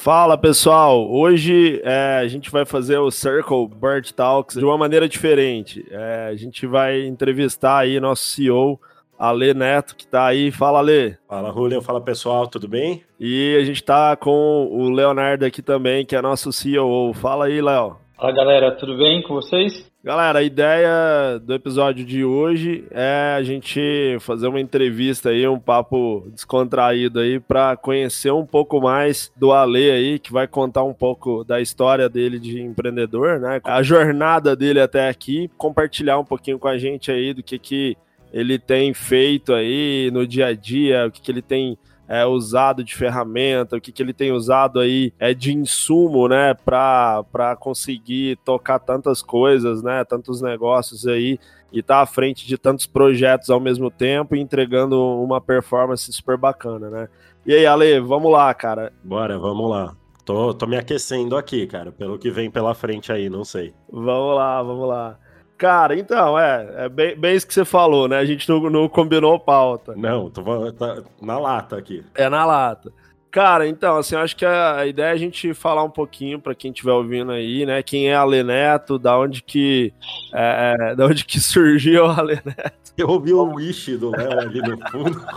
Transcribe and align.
Fala 0.00 0.38
pessoal, 0.38 1.10
hoje 1.10 1.80
é, 1.82 2.18
a 2.22 2.28
gente 2.28 2.52
vai 2.52 2.64
fazer 2.64 2.98
o 2.98 3.10
Circle 3.10 3.66
Bird 3.66 4.14
Talks 4.14 4.56
de 4.56 4.64
uma 4.64 4.78
maneira 4.78 5.08
diferente. 5.08 5.84
É, 5.90 6.28
a 6.30 6.36
gente 6.36 6.68
vai 6.68 7.04
entrevistar 7.04 7.78
aí 7.78 7.98
nosso 7.98 8.22
CEO, 8.22 8.80
Ale 9.18 9.52
Neto, 9.52 9.96
que 9.96 10.06
tá 10.06 10.24
aí. 10.24 10.52
Fala, 10.52 10.78
Ale. 10.78 11.18
Fala, 11.28 11.52
Julian. 11.52 11.82
Fala, 11.82 12.00
pessoal. 12.00 12.46
Tudo 12.46 12.68
bem? 12.68 13.02
E 13.18 13.58
a 13.60 13.64
gente 13.64 13.82
tá 13.82 14.14
com 14.14 14.68
o 14.70 14.88
Leonardo 14.88 15.44
aqui 15.44 15.60
também, 15.60 16.06
que 16.06 16.14
é 16.14 16.22
nosso 16.22 16.52
CEO. 16.52 17.12
Fala 17.14 17.46
aí, 17.46 17.60
Léo. 17.60 17.96
Fala, 18.16 18.32
galera. 18.32 18.70
Tudo 18.76 18.96
bem 18.96 19.20
com 19.22 19.34
vocês? 19.34 19.87
Galera, 20.02 20.38
a 20.38 20.42
ideia 20.44 21.40
do 21.42 21.52
episódio 21.52 22.04
de 22.04 22.24
hoje 22.24 22.84
é 22.92 23.34
a 23.36 23.42
gente 23.42 24.16
fazer 24.20 24.46
uma 24.46 24.60
entrevista 24.60 25.30
aí, 25.30 25.46
um 25.48 25.58
papo 25.58 26.24
descontraído 26.32 27.18
aí, 27.18 27.40
para 27.40 27.76
conhecer 27.76 28.30
um 28.30 28.46
pouco 28.46 28.80
mais 28.80 29.32
do 29.36 29.52
Ale 29.52 29.90
aí, 29.90 30.18
que 30.20 30.32
vai 30.32 30.46
contar 30.46 30.84
um 30.84 30.94
pouco 30.94 31.42
da 31.42 31.60
história 31.60 32.08
dele 32.08 32.38
de 32.38 32.62
empreendedor, 32.62 33.40
né? 33.40 33.60
A 33.64 33.82
jornada 33.82 34.54
dele 34.54 34.80
até 34.80 35.08
aqui, 35.08 35.50
compartilhar 35.58 36.16
um 36.16 36.24
pouquinho 36.24 36.60
com 36.60 36.68
a 36.68 36.78
gente 36.78 37.10
aí 37.10 37.34
do 37.34 37.42
que 37.42 37.58
que 37.58 37.96
ele 38.32 38.56
tem 38.56 38.94
feito 38.94 39.52
aí 39.52 40.12
no 40.12 40.24
dia 40.24 40.46
a 40.46 40.54
dia, 40.54 41.06
o 41.06 41.10
que, 41.10 41.20
que 41.20 41.32
ele 41.32 41.42
tem 41.42 41.76
é, 42.08 42.24
usado 42.24 42.82
de 42.82 42.94
ferramenta, 42.94 43.76
o 43.76 43.80
que, 43.80 43.92
que 43.92 44.02
ele 44.02 44.14
tem 44.14 44.32
usado 44.32 44.80
aí 44.80 45.12
é 45.18 45.34
de 45.34 45.54
insumo, 45.54 46.26
né, 46.26 46.54
para 46.54 47.56
conseguir 47.60 48.38
tocar 48.44 48.78
tantas 48.78 49.20
coisas, 49.20 49.82
né, 49.82 50.02
tantos 50.04 50.40
negócios 50.40 51.06
aí 51.06 51.38
e 51.70 51.80
estar 51.80 51.96
tá 51.96 52.00
à 52.00 52.06
frente 52.06 52.46
de 52.46 52.56
tantos 52.56 52.86
projetos 52.86 53.50
ao 53.50 53.60
mesmo 53.60 53.90
tempo 53.90 54.34
e 54.34 54.40
entregando 54.40 54.98
uma 55.22 55.40
performance 55.40 56.10
super 56.10 56.38
bacana, 56.38 56.88
né? 56.88 57.08
E 57.44 57.54
aí, 57.54 57.66
Ale, 57.66 58.00
vamos 58.00 58.32
lá, 58.32 58.52
cara. 58.54 58.92
Bora, 59.04 59.38
vamos 59.38 59.70
lá. 59.70 59.94
Tô, 60.24 60.52
tô 60.52 60.66
me 60.66 60.76
aquecendo 60.76 61.36
aqui, 61.36 61.66
cara, 61.66 61.90
pelo 61.90 62.18
que 62.18 62.30
vem 62.30 62.50
pela 62.50 62.74
frente 62.74 63.10
aí, 63.12 63.30
não 63.30 63.44
sei. 63.44 63.74
Vamos 63.90 64.36
lá, 64.36 64.62
vamos 64.62 64.88
lá. 64.88 65.18
Cara, 65.58 65.98
então, 65.98 66.38
é, 66.38 66.84
é 66.84 66.88
bem, 66.88 67.16
bem, 67.16 67.34
isso 67.34 67.46
que 67.46 67.52
você 67.52 67.64
falou, 67.64 68.06
né? 68.06 68.16
A 68.16 68.24
gente 68.24 68.48
não, 68.48 68.70
não 68.70 68.88
combinou 68.88 69.40
pauta. 69.40 69.92
Não, 69.96 70.30
tô 70.30 70.70
tá 70.70 71.02
na 71.20 71.36
lata 71.36 71.76
aqui. 71.76 72.04
É 72.14 72.28
na 72.28 72.46
lata. 72.46 72.92
Cara, 73.28 73.68
então, 73.68 73.96
assim, 73.96 74.14
acho 74.14 74.36
que 74.36 74.46
a, 74.46 74.76
a 74.76 74.86
ideia 74.86 75.08
é 75.08 75.12
a 75.12 75.16
gente 75.16 75.52
falar 75.52 75.82
um 75.82 75.90
pouquinho 75.90 76.40
para 76.40 76.54
quem 76.54 76.70
estiver 76.70 76.92
ouvindo 76.92 77.32
aí, 77.32 77.66
né? 77.66 77.82
Quem 77.82 78.08
é 78.08 78.14
a 78.14 78.24
Neto, 78.24 79.00
da 79.00 79.18
onde 79.18 79.42
que, 79.42 79.92
é, 80.32 80.76
é, 80.78 80.94
da 80.94 81.06
onde 81.06 81.24
que 81.24 81.38
surgiu 81.42 82.06
a 82.06 82.22
Neto. 82.22 82.92
Eu 82.96 83.08
ouvi 83.08 83.32
o 83.32 83.54
wish 83.54 83.96
do 83.96 84.10
Léo 84.10 84.38
ali 84.38 84.62
no 84.62 84.78
fundo. 84.90 85.20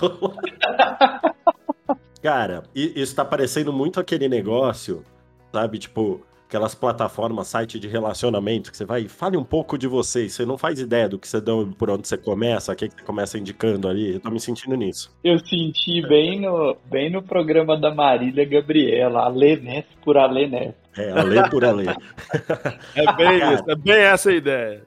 Cara, 2.22 2.62
isso 2.76 3.16
tá 3.16 3.26
parecendo 3.26 3.74
muito 3.74 4.00
aquele 4.00 4.30
negócio, 4.30 5.04
sabe? 5.52 5.80
Tipo, 5.80 6.22
aquelas 6.52 6.76
plataformas, 6.76 7.48
site 7.48 7.80
de 7.80 7.88
relacionamento, 7.88 8.72
que 8.72 8.76
você 8.76 8.84
vai, 8.84 9.08
fale 9.08 9.38
um 9.38 9.44
pouco 9.44 9.78
de 9.78 9.88
você, 9.88 10.28
você 10.28 10.46
não 10.46 10.58
faz 10.58 10.82
ideia 10.82 11.08
do 11.08 11.18
que 11.18 11.26
você 11.26 11.40
dá, 11.40 11.54
por 11.78 11.90
onde 11.90 12.06
você 12.06 12.18
começa, 12.18 12.74
o 12.74 12.76
que, 12.76 12.90
você 12.90 13.04
começa 13.04 13.38
indicando 13.38 13.88
ali, 13.88 14.16
eu 14.16 14.20
tô 14.20 14.30
me 14.30 14.40
sentindo 14.40 14.76
nisso. 14.76 15.16
Eu 15.24 15.40
senti 15.40 16.02
bem 16.06 16.42
no, 16.42 16.76
bem 16.90 17.10
no 17.10 17.24
programa 17.24 17.80
da 17.80 17.96
Marília 17.96 18.44
Gabriela, 18.44 19.22
Alê 19.22 19.56
Neto 19.56 19.96
por 20.04 20.18
Alê 20.18 20.46
Neto. 20.46 20.76
É, 20.98 21.12
Alê 21.12 21.50
por 21.50 21.64
Alê. 21.64 21.86
é 22.98 23.14
bem 23.14 23.54
isso, 23.54 23.72
é 23.72 23.76
bem 23.76 24.02
essa 24.02 24.30
a 24.30 24.34
ideia. 24.34 24.86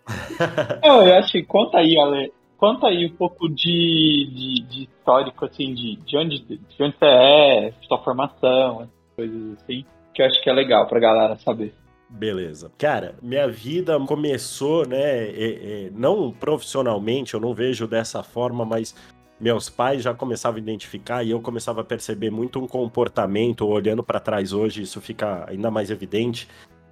Não, 0.83 1.07
eu 1.07 1.15
acho 1.15 1.33
que 1.33 1.43
conta 1.45 1.79
aí, 1.79 1.99
Alê, 1.99 2.31
conta 2.59 2.89
aí 2.89 3.07
um 3.07 3.17
pouco 3.17 3.49
de, 3.49 4.31
de, 4.35 4.63
de 4.69 4.83
histórico, 4.83 5.47
assim, 5.47 5.73
de, 5.73 5.97
de, 5.97 6.15
onde, 6.19 6.41
de 6.41 6.83
onde 6.83 6.95
você 6.99 7.07
é, 7.07 7.73
sua 7.89 8.05
formação, 8.05 8.87
coisas 9.17 9.55
assim 9.63 9.87
que 10.15 10.23
eu 10.23 10.27
acho 10.27 10.43
que 10.43 10.49
é 10.49 10.53
legal 10.53 10.87
pra 10.87 11.01
galera 11.01 11.37
saber. 11.37 11.75
Beleza. 12.09 12.71
Cara, 12.79 13.17
minha 13.21 13.49
vida 13.49 13.99
começou, 14.07 14.87
né, 14.87 15.01
é, 15.01 15.87
é, 15.87 15.91
não 15.93 16.31
profissionalmente, 16.31 17.35
eu 17.35 17.41
não 17.41 17.53
vejo 17.53 17.89
dessa 17.89 18.23
forma, 18.23 18.65
mas 18.65 18.95
meus 19.41 19.69
pais 19.69 20.03
já 20.03 20.15
começavam 20.15 20.59
a 20.59 20.61
identificar 20.63 21.25
e 21.25 21.31
eu 21.31 21.41
começava 21.41 21.81
a 21.81 21.85
perceber 21.85 22.31
muito 22.31 22.61
um 22.61 22.69
comportamento, 22.69 23.67
olhando 23.67 24.03
para 24.03 24.21
trás 24.21 24.53
hoje, 24.53 24.83
isso 24.83 25.01
fica 25.01 25.45
ainda 25.49 25.71
mais 25.71 25.91
evidente, 25.91 26.49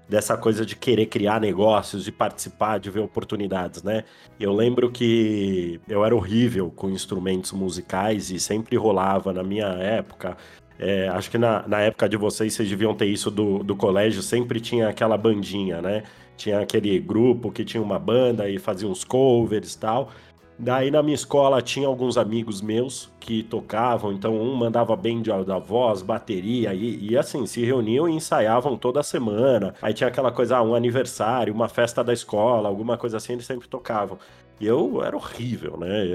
dessa 0.08 0.36
coisa 0.36 0.66
de 0.66 0.74
querer 0.74 1.06
criar 1.06 1.40
negócios, 1.40 2.04
de 2.04 2.12
participar, 2.12 2.78
de 2.78 2.90
ver 2.90 3.00
oportunidades, 3.00 3.82
né? 3.82 4.04
Eu 4.38 4.52
lembro 4.52 4.90
que 4.90 5.80
eu 5.88 6.04
era 6.04 6.14
horrível 6.14 6.70
com 6.70 6.90
instrumentos 6.90 7.52
musicais 7.52 8.30
e 8.30 8.38
sempre 8.38 8.76
rolava 8.76 9.32
na 9.32 9.42
minha 9.42 9.68
época 9.68 10.36
é, 10.78 11.08
acho 11.08 11.30
que 11.30 11.38
na, 11.38 11.66
na 11.66 11.80
época 11.80 12.08
de 12.08 12.16
vocês, 12.16 12.54
vocês 12.54 12.68
deviam 12.68 12.94
ter 12.94 13.06
isso 13.06 13.30
do, 13.30 13.62
do 13.62 13.76
colégio, 13.76 14.22
sempre 14.22 14.60
tinha 14.60 14.88
aquela 14.88 15.16
bandinha, 15.16 15.80
né? 15.80 16.02
Tinha 16.36 16.60
aquele 16.60 16.98
grupo 16.98 17.50
que 17.52 17.64
tinha 17.64 17.82
uma 17.82 17.98
banda 17.98 18.48
e 18.48 18.58
fazia 18.58 18.88
uns 18.88 19.04
covers 19.04 19.74
e 19.74 19.78
tal. 19.78 20.10
Daí 20.58 20.90
na 20.90 21.02
minha 21.02 21.14
escola 21.14 21.60
tinha 21.62 21.86
alguns 21.86 22.16
amigos 22.16 22.60
meus 22.60 23.10
que 23.18 23.42
tocavam, 23.42 24.12
então 24.12 24.36
um 24.36 24.54
mandava 24.54 24.94
bem 24.94 25.20
de, 25.22 25.30
da 25.44 25.58
voz, 25.58 26.02
bateria, 26.02 26.74
e, 26.74 27.10
e, 27.10 27.16
assim, 27.16 27.46
se 27.46 27.64
reuniam 27.64 28.08
e 28.08 28.12
ensaiavam 28.12 28.76
toda 28.76 29.02
semana. 29.02 29.74
Aí 29.80 29.94
tinha 29.94 30.08
aquela 30.08 30.30
coisa, 30.30 30.58
ah, 30.58 30.62
um 30.62 30.74
aniversário, 30.74 31.52
uma 31.52 31.68
festa 31.68 32.04
da 32.04 32.12
escola, 32.12 32.68
alguma 32.68 32.96
coisa 32.96 33.16
assim, 33.16 33.32
eles 33.32 33.46
sempre 33.46 33.66
tocavam. 33.66 34.18
E 34.62 34.66
eu 34.66 35.02
era 35.02 35.16
horrível, 35.16 35.76
né? 35.76 36.06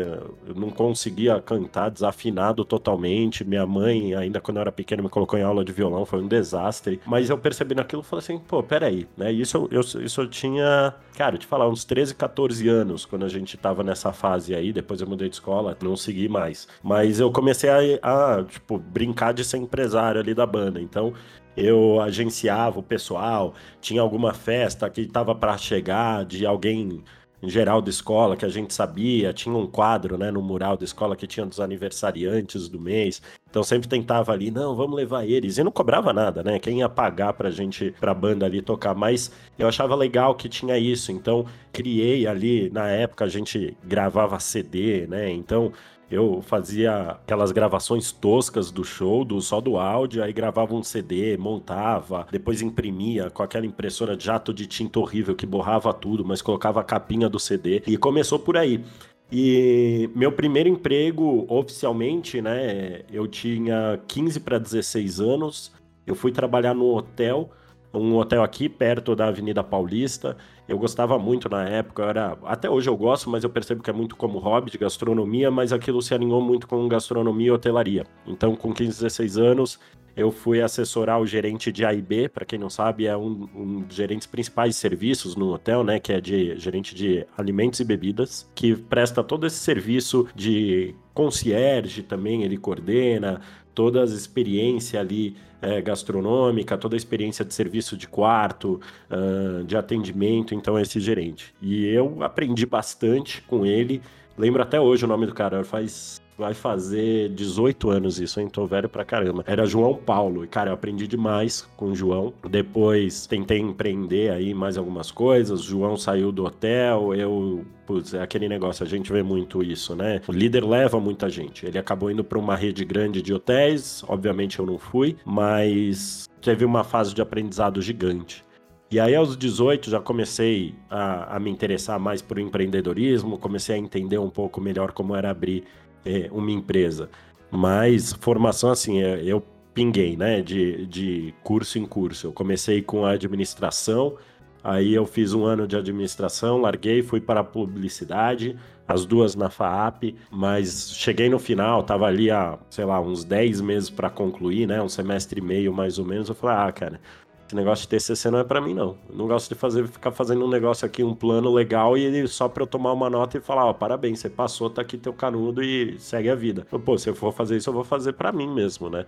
Eu 0.47 0.55
não 0.55 0.69
conseguia 0.69 1.41
cantar 1.41 1.89
desafinado 1.89 2.63
totalmente. 2.63 3.43
Minha 3.43 3.67
mãe, 3.67 4.15
ainda 4.15 4.39
quando 4.39 4.55
eu 4.55 4.61
era 4.61 4.71
pequeno, 4.71 5.03
me 5.03 5.09
colocou 5.09 5.37
em 5.37 5.43
aula 5.43 5.65
de 5.65 5.73
violão, 5.73 6.05
foi 6.05 6.21
um 6.21 6.29
desastre. 6.29 7.01
Mas 7.05 7.29
eu 7.29 7.37
percebi 7.37 7.75
naquilo 7.75 8.03
e 8.03 8.05
falei 8.05 8.23
assim, 8.23 8.39
pô, 8.39 8.63
peraí, 8.63 9.05
né? 9.17 9.33
Isso 9.33 9.67
eu, 9.69 9.81
isso 9.81 10.21
eu 10.21 10.29
tinha, 10.29 10.93
cara, 11.17 11.37
te 11.37 11.45
falar, 11.45 11.67
uns 11.67 11.83
13, 11.83 12.15
14 12.15 12.69
anos 12.69 13.05
quando 13.05 13.25
a 13.25 13.27
gente 13.27 13.57
tava 13.57 13.83
nessa 13.83 14.13
fase 14.13 14.55
aí. 14.55 14.71
Depois 14.71 15.01
eu 15.01 15.07
mudei 15.07 15.27
de 15.27 15.35
escola, 15.35 15.77
não 15.83 15.97
segui 15.97 16.29
mais. 16.29 16.69
Mas 16.81 17.19
eu 17.19 17.29
comecei 17.29 17.69
a, 17.69 18.37
a 18.37 18.43
tipo, 18.45 18.77
brincar 18.77 19.33
de 19.33 19.43
ser 19.43 19.57
empresário 19.57 20.21
ali 20.21 20.33
da 20.33 20.45
banda. 20.45 20.79
Então, 20.79 21.13
eu 21.57 21.99
agenciava 21.99 22.79
o 22.79 22.83
pessoal, 22.83 23.55
tinha 23.81 23.99
alguma 23.99 24.33
festa 24.33 24.89
que 24.89 25.01
estava 25.01 25.35
para 25.35 25.57
chegar 25.57 26.23
de 26.23 26.45
alguém 26.45 27.03
em 27.41 27.49
geral 27.49 27.81
da 27.81 27.89
escola 27.89 28.35
que 28.35 28.45
a 28.45 28.49
gente 28.49 28.73
sabia, 28.73 29.33
tinha 29.33 29.55
um 29.55 29.67
quadro, 29.67 30.17
né, 30.17 30.31
no 30.31 30.41
mural 30.41 30.75
da 30.75 30.83
escola 30.83 31.15
que 31.15 31.27
tinha 31.27 31.45
dos 31.45 31.59
aniversariantes 31.59 32.67
do 32.67 32.79
mês. 32.79 33.21
Então 33.49 33.63
sempre 33.63 33.87
tentava 33.87 34.31
ali, 34.31 34.49
não, 34.49 34.75
vamos 34.75 34.95
levar 34.95 35.25
eles. 35.25 35.57
E 35.57 35.63
não 35.63 35.71
cobrava 35.71 36.11
nada, 36.11 36.43
né? 36.43 36.59
Quem 36.59 36.79
ia 36.79 36.89
pagar 36.89 37.33
pra 37.33 37.49
gente, 37.51 37.93
pra 37.99 38.13
banda 38.13 38.45
ali 38.45 38.61
tocar. 38.61 38.95
Mas 38.95 39.31
eu 39.57 39.67
achava 39.67 39.95
legal 39.95 40.35
que 40.35 40.49
tinha 40.49 40.77
isso. 40.77 41.11
Então 41.11 41.45
criei 41.71 42.27
ali, 42.27 42.69
na 42.71 42.87
época 42.89 43.25
a 43.25 43.27
gente 43.27 43.77
gravava 43.83 44.39
CD, 44.39 45.07
né? 45.07 45.29
Então 45.31 45.71
eu 46.09 46.41
fazia 46.41 47.11
aquelas 47.11 47.51
gravações 47.51 48.11
toscas 48.11 48.71
do 48.71 48.83
show, 48.83 49.25
do 49.25 49.41
só 49.41 49.59
do 49.59 49.77
áudio, 49.77 50.23
aí 50.23 50.31
gravava 50.31 50.73
um 50.73 50.81
CD, 50.81 51.37
montava, 51.37 52.25
depois 52.31 52.61
imprimia 52.61 53.29
com 53.29 53.43
aquela 53.43 53.65
impressora 53.65 54.15
de 54.15 54.25
jato 54.25 54.53
de 54.53 54.65
tinta 54.65 54.99
horrível 54.99 55.35
que 55.35 55.45
borrava 55.45 55.93
tudo, 55.93 56.23
mas 56.23 56.41
colocava 56.41 56.79
a 56.79 56.83
capinha 56.83 57.27
do 57.27 57.39
CD 57.39 57.83
e 57.85 57.97
começou 57.97 58.39
por 58.39 58.57
aí. 58.57 58.83
E 59.29 60.09
meu 60.15 60.31
primeiro 60.31 60.69
emprego 60.69 61.45
oficialmente, 61.49 62.41
né, 62.41 63.01
eu 63.11 63.27
tinha 63.27 63.99
15 64.07 64.39
para 64.39 64.57
16 64.57 65.19
anos. 65.19 65.71
Eu 66.05 66.15
fui 66.15 66.31
trabalhar 66.31 66.73
no 66.73 66.95
hotel 66.95 67.51
um 67.97 68.15
hotel 68.15 68.43
aqui 68.43 68.69
perto 68.69 69.15
da 69.15 69.27
Avenida 69.27 69.63
Paulista. 69.63 70.37
Eu 70.67 70.77
gostava 70.77 71.17
muito 71.17 71.49
na 71.49 71.67
época, 71.67 72.03
era 72.03 72.37
até 72.43 72.69
hoje 72.69 72.89
eu 72.89 72.97
gosto, 72.97 73.29
mas 73.29 73.43
eu 73.43 73.49
percebo 73.49 73.81
que 73.81 73.89
é 73.89 73.93
muito 73.93 74.15
como 74.15 74.37
hobby 74.39 74.71
de 74.71 74.77
gastronomia, 74.77 75.49
mas 75.49 75.71
aquilo 75.71 76.01
se 76.01 76.13
alinhou 76.13 76.41
muito 76.41 76.67
com 76.67 76.87
gastronomia 76.87 77.47
e 77.47 77.51
hotelaria. 77.51 78.05
Então, 78.25 78.55
com 78.55 78.73
15, 78.73 78.89
16 78.89 79.37
anos, 79.37 79.79
eu 80.17 80.31
fui 80.31 80.61
assessorar 80.61 81.21
o 81.21 81.27
gerente 81.27 81.71
de 81.71 81.85
AIB, 81.85 82.29
para 82.29 82.43
quem 82.43 82.57
não 82.57 82.71
sabe, 82.71 83.05
é 83.05 83.15
um, 83.15 83.47
um 83.55 83.81
dos 83.81 83.95
gerentes 83.95 84.25
principais 84.25 84.73
de 84.73 84.81
serviços 84.81 85.35
no 85.35 85.53
hotel, 85.53 85.83
né, 85.83 85.99
que 85.99 86.11
é 86.11 86.19
de 86.19 86.57
gerente 86.57 86.95
de 86.95 87.23
alimentos 87.37 87.79
e 87.79 87.83
bebidas, 87.85 88.49
que 88.55 88.75
presta 88.75 89.23
todo 89.23 89.45
esse 89.45 89.57
serviço 89.57 90.27
de 90.35 90.95
concierge 91.13 92.01
também, 92.01 92.41
ele 92.41 92.57
coordena 92.57 93.41
toda 93.75 94.01
a 94.01 94.05
experiência 94.05 94.99
ali 94.99 95.35
é, 95.61 95.81
gastronômica, 95.81 96.77
toda 96.77 96.95
a 96.95 96.97
experiência 96.97 97.43
de 97.43 97.53
serviço 97.53 97.97
de 97.97 98.07
quarto, 98.07 98.79
uh, 99.09 99.63
de 99.63 99.75
atendimento, 99.75 100.53
então 100.53 100.77
é 100.77 100.81
esse 100.81 100.99
gerente. 100.99 101.53
E 101.61 101.85
eu 101.85 102.21
aprendi 102.23 102.65
bastante 102.65 103.41
com 103.43 103.65
ele. 103.65 104.01
Lembro 104.37 104.61
até 104.61 104.79
hoje 104.79 105.05
o 105.05 105.07
nome 105.07 105.25
do 105.25 105.33
cara, 105.33 105.63
faz 105.63 106.21
vai 106.37 106.53
fazer 106.53 107.29
18 107.29 107.89
anos 107.89 108.19
isso, 108.19 108.39
hein? 108.39 108.47
Tô 108.47 108.65
velho 108.67 108.87
pra 108.87 109.03
caramba. 109.03 109.43
Era 109.47 109.65
João 109.65 109.95
Paulo. 109.95 110.45
E, 110.45 110.47
cara, 110.47 110.69
eu 110.69 110.73
aprendi 110.73 111.07
demais 111.07 111.67
com 111.75 111.87
o 111.87 111.95
João. 111.95 112.33
Depois 112.49 113.25
tentei 113.25 113.59
empreender 113.59 114.31
aí 114.31 114.53
mais 114.53 114.77
algumas 114.77 115.09
coisas. 115.11 115.63
João 115.63 115.97
saiu 115.97 116.31
do 116.31 116.45
hotel, 116.45 117.15
eu. 117.15 117.65
Putz, 117.85 118.13
é 118.13 118.21
aquele 118.21 118.49
negócio, 118.49 118.85
a 118.85 118.87
gente 118.87 119.13
vê 119.13 119.23
muito 119.23 119.63
isso, 119.63 119.95
né? 119.95 120.19
O 120.27 120.33
líder 120.33 120.65
leva 120.65 120.99
muita 120.99 121.29
gente. 121.29 121.65
Ele 121.65 121.79
acabou 121.79 122.11
indo 122.11 122.21
para 122.21 122.37
uma 122.37 122.53
rede 122.53 122.83
grande 122.83 123.21
de 123.21 123.33
hotéis, 123.33 124.03
obviamente 124.09 124.59
eu 124.59 124.65
não 124.65 124.77
fui, 124.77 125.15
mas 125.23 126.27
teve 126.41 126.65
uma 126.65 126.83
fase 126.83 127.15
de 127.15 127.21
aprendizado 127.21 127.81
gigante. 127.81 128.43
E 128.91 128.99
aí, 128.99 129.15
aos 129.15 129.37
18, 129.37 129.89
já 129.89 130.01
comecei 130.01 130.75
a, 130.89 131.35
a 131.35 131.39
me 131.39 131.49
interessar 131.49 131.97
mais 131.97 132.21
por 132.21 132.39
empreendedorismo, 132.39 133.37
comecei 133.37 133.75
a 133.75 133.77
entender 133.77 134.17
um 134.17 134.29
pouco 134.29 134.59
melhor 134.59 134.91
como 134.91 135.15
era 135.15 135.29
abrir 135.29 135.63
é, 136.07 136.29
uma 136.31 136.51
empresa. 136.51 137.09
Mas 137.51 138.13
formação, 138.13 138.71
assim, 138.71 139.01
é, 139.01 139.21
eu 139.23 139.43
pinguei, 139.73 140.17
né, 140.17 140.41
de, 140.41 140.87
de 140.87 141.33
curso 141.43 141.77
em 141.77 141.85
curso. 141.85 142.27
Eu 142.27 142.33
comecei 142.33 142.81
com 142.81 143.05
a 143.05 143.11
administração, 143.11 144.15
aí 144.63 144.93
eu 144.93 145.05
fiz 145.05 145.33
um 145.33 145.45
ano 145.45 145.67
de 145.67 145.75
administração, 145.75 146.57
larguei, 146.57 147.03
fui 147.03 147.21
para 147.21 147.41
a 147.41 147.43
publicidade, 147.43 148.57
as 148.87 149.05
duas 149.05 149.35
na 149.35 149.49
FAAP, 149.49 150.15
mas 150.31 150.93
cheguei 150.95 151.29
no 151.29 151.37
final, 151.37 151.83
tava 151.83 152.05
ali 152.05 152.31
há, 152.31 152.57
sei 152.69 152.85
lá, 152.85 152.99
uns 152.99 153.23
10 153.23 153.61
meses 153.61 153.89
para 153.89 154.09
concluir, 154.09 154.65
né, 154.65 154.81
um 154.81 154.89
semestre 154.89 155.39
e 155.41 155.43
meio 155.43 155.71
mais 155.71 155.99
ou 155.99 156.05
menos. 156.05 156.29
Eu 156.29 156.35
falei, 156.35 156.69
ah, 156.69 156.71
cara, 156.71 156.99
esse 157.47 157.55
negócio 157.55 157.83
de 157.83 157.87
TCC 157.87 158.29
não 158.29 158.39
é 158.39 158.43
para 158.43 158.59
mim, 158.59 158.73
não. 158.73 158.97
Eu 159.09 159.15
não 159.15 159.25
gosto 159.25 159.47
de 159.47 159.55
fazer, 159.55 159.87
ficar 159.87 160.11
fazendo 160.11 160.43
um 160.45 160.49
negócio 160.49 160.85
aqui, 160.85 161.01
um 161.01 161.15
plano 161.15 161.49
legal, 161.53 161.97
e 161.97 162.27
só 162.27 162.49
pra 162.49 162.63
eu 162.63 162.67
tomar 162.67 162.91
uma 162.91 163.09
nota 163.09 163.37
e 163.37 163.41
falar, 163.41 163.65
ó, 163.65 163.73
parabéns, 163.73 164.19
você 164.19 164.29
passou, 164.29 164.69
tá 164.69 164.81
aqui 164.81 164.97
teu 164.97 165.13
canudo 165.13 165.63
e 165.63 165.97
segue 165.97 166.29
a 166.29 166.35
vida. 166.35 166.65
Pô, 166.65 166.97
se 166.97 167.09
eu 167.09 167.15
for 167.15 167.31
fazer 167.31 167.55
isso, 167.55 167.69
eu 167.69 167.73
vou 167.73 167.85
fazer 167.85 168.13
para 168.13 168.33
mim 168.33 168.53
mesmo, 168.53 168.89
né? 168.89 169.05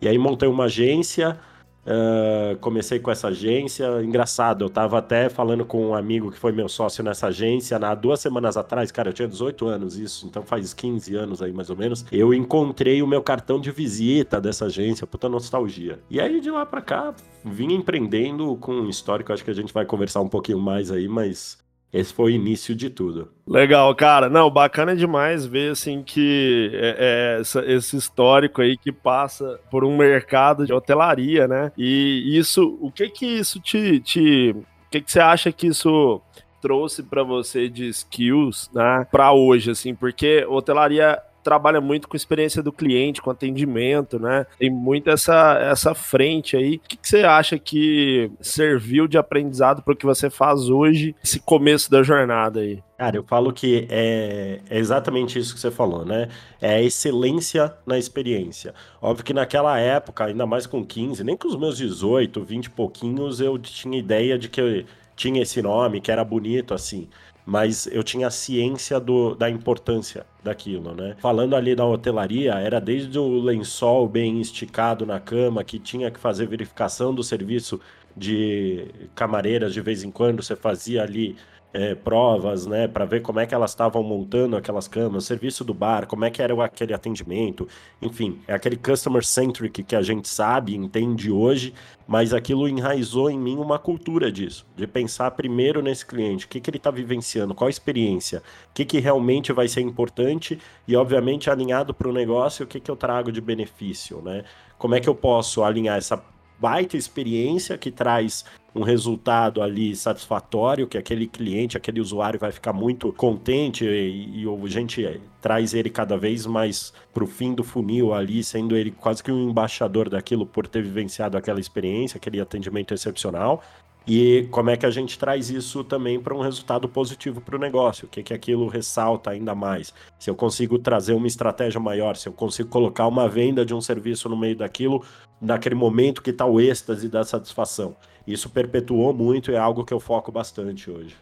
E 0.00 0.06
aí 0.06 0.16
montei 0.16 0.48
uma 0.48 0.64
agência, 0.64 1.36
Uh, 1.86 2.56
comecei 2.58 2.98
com 2.98 3.10
essa 3.10 3.28
agência. 3.28 4.02
Engraçado, 4.02 4.64
eu 4.64 4.70
tava 4.70 4.98
até 4.98 5.28
falando 5.28 5.64
com 5.64 5.88
um 5.88 5.94
amigo 5.94 6.30
que 6.30 6.38
foi 6.38 6.52
meu 6.52 6.68
sócio 6.68 7.02
nessa 7.02 7.28
agência 7.28 7.76
há 7.78 7.94
duas 7.94 8.20
semanas 8.20 8.56
atrás, 8.56 8.92
cara, 8.92 9.08
eu 9.08 9.12
tinha 9.12 9.26
18 9.26 9.66
anos 9.66 9.98
isso, 9.98 10.26
então 10.26 10.42
faz 10.42 10.74
15 10.74 11.14
anos 11.16 11.42
aí 11.42 11.52
mais 11.52 11.70
ou 11.70 11.76
menos. 11.76 12.04
Eu 12.12 12.34
encontrei 12.34 13.02
o 13.02 13.06
meu 13.06 13.22
cartão 13.22 13.58
de 13.60 13.70
visita 13.70 14.40
dessa 14.40 14.66
agência, 14.66 15.06
puta 15.06 15.28
nostalgia. 15.28 15.98
E 16.10 16.20
aí 16.20 16.40
de 16.40 16.50
lá 16.50 16.66
pra 16.66 16.82
cá, 16.82 17.14
vim 17.44 17.72
empreendendo 17.72 18.56
com 18.56 18.72
um 18.72 18.88
histórico, 18.88 19.32
acho 19.32 19.44
que 19.44 19.50
a 19.50 19.54
gente 19.54 19.72
vai 19.72 19.86
conversar 19.86 20.20
um 20.20 20.28
pouquinho 20.28 20.58
mais 20.58 20.90
aí, 20.90 21.08
mas 21.08 21.58
esse 21.92 22.12
foi 22.14 22.32
o 22.32 22.34
início 22.34 22.74
de 22.74 22.88
tudo. 22.88 23.32
Legal, 23.46 23.92
cara. 23.94 24.28
Não, 24.28 24.48
bacana 24.48 24.94
demais 24.94 25.44
ver 25.44 25.72
assim 25.72 26.02
que 26.02 26.70
é, 26.72 26.96
é, 27.36 27.40
essa, 27.40 27.64
esse 27.66 27.96
histórico 27.96 28.62
aí 28.62 28.76
que 28.76 28.92
passa 28.92 29.58
por 29.70 29.84
um 29.84 29.96
mercado 29.96 30.64
de 30.64 30.72
hotelaria, 30.72 31.48
né? 31.48 31.72
E 31.76 32.36
isso, 32.38 32.78
o 32.80 32.92
que 32.92 33.08
que 33.08 33.26
isso 33.26 33.58
te, 33.58 33.98
te 34.00 34.50
o 34.50 34.90
que 34.90 35.00
que 35.00 35.10
você 35.10 35.20
acha 35.20 35.50
que 35.50 35.66
isso 35.66 36.20
trouxe 36.60 37.02
para 37.02 37.22
você 37.22 37.68
de 37.68 37.88
skills, 37.88 38.70
né, 38.72 39.06
para 39.10 39.32
hoje 39.32 39.70
assim, 39.70 39.94
porque 39.94 40.44
hotelaria 40.48 41.18
trabalha 41.42 41.80
muito 41.80 42.08
com 42.08 42.16
experiência 42.16 42.62
do 42.62 42.72
cliente, 42.72 43.20
com 43.22 43.30
atendimento, 43.30 44.18
né? 44.18 44.46
Tem 44.58 44.70
muito 44.70 45.10
essa, 45.10 45.58
essa 45.60 45.94
frente 45.94 46.56
aí. 46.56 46.76
O 46.76 46.80
que, 46.80 46.96
que 46.96 47.08
você 47.08 47.24
acha 47.24 47.58
que 47.58 48.30
serviu 48.40 49.06
de 49.06 49.18
aprendizado 49.18 49.82
para 49.82 49.94
o 49.94 49.96
que 49.96 50.06
você 50.06 50.30
faz 50.30 50.68
hoje, 50.68 51.14
esse 51.22 51.40
começo 51.40 51.90
da 51.90 52.02
jornada 52.02 52.60
aí? 52.60 52.82
Cara, 52.98 53.16
eu 53.16 53.24
falo 53.24 53.50
que 53.52 53.86
é, 53.90 54.60
é, 54.68 54.78
exatamente 54.78 55.38
isso 55.38 55.54
que 55.54 55.60
você 55.60 55.70
falou, 55.70 56.04
né? 56.04 56.28
É 56.60 56.82
excelência 56.82 57.74
na 57.86 57.98
experiência. 57.98 58.74
Óbvio 59.00 59.24
que 59.24 59.32
naquela 59.32 59.78
época, 59.78 60.26
ainda 60.26 60.46
mais 60.46 60.66
com 60.66 60.84
15, 60.84 61.24
nem 61.24 61.36
com 61.36 61.48
os 61.48 61.56
meus 61.56 61.78
18, 61.78 62.42
20 62.42 62.66
e 62.66 62.70
pouquinhos, 62.70 63.40
eu 63.40 63.58
tinha 63.58 63.98
ideia 63.98 64.38
de 64.38 64.50
que 64.50 64.84
tinha 65.16 65.42
esse 65.42 65.62
nome, 65.62 66.00
que 66.00 66.12
era 66.12 66.24
bonito 66.24 66.74
assim 66.74 67.08
mas 67.44 67.86
eu 67.86 68.02
tinha 68.02 68.30
ciência 68.30 69.00
do, 69.00 69.34
da 69.34 69.50
importância 69.50 70.26
daquilo, 70.42 70.94
né? 70.94 71.16
Falando 71.18 71.56
ali 71.56 71.74
da 71.74 71.84
hotelaria, 71.84 72.54
era 72.54 72.80
desde 72.80 73.18
o 73.18 73.40
lençol 73.40 74.08
bem 74.08 74.40
esticado 74.40 75.04
na 75.04 75.18
cama, 75.18 75.64
que 75.64 75.78
tinha 75.78 76.10
que 76.10 76.20
fazer 76.20 76.46
verificação 76.46 77.14
do 77.14 77.22
serviço 77.22 77.80
de 78.16 78.86
camareiras 79.14 79.72
de 79.72 79.80
vez 79.80 80.02
em 80.02 80.10
quando, 80.10 80.42
você 80.42 80.56
fazia 80.56 81.02
ali 81.02 81.36
é, 81.72 81.94
provas, 81.94 82.66
né, 82.66 82.88
para 82.88 83.04
ver 83.04 83.20
como 83.22 83.38
é 83.38 83.46
que 83.46 83.54
elas 83.54 83.70
estavam 83.70 84.02
montando 84.02 84.56
aquelas 84.56 84.88
camas, 84.88 85.24
serviço 85.24 85.64
do 85.64 85.72
bar, 85.72 86.06
como 86.06 86.24
é 86.24 86.30
que 86.30 86.42
era 86.42 86.64
aquele 86.64 86.92
atendimento, 86.92 87.68
enfim, 88.02 88.40
é 88.46 88.54
aquele 88.54 88.76
customer 88.76 89.24
centric 89.24 89.82
que 89.82 89.94
a 89.94 90.02
gente 90.02 90.28
sabe, 90.28 90.74
entende 90.74 91.30
hoje, 91.30 91.72
mas 92.06 92.34
aquilo 92.34 92.68
enraizou 92.68 93.30
em 93.30 93.38
mim 93.38 93.56
uma 93.56 93.78
cultura 93.78 94.32
disso, 94.32 94.66
de 94.76 94.86
pensar 94.86 95.30
primeiro 95.30 95.80
nesse 95.80 96.04
cliente, 96.04 96.44
o 96.44 96.48
que, 96.48 96.60
que 96.60 96.68
ele 96.68 96.76
está 96.76 96.90
vivenciando, 96.90 97.54
qual 97.54 97.68
a 97.68 97.70
experiência, 97.70 98.42
o 98.70 98.74
que, 98.74 98.84
que 98.84 98.98
realmente 98.98 99.52
vai 99.52 99.68
ser 99.68 99.80
importante 99.80 100.58
e, 100.88 100.96
obviamente, 100.96 101.50
alinhado 101.50 101.94
para 101.94 102.08
o 102.08 102.12
negócio, 102.12 102.64
o 102.64 102.66
que, 102.68 102.80
que 102.80 102.90
eu 102.90 102.96
trago 102.96 103.30
de 103.30 103.40
benefício, 103.40 104.20
né? 104.22 104.44
Como 104.76 104.94
é 104.94 105.00
que 105.00 105.08
eu 105.08 105.14
posso 105.14 105.62
alinhar 105.62 105.98
essa 105.98 106.20
baita 106.60 106.96
experiência 106.96 107.78
que 107.78 107.90
traz 107.90 108.44
um 108.74 108.82
resultado 108.82 109.62
ali 109.62 109.96
satisfatório, 109.96 110.86
que 110.86 110.96
aquele 110.96 111.26
cliente, 111.26 111.76
aquele 111.76 112.00
usuário 112.00 112.38
vai 112.38 112.52
ficar 112.52 112.72
muito 112.72 113.12
contente 113.12 113.84
e, 113.84 114.42
e 114.42 114.46
a 114.46 114.68
gente 114.68 115.20
traz 115.40 115.74
ele 115.74 115.90
cada 115.90 116.16
vez 116.16 116.46
mais 116.46 116.92
para 117.12 117.24
o 117.24 117.26
fim 117.26 117.54
do 117.54 117.64
funil 117.64 118.14
ali, 118.14 118.44
sendo 118.44 118.76
ele 118.76 118.90
quase 118.90 119.22
que 119.24 119.32
um 119.32 119.50
embaixador 119.50 120.08
daquilo 120.08 120.46
por 120.46 120.66
ter 120.68 120.82
vivenciado 120.82 121.36
aquela 121.36 121.58
experiência, 121.58 122.18
aquele 122.18 122.40
atendimento 122.40 122.94
excepcional. 122.94 123.62
E 124.12 124.48
como 124.50 124.70
é 124.70 124.76
que 124.76 124.84
a 124.84 124.90
gente 124.90 125.16
traz 125.16 125.50
isso 125.50 125.84
também 125.84 126.18
para 126.18 126.34
um 126.34 126.40
resultado 126.40 126.88
positivo 126.88 127.40
para 127.40 127.54
o 127.54 127.60
negócio? 127.60 128.06
O 128.06 128.08
que, 128.08 128.24
que 128.24 128.34
aquilo 128.34 128.66
ressalta 128.66 129.30
ainda 129.30 129.54
mais? 129.54 129.94
Se 130.18 130.28
eu 130.28 130.34
consigo 130.34 130.80
trazer 130.80 131.12
uma 131.14 131.28
estratégia 131.28 131.78
maior, 131.78 132.16
se 132.16 132.28
eu 132.28 132.32
consigo 132.32 132.68
colocar 132.68 133.06
uma 133.06 133.28
venda 133.28 133.64
de 133.64 133.72
um 133.72 133.80
serviço 133.80 134.28
no 134.28 134.36
meio 134.36 134.56
daquilo, 134.56 135.04
naquele 135.40 135.76
momento 135.76 136.22
que 136.22 136.30
está 136.30 136.44
o 136.44 136.60
êxtase 136.60 137.08
da 137.08 137.22
satisfação. 137.22 137.94
Isso 138.26 138.50
perpetuou 138.50 139.14
muito 139.14 139.52
e 139.52 139.54
é 139.54 139.58
algo 139.58 139.84
que 139.84 139.94
eu 139.94 140.00
foco 140.00 140.32
bastante 140.32 140.90
hoje. 140.90 141.14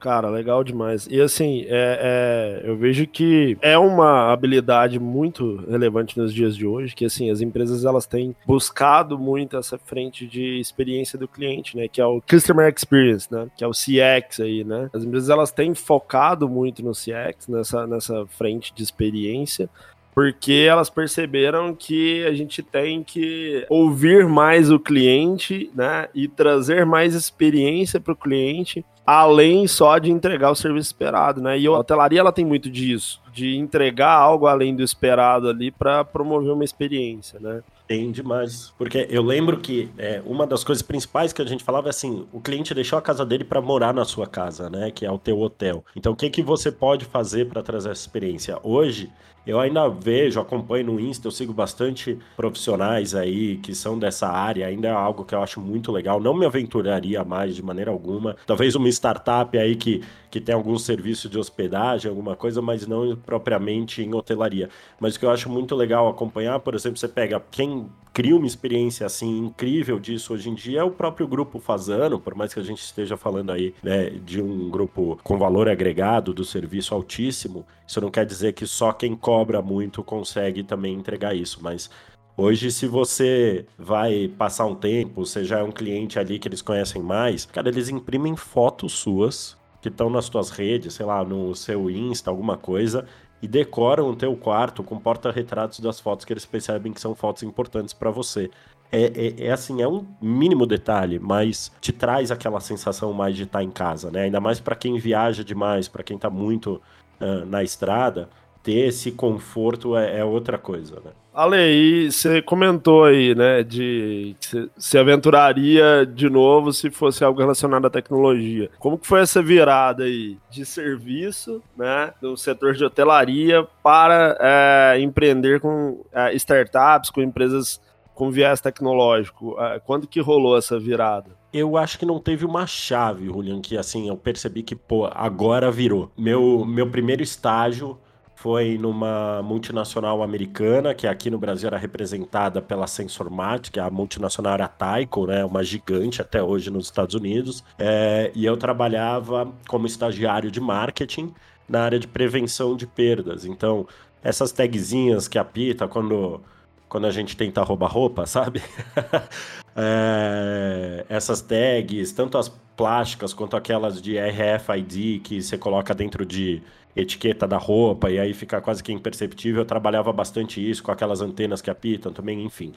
Cara, 0.00 0.30
legal 0.30 0.64
demais. 0.64 1.06
E 1.10 1.20
assim, 1.20 1.66
é, 1.68 2.62
é, 2.64 2.68
eu 2.68 2.74
vejo 2.74 3.06
que 3.06 3.58
é 3.60 3.76
uma 3.76 4.32
habilidade 4.32 4.98
muito 4.98 5.56
relevante 5.68 6.18
nos 6.18 6.32
dias 6.32 6.56
de 6.56 6.66
hoje, 6.66 6.94
que 6.94 7.04
assim, 7.04 7.30
as 7.30 7.42
empresas 7.42 7.84
elas 7.84 8.06
têm 8.06 8.34
buscado 8.46 9.18
muito 9.18 9.58
essa 9.58 9.76
frente 9.76 10.26
de 10.26 10.58
experiência 10.58 11.18
do 11.18 11.28
cliente, 11.28 11.76
né? 11.76 11.86
Que 11.86 12.00
é 12.00 12.06
o 12.06 12.22
Customer 12.22 12.72
Experience, 12.74 13.28
né? 13.30 13.48
Que 13.54 13.62
é 13.62 13.66
o 13.66 13.72
CX 13.72 14.40
aí, 14.40 14.64
né? 14.64 14.88
As 14.94 15.04
empresas 15.04 15.28
elas 15.28 15.52
têm 15.52 15.74
focado 15.74 16.48
muito 16.48 16.82
no 16.82 16.92
CX, 16.92 17.46
nessa, 17.48 17.86
nessa 17.86 18.26
frente 18.26 18.72
de 18.74 18.82
experiência, 18.82 19.68
porque 20.14 20.66
elas 20.68 20.90
perceberam 20.90 21.74
que 21.74 22.24
a 22.26 22.32
gente 22.32 22.62
tem 22.62 23.02
que 23.02 23.64
ouvir 23.68 24.26
mais 24.26 24.70
o 24.70 24.78
cliente, 24.78 25.70
né, 25.74 26.08
e 26.14 26.28
trazer 26.28 26.84
mais 26.84 27.14
experiência 27.14 28.00
para 28.00 28.12
o 28.12 28.16
cliente 28.16 28.84
além 29.06 29.66
só 29.66 29.98
de 29.98 30.08
entregar 30.08 30.52
o 30.52 30.54
serviço 30.54 30.88
esperado, 30.88 31.40
né? 31.40 31.58
E 31.58 31.66
a 31.66 31.72
hotelaria 31.72 32.20
ela 32.20 32.30
tem 32.30 32.44
muito 32.44 32.70
disso, 32.70 33.20
de 33.32 33.56
entregar 33.56 34.12
algo 34.12 34.46
além 34.46 34.76
do 34.76 34.84
esperado 34.84 35.48
ali 35.48 35.72
para 35.72 36.04
promover 36.04 36.52
uma 36.52 36.62
experiência, 36.62 37.40
né? 37.40 37.60
Tem 37.88 38.12
demais. 38.12 38.72
Porque 38.78 39.08
eu 39.10 39.20
lembro 39.20 39.56
que 39.56 39.90
é, 39.98 40.22
uma 40.24 40.46
das 40.46 40.62
coisas 40.62 40.80
principais 40.80 41.32
que 41.32 41.42
a 41.42 41.44
gente 41.44 41.64
falava 41.64 41.88
é 41.88 41.90
assim: 41.90 42.24
o 42.32 42.40
cliente 42.40 42.72
deixou 42.72 42.96
a 42.96 43.02
casa 43.02 43.26
dele 43.26 43.42
para 43.42 43.60
morar 43.60 43.92
na 43.92 44.04
sua 44.04 44.28
casa, 44.28 44.70
né? 44.70 44.92
Que 44.92 45.04
é 45.04 45.10
o 45.10 45.18
teu 45.18 45.40
hotel. 45.40 45.84
Então, 45.96 46.12
o 46.12 46.16
que, 46.16 46.30
que 46.30 46.40
você 46.40 46.70
pode 46.70 47.04
fazer 47.04 47.48
para 47.48 47.64
trazer 47.64 47.90
essa 47.90 48.02
experiência? 48.02 48.60
Hoje, 48.62 49.10
eu 49.46 49.58
ainda 49.58 49.88
vejo, 49.88 50.38
acompanho 50.38 50.86
no 50.86 51.00
Insta, 51.00 51.26
eu 51.26 51.32
sigo 51.32 51.52
bastante 51.52 52.18
profissionais 52.36 53.14
aí 53.14 53.56
que 53.56 53.74
são 53.74 53.98
dessa 53.98 54.28
área, 54.28 54.66
ainda 54.66 54.88
é 54.88 54.90
algo 54.90 55.24
que 55.24 55.34
eu 55.34 55.42
acho 55.42 55.60
muito 55.60 55.90
legal. 55.90 56.20
Não 56.20 56.34
me 56.34 56.44
aventuraria 56.44 57.24
mais 57.24 57.54
de 57.54 57.62
maneira 57.62 57.90
alguma. 57.90 58.36
Talvez 58.46 58.74
uma 58.74 58.88
startup 58.88 59.56
aí 59.56 59.76
que, 59.76 60.02
que 60.30 60.40
tem 60.40 60.54
algum 60.54 60.78
serviço 60.78 61.28
de 61.28 61.38
hospedagem, 61.38 62.08
alguma 62.08 62.36
coisa, 62.36 62.60
mas 62.60 62.86
não 62.86 63.16
propriamente 63.16 64.02
em 64.02 64.14
hotelaria. 64.14 64.68
Mas 64.98 65.16
o 65.16 65.18
que 65.18 65.24
eu 65.24 65.30
acho 65.30 65.48
muito 65.48 65.74
legal 65.74 66.08
acompanhar, 66.08 66.60
por 66.60 66.74
exemplo, 66.74 66.98
você 66.98 67.08
pega 67.08 67.42
quem 67.50 67.88
cria 68.12 68.36
uma 68.36 68.46
experiência 68.46 69.06
assim 69.06 69.38
incrível 69.38 69.98
disso 69.98 70.34
hoje 70.34 70.48
em 70.50 70.54
dia 70.54 70.80
é 70.80 70.84
o 70.84 70.90
próprio 70.90 71.26
grupo 71.26 71.58
Fazano, 71.58 72.18
por 72.18 72.34
mais 72.34 72.52
que 72.52 72.60
a 72.60 72.62
gente 72.62 72.82
esteja 72.82 73.16
falando 73.16 73.52
aí 73.52 73.74
né, 73.82 74.10
de 74.10 74.40
um 74.40 74.68
grupo 74.68 75.18
com 75.22 75.38
valor 75.38 75.68
agregado 75.68 76.32
do 76.32 76.44
serviço 76.44 76.94
altíssimo, 76.94 77.64
isso 77.86 78.00
não 78.00 78.10
quer 78.10 78.26
dizer 78.26 78.52
que 78.52 78.66
só 78.66 78.92
quem 78.92 79.14
cobra 79.14 79.62
muito 79.62 80.02
consegue 80.02 80.62
também 80.62 80.94
entregar 80.94 81.34
isso, 81.34 81.60
mas 81.62 81.90
Hoje, 82.36 82.70
se 82.70 82.86
você 82.86 83.66
vai 83.76 84.26
passar 84.26 84.64
um 84.64 84.74
tempo, 84.74 85.26
você 85.26 85.44
já 85.44 85.58
é 85.58 85.62
um 85.62 85.70
cliente 85.70 86.18
ali 86.18 86.38
que 86.38 86.48
eles 86.48 86.62
conhecem 86.62 87.02
mais, 87.02 87.44
cara, 87.44 87.68
eles 87.68 87.90
imprimem 87.90 88.34
fotos 88.34 88.92
suas 88.92 89.58
que 89.82 89.88
estão 89.88 90.08
nas 90.08 90.24
suas 90.26 90.48
redes, 90.48 90.94
sei 90.94 91.04
lá, 91.04 91.22
no 91.22 91.54
seu 91.54 91.90
Insta, 91.90 92.30
alguma 92.30 92.56
coisa, 92.56 93.06
e 93.42 93.48
decoram 93.48 94.10
o 94.10 94.16
teu 94.16 94.36
quarto 94.36 94.82
com 94.82 94.98
porta-retratos 94.98 95.80
das 95.80 95.98
fotos 95.98 96.24
que 96.24 96.32
eles 96.32 96.44
percebem 96.44 96.92
que 96.92 97.00
são 97.00 97.14
fotos 97.14 97.42
importantes 97.42 97.94
para 97.94 98.10
você. 98.10 98.50
É, 98.92 99.04
é, 99.04 99.46
é, 99.46 99.52
assim, 99.52 99.80
é 99.80 99.88
um 99.88 100.04
mínimo 100.20 100.66
detalhe, 100.66 101.18
mas 101.18 101.70
te 101.80 101.92
traz 101.92 102.30
aquela 102.30 102.60
sensação 102.60 103.12
mais 103.12 103.36
de 103.36 103.44
estar 103.44 103.62
em 103.62 103.70
casa, 103.70 104.10
né? 104.10 104.22
Ainda 104.22 104.40
mais 104.40 104.58
para 104.58 104.74
quem 104.74 104.98
viaja 104.98 105.44
demais, 105.44 105.86
para 105.86 106.02
quem 106.02 106.18
tá 106.18 106.28
muito 106.28 106.82
uh, 107.20 107.46
na 107.46 107.62
estrada, 107.62 108.28
ter 108.62 108.88
esse 108.88 109.12
conforto 109.12 109.96
é, 109.96 110.18
é 110.18 110.24
outra 110.24 110.58
coisa, 110.58 111.00
né? 111.04 111.12
Ale, 111.32 111.56
e 111.56 112.12
você 112.12 112.42
comentou 112.42 113.04
aí, 113.04 113.34
né, 113.34 113.62
de 113.62 114.34
que 114.40 114.68
se 114.76 114.98
aventuraria 114.98 116.04
de 116.04 116.28
novo 116.28 116.72
se 116.72 116.90
fosse 116.90 117.22
algo 117.22 117.38
relacionado 117.38 117.86
à 117.86 117.90
tecnologia. 117.90 118.68
Como 118.78 118.98
que 118.98 119.06
foi 119.06 119.20
essa 119.20 119.40
virada 119.40 120.04
aí 120.04 120.36
de 120.50 120.64
serviço, 120.64 121.62
né, 121.76 122.12
do 122.20 122.36
setor 122.36 122.74
de 122.74 122.84
hotelaria 122.84 123.64
para 123.82 124.36
é, 124.40 125.00
empreender 125.00 125.60
com 125.60 126.04
é, 126.12 126.34
startups, 126.34 127.10
com 127.10 127.22
empresas 127.22 127.80
com 128.12 128.30
viés 128.30 128.60
tecnológico? 128.60 129.56
É, 129.60 129.78
quando 129.78 130.08
que 130.08 130.20
rolou 130.20 130.58
essa 130.58 130.78
virada? 130.78 131.30
Eu 131.52 131.76
acho 131.76 131.98
que 131.98 132.06
não 132.06 132.20
teve 132.20 132.44
uma 132.44 132.66
chave, 132.66 133.26
Julian, 133.26 133.60
que 133.60 133.78
assim, 133.78 134.08
eu 134.08 134.16
percebi 134.16 134.62
que, 134.62 134.76
pô, 134.76 135.08
agora 135.12 135.70
virou. 135.70 136.10
Meu, 136.16 136.64
meu 136.64 136.88
primeiro 136.90 137.22
estágio 137.22 137.98
foi 138.40 138.78
numa 138.78 139.42
multinacional 139.42 140.22
americana, 140.22 140.94
que 140.94 141.06
aqui 141.06 141.28
no 141.28 141.38
Brasil 141.38 141.66
era 141.66 141.76
representada 141.76 142.62
pela 142.62 142.86
Sensormat, 142.86 143.70
que 143.70 143.78
é 143.78 143.82
a 143.82 143.90
multinacional 143.90 144.54
era 144.54 144.66
Tyco, 144.66 145.26
né, 145.26 145.44
uma 145.44 145.62
gigante 145.62 146.22
até 146.22 146.42
hoje 146.42 146.70
nos 146.70 146.86
Estados 146.86 147.14
Unidos, 147.14 147.62
é, 147.78 148.32
e 148.34 148.46
eu 148.46 148.56
trabalhava 148.56 149.52
como 149.68 149.86
estagiário 149.86 150.50
de 150.50 150.58
marketing 150.58 151.34
na 151.68 151.82
área 151.82 151.98
de 151.98 152.08
prevenção 152.08 152.74
de 152.74 152.86
perdas. 152.86 153.44
Então, 153.44 153.86
essas 154.24 154.50
tagzinhas 154.52 155.28
que 155.28 155.38
apita 155.38 155.86
quando, 155.86 156.40
quando 156.88 157.06
a 157.06 157.10
gente 157.10 157.36
tenta 157.36 157.62
roubar 157.62 157.92
roupa, 157.92 158.24
sabe? 158.24 158.62
é, 159.76 161.04
essas 161.10 161.42
tags, 161.42 162.10
tanto 162.12 162.38
as 162.38 162.48
plásticas 162.80 163.34
quanto 163.34 163.58
aquelas 163.58 164.00
de 164.00 164.16
RFID 164.18 165.20
que 165.22 165.42
você 165.42 165.58
coloca 165.58 165.94
dentro 165.94 166.24
de 166.24 166.62
etiqueta 166.96 167.46
da 167.46 167.58
roupa 167.58 168.10
e 168.10 168.18
aí 168.18 168.32
fica 168.32 168.58
quase 168.58 168.82
que 168.82 168.90
imperceptível. 168.90 169.60
Eu 169.60 169.66
trabalhava 169.66 170.10
bastante 170.14 170.66
isso 170.66 170.82
com 170.82 170.90
aquelas 170.90 171.20
antenas 171.20 171.60
que 171.60 171.68
apitam 171.68 172.10
também, 172.10 172.42
enfim. 172.42 172.72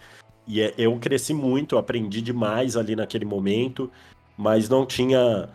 E 0.45 0.59
é, 0.59 0.73
eu 0.77 0.93
cresci 0.99 1.33
muito, 1.33 1.77
aprendi 1.77 2.21
demais 2.21 2.75
ali 2.75 2.97
naquele 2.97 3.23
momento, 3.23 3.89
mas 4.37 4.67
não 4.67 4.85
tinha 4.85 5.47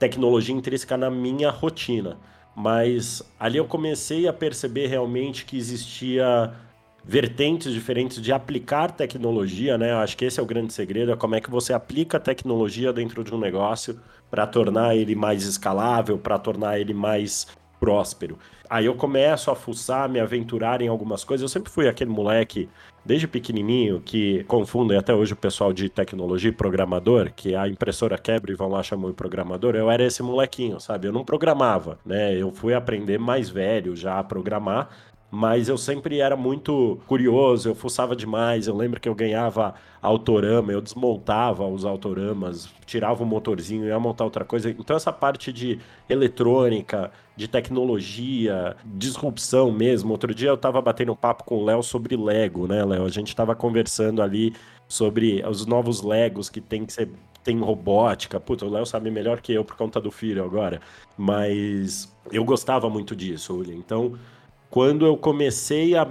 tecnologia 0.00 0.52
intrínseca 0.52 0.96
na 0.96 1.08
minha 1.08 1.50
rotina. 1.50 2.18
Mas 2.56 3.22
ali 3.38 3.58
eu 3.58 3.66
comecei 3.66 4.26
a 4.26 4.32
perceber 4.32 4.88
realmente 4.88 5.44
que 5.44 5.56
existia 5.56 6.52
vertentes 7.04 7.72
diferentes 7.72 8.20
de 8.20 8.32
aplicar 8.32 8.92
tecnologia, 8.92 9.76
né? 9.76 9.92
Eu 9.92 9.98
acho 9.98 10.16
que 10.16 10.24
esse 10.24 10.38
é 10.38 10.42
o 10.42 10.46
grande 10.46 10.72
segredo, 10.72 11.12
é 11.12 11.16
como 11.16 11.34
é 11.34 11.40
que 11.40 11.50
você 11.50 11.72
aplica 11.72 12.20
tecnologia 12.20 12.92
dentro 12.92 13.24
de 13.24 13.34
um 13.34 13.38
negócio 13.38 13.98
para 14.30 14.46
tornar 14.46 14.96
ele 14.96 15.14
mais 15.14 15.44
escalável, 15.44 16.16
para 16.16 16.38
tornar 16.38 16.78
ele 16.78 16.94
mais 16.94 17.46
próspero. 17.78 18.38
Aí 18.70 18.86
eu 18.86 18.94
começo 18.94 19.50
a 19.50 19.54
fuçar, 19.54 20.08
me 20.08 20.18
aventurar 20.20 20.80
em 20.80 20.88
algumas 20.88 21.24
coisas. 21.24 21.42
Eu 21.42 21.48
sempre 21.48 21.70
fui 21.70 21.88
aquele 21.88 22.10
moleque, 22.10 22.70
desde 23.04 23.26
pequenininho, 23.26 24.00
que 24.00 24.44
confundem 24.44 24.96
até 24.96 25.12
hoje 25.12 25.34
o 25.34 25.36
pessoal 25.36 25.72
de 25.72 25.90
tecnologia 25.90 26.48
e 26.48 26.54
programador, 26.54 27.30
que 27.34 27.54
a 27.54 27.68
impressora 27.68 28.16
quebra 28.16 28.52
e 28.52 28.54
vão 28.54 28.68
lá 28.68 28.82
chamar 28.82 29.08
o 29.08 29.12
programador. 29.12 29.74
Eu 29.74 29.90
era 29.90 30.04
esse 30.04 30.22
molequinho, 30.22 30.80
sabe? 30.80 31.08
Eu 31.08 31.12
não 31.12 31.24
programava, 31.24 31.98
né? 32.06 32.34
Eu 32.34 32.50
fui 32.52 32.72
aprender 32.72 33.18
mais 33.18 33.50
velho 33.50 33.94
já 33.94 34.18
a 34.18 34.24
programar, 34.24 34.88
mas 35.34 35.66
eu 35.66 35.78
sempre 35.78 36.20
era 36.20 36.36
muito 36.36 37.00
curioso, 37.06 37.70
eu 37.70 37.74
fuçava 37.74 38.14
demais. 38.14 38.66
Eu 38.66 38.76
lembro 38.76 39.00
que 39.00 39.08
eu 39.08 39.14
ganhava 39.14 39.74
autorama, 40.02 40.70
eu 40.72 40.80
desmontava 40.82 41.66
os 41.66 41.86
autoramas, 41.86 42.68
tirava 42.84 43.22
o 43.22 43.26
motorzinho, 43.26 43.86
ia 43.86 43.98
montar 43.98 44.24
outra 44.24 44.44
coisa. 44.44 44.68
Então, 44.68 44.94
essa 44.94 45.10
parte 45.10 45.50
de 45.50 45.78
eletrônica, 46.06 47.10
de 47.34 47.48
tecnologia, 47.48 48.76
disrupção 48.84 49.72
mesmo. 49.72 50.12
Outro 50.12 50.34
dia 50.34 50.50
eu 50.50 50.54
estava 50.54 50.82
batendo 50.82 51.12
um 51.12 51.16
papo 51.16 51.44
com 51.44 51.56
o 51.56 51.64
Léo 51.64 51.82
sobre 51.82 52.14
Lego, 52.14 52.66
né, 52.66 52.84
Léo? 52.84 53.06
A 53.06 53.08
gente 53.08 53.28
estava 53.28 53.54
conversando 53.54 54.20
ali 54.20 54.54
sobre 54.86 55.42
os 55.48 55.64
novos 55.64 56.02
Legos 56.02 56.50
que 56.50 56.60
tem 56.60 56.84
que 56.84 56.92
ser 56.92 57.08
tem 57.42 57.58
robótica. 57.58 58.38
Puta, 58.38 58.66
o 58.66 58.70
Léo 58.70 58.86
sabe 58.86 59.10
melhor 59.10 59.40
que 59.40 59.52
eu 59.52 59.64
por 59.64 59.76
conta 59.76 60.00
do 60.00 60.10
filho 60.10 60.44
agora. 60.44 60.80
Mas 61.16 62.14
eu 62.30 62.44
gostava 62.44 62.88
muito 62.88 63.16
disso, 63.16 63.56
William. 63.56 63.76
Então, 63.76 64.12
quando 64.72 65.04
eu 65.04 65.18
comecei 65.18 65.94
a 65.94 66.08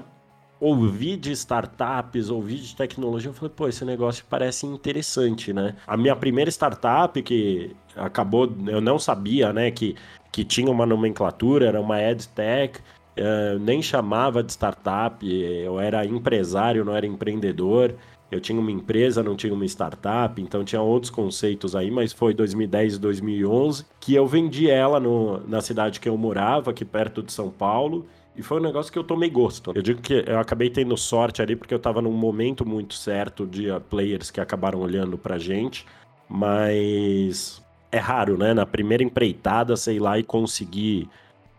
ouvir 0.59 1.17
de 1.17 1.31
startups, 1.31 2.29
ouvir 2.29 2.57
de 2.57 2.75
tecnologia, 2.75 3.31
eu 3.31 3.33
falei, 3.33 3.51
pô, 3.55 3.67
esse 3.67 3.83
negócio 3.83 4.23
parece 4.29 4.67
interessante, 4.67 5.51
né? 5.51 5.75
A 5.87 5.97
minha 5.97 6.15
primeira 6.15 6.51
startup 6.51 7.19
que 7.23 7.75
acabou, 7.95 8.47
eu 8.67 8.79
não 8.79 8.99
sabia, 8.99 9.51
né, 9.51 9.71
que, 9.71 9.95
que 10.31 10.45
tinha 10.45 10.69
uma 10.69 10.85
nomenclatura, 10.85 11.65
era 11.65 11.81
uma 11.81 11.99
EdTech, 11.99 12.77
uh, 13.17 13.57
nem 13.59 13.81
chamava 13.81 14.43
de 14.43 14.51
startup, 14.51 15.25
eu 15.27 15.79
era 15.79 16.05
empresário, 16.05 16.85
não 16.85 16.95
era 16.95 17.07
empreendedor. 17.07 17.95
Eu 18.31 18.39
tinha 18.39 18.59
uma 18.61 18.71
empresa, 18.71 19.23
não 19.23 19.35
tinha 19.35 19.53
uma 19.53 19.65
startup, 19.65 20.39
então 20.39 20.63
tinha 20.63 20.81
outros 20.81 21.09
conceitos 21.09 21.75
aí, 21.75 21.89
mas 21.89 22.13
foi 22.13 22.33
2010 22.33 22.95
e 22.95 22.99
2011 22.99 23.85
que 23.99 24.13
eu 24.13 24.25
vendi 24.25 24.69
ela 24.69 24.99
no, 24.99 25.45
na 25.47 25.61
cidade 25.61 25.99
que 25.99 26.07
eu 26.07 26.15
morava, 26.15 26.71
aqui 26.71 26.85
perto 26.85 27.21
de 27.21 27.33
São 27.33 27.49
Paulo, 27.49 28.05
e 28.35 28.41
foi 28.41 28.59
um 28.59 28.63
negócio 28.63 28.91
que 28.91 28.97
eu 28.97 29.03
tomei 29.03 29.29
gosto. 29.29 29.71
Eu 29.75 29.81
digo 29.81 30.01
que 30.01 30.23
eu 30.25 30.39
acabei 30.39 30.69
tendo 30.69 30.95
sorte 30.95 31.41
ali 31.41 31.55
porque 31.55 31.73
eu 31.73 31.79
tava 31.79 32.01
num 32.01 32.11
momento 32.11 32.65
muito 32.65 32.93
certo 32.93 33.45
de 33.45 33.69
uh, 33.69 33.81
players 33.81 34.31
que 34.31 34.39
acabaram 34.39 34.79
olhando 34.79 35.17
pra 35.17 35.37
gente, 35.37 35.85
mas 36.29 37.61
é 37.91 37.97
raro, 37.97 38.37
né? 38.37 38.53
Na 38.53 38.65
primeira 38.65 39.03
empreitada, 39.03 39.75
sei 39.75 39.99
lá, 39.99 40.17
e 40.17 40.23
conseguir 40.23 41.09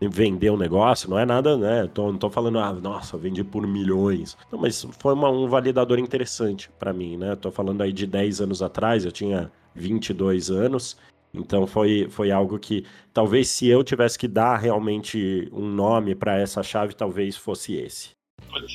vender 0.01 0.49
um 0.49 0.57
negócio, 0.57 1.09
não 1.09 1.17
é 1.17 1.25
nada, 1.25 1.55
né? 1.55 1.87
Tô, 1.93 2.11
não 2.11 2.17
tô 2.17 2.29
falando, 2.29 2.59
ah, 2.59 2.73
nossa, 2.73 3.17
vendi 3.17 3.43
por 3.43 3.65
milhões. 3.65 4.35
Não, 4.51 4.59
mas 4.59 4.85
foi 4.99 5.13
uma, 5.13 5.29
um 5.29 5.47
validador 5.47 5.99
interessante 5.99 6.69
para 6.79 6.91
mim, 6.91 7.17
né? 7.17 7.35
Tô 7.35 7.51
falando 7.51 7.81
aí 7.81 7.93
de 7.93 8.05
10 8.05 8.41
anos 8.41 8.61
atrás, 8.61 9.05
eu 9.05 9.11
tinha 9.11 9.51
22 9.75 10.49
anos, 10.49 10.97
então 11.33 11.65
foi, 11.65 12.07
foi 12.09 12.31
algo 12.31 12.59
que 12.59 12.85
talvez 13.11 13.47
se 13.47 13.67
eu 13.67 13.83
tivesse 13.83 14.17
que 14.17 14.27
dar 14.27 14.57
realmente 14.57 15.49
um 15.51 15.67
nome 15.67 16.13
para 16.13 16.39
essa 16.39 16.61
chave, 16.61 16.95
talvez 16.95 17.35
fosse 17.35 17.75
esse. 17.75 18.11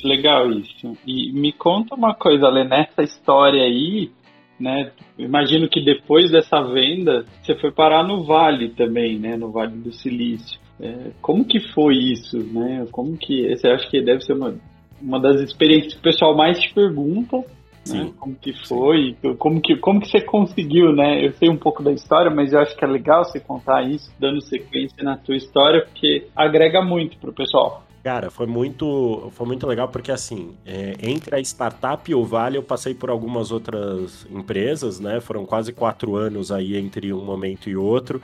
Legal 0.03 0.51
isso. 0.51 0.97
E 1.05 1.31
me 1.31 1.53
conta 1.53 1.95
uma 1.95 2.13
coisa, 2.13 2.47
Ale, 2.47 2.65
nessa 2.65 3.01
história 3.01 3.63
aí, 3.63 4.11
né? 4.59 4.91
Imagino 5.17 5.69
que 5.69 5.83
depois 5.83 6.29
dessa 6.31 6.61
venda, 6.61 7.25
você 7.41 7.55
foi 7.55 7.71
parar 7.71 8.03
no 8.03 8.23
Vale 8.23 8.69
também, 8.69 9.17
né? 9.17 9.37
No 9.37 9.51
Vale 9.51 9.77
do 9.77 9.93
Silício. 9.93 10.59
É, 10.81 11.11
como 11.21 11.45
que 11.45 11.59
foi 11.73 11.95
isso, 11.95 12.37
né? 12.37 12.85
Como 12.91 13.17
que... 13.17 13.45
Esse 13.45 13.67
acho 13.67 13.89
que 13.89 14.01
deve 14.01 14.21
ser 14.21 14.33
uma, 14.33 14.55
uma 15.01 15.19
das 15.19 15.39
experiências 15.41 15.93
que 15.93 15.99
o 15.99 16.03
pessoal 16.03 16.35
mais 16.35 16.59
te 16.59 16.73
pergunta, 16.73 17.43
Sim. 17.91 18.03
Né? 18.05 18.13
Como 18.19 18.35
que 18.35 18.53
foi, 18.67 19.17
como 19.37 19.61
que, 19.61 19.75
como 19.77 19.99
que 19.99 20.07
você 20.07 20.21
conseguiu, 20.21 20.93
né? 20.93 21.25
Eu 21.25 21.33
sei 21.33 21.49
um 21.49 21.57
pouco 21.57 21.83
da 21.83 21.91
história, 21.91 22.31
mas 22.31 22.53
eu 22.53 22.59
acho 22.59 22.75
que 22.75 22.83
é 22.83 22.87
legal 22.87 23.25
você 23.25 23.39
contar 23.39 23.83
isso, 23.83 24.11
dando 24.19 24.41
sequência 24.41 25.03
na 25.03 25.17
tua 25.17 25.35
história, 25.35 25.85
porque 25.85 26.27
agrega 26.35 26.81
muito 26.81 27.17
pro 27.17 27.33
pessoal. 27.33 27.83
Cara, 28.03 28.31
foi 28.31 28.47
muito, 28.47 29.29
foi 29.31 29.45
muito 29.45 29.67
legal 29.67 29.89
porque 29.89 30.11
assim, 30.11 30.55
é, 30.65 30.95
entre 31.01 31.35
a 31.35 31.39
startup 31.41 32.09
e 32.09 32.15
o 32.15 32.23
Vale 32.23 32.57
eu 32.57 32.63
passei 32.63 32.93
por 32.93 33.09
algumas 33.09 33.51
outras 33.51 34.25
empresas, 34.31 35.01
né? 35.01 35.19
Foram 35.19 35.45
quase 35.45 35.73
quatro 35.73 36.15
anos 36.15 36.49
aí 36.49 36.77
entre 36.77 37.11
um 37.11 37.23
momento 37.23 37.69
e 37.69 37.75
outro. 37.75 38.21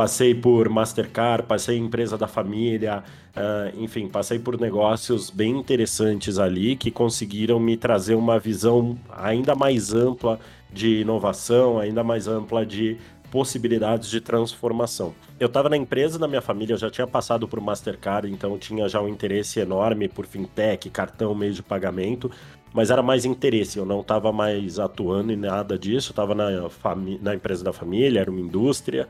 Passei 0.00 0.34
por 0.34 0.66
Mastercard, 0.70 1.46
passei 1.46 1.76
em 1.76 1.84
empresa 1.84 2.16
da 2.16 2.26
família, 2.26 3.04
uh, 3.36 3.78
enfim, 3.78 4.08
passei 4.08 4.38
por 4.38 4.58
negócios 4.58 5.28
bem 5.28 5.58
interessantes 5.58 6.38
ali 6.38 6.74
que 6.74 6.90
conseguiram 6.90 7.60
me 7.60 7.76
trazer 7.76 8.14
uma 8.14 8.38
visão 8.38 8.96
ainda 9.14 9.54
mais 9.54 9.92
ampla 9.92 10.40
de 10.72 11.02
inovação, 11.02 11.78
ainda 11.78 12.02
mais 12.02 12.26
ampla 12.26 12.64
de 12.64 12.96
possibilidades 13.30 14.08
de 14.08 14.22
transformação. 14.22 15.14
Eu 15.38 15.48
estava 15.48 15.68
na 15.68 15.76
empresa 15.76 16.18
da 16.18 16.26
minha 16.26 16.40
família, 16.40 16.72
eu 16.72 16.78
já 16.78 16.90
tinha 16.90 17.06
passado 17.06 17.46
por 17.46 17.60
Mastercard, 17.60 18.26
então 18.32 18.56
tinha 18.56 18.88
já 18.88 19.02
um 19.02 19.08
interesse 19.08 19.60
enorme 19.60 20.08
por 20.08 20.24
fintech, 20.24 20.88
cartão, 20.88 21.34
meio 21.34 21.52
de 21.52 21.62
pagamento, 21.62 22.30
mas 22.72 22.90
era 22.90 23.02
mais 23.02 23.26
interesse, 23.26 23.78
eu 23.78 23.84
não 23.84 24.00
estava 24.00 24.32
mais 24.32 24.78
atuando 24.78 25.30
em 25.30 25.36
nada 25.36 25.78
disso, 25.78 26.12
estava 26.12 26.34
na, 26.34 26.46
na 27.20 27.34
empresa 27.34 27.62
da 27.62 27.72
família, 27.72 28.20
era 28.20 28.30
uma 28.30 28.40
indústria, 28.40 29.06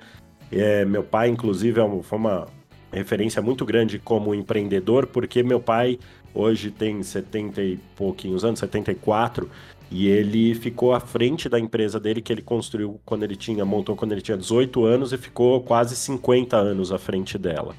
é, 0.50 0.84
meu 0.84 1.02
pai, 1.02 1.28
inclusive, 1.28 1.80
é 1.80 2.02
foi 2.02 2.18
uma 2.18 2.48
referência 2.92 3.40
muito 3.40 3.64
grande 3.64 3.98
como 3.98 4.34
empreendedor, 4.34 5.06
porque 5.06 5.42
meu 5.42 5.60
pai 5.60 5.98
hoje 6.34 6.70
tem 6.70 7.02
70 7.02 7.62
e 7.62 7.76
pouquinhos 7.96 8.44
anos, 8.44 8.58
74, 8.60 9.48
e 9.90 10.06
ele 10.06 10.54
ficou 10.54 10.92
à 10.92 11.00
frente 11.00 11.48
da 11.48 11.58
empresa 11.58 11.98
dele 11.98 12.22
que 12.22 12.32
ele 12.32 12.42
construiu 12.42 13.00
quando 13.04 13.24
ele 13.24 13.36
tinha, 13.36 13.64
montou 13.64 13.96
quando 13.96 14.12
ele 14.12 14.20
tinha 14.20 14.36
18 14.36 14.84
anos 14.84 15.12
e 15.12 15.18
ficou 15.18 15.60
quase 15.62 15.96
50 15.96 16.56
anos 16.56 16.92
à 16.92 16.98
frente 16.98 17.36
dela. 17.36 17.74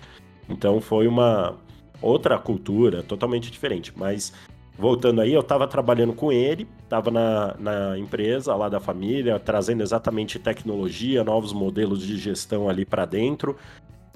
Então 0.50 0.82
foi 0.82 1.08
uma 1.08 1.56
outra 2.02 2.38
cultura 2.38 3.04
totalmente 3.04 3.50
diferente, 3.50 3.94
mas 3.96 4.34
voltando 4.82 5.22
aí, 5.22 5.32
eu 5.32 5.42
estava 5.42 5.68
trabalhando 5.68 6.12
com 6.12 6.32
ele, 6.32 6.68
estava 6.84 7.12
na, 7.12 7.56
na 7.60 8.00
empresa 8.00 8.56
lá 8.56 8.68
da 8.68 8.80
família, 8.80 9.40
trazendo 9.40 9.84
exatamente 9.84 10.40
tecnologia, 10.40 11.24
novos 11.24 11.54
modelos 11.54 12.02
de 12.02 12.18
gestão 12.18 12.68
ali 12.68 12.84
para 12.84 13.06
dentro. 13.06 13.56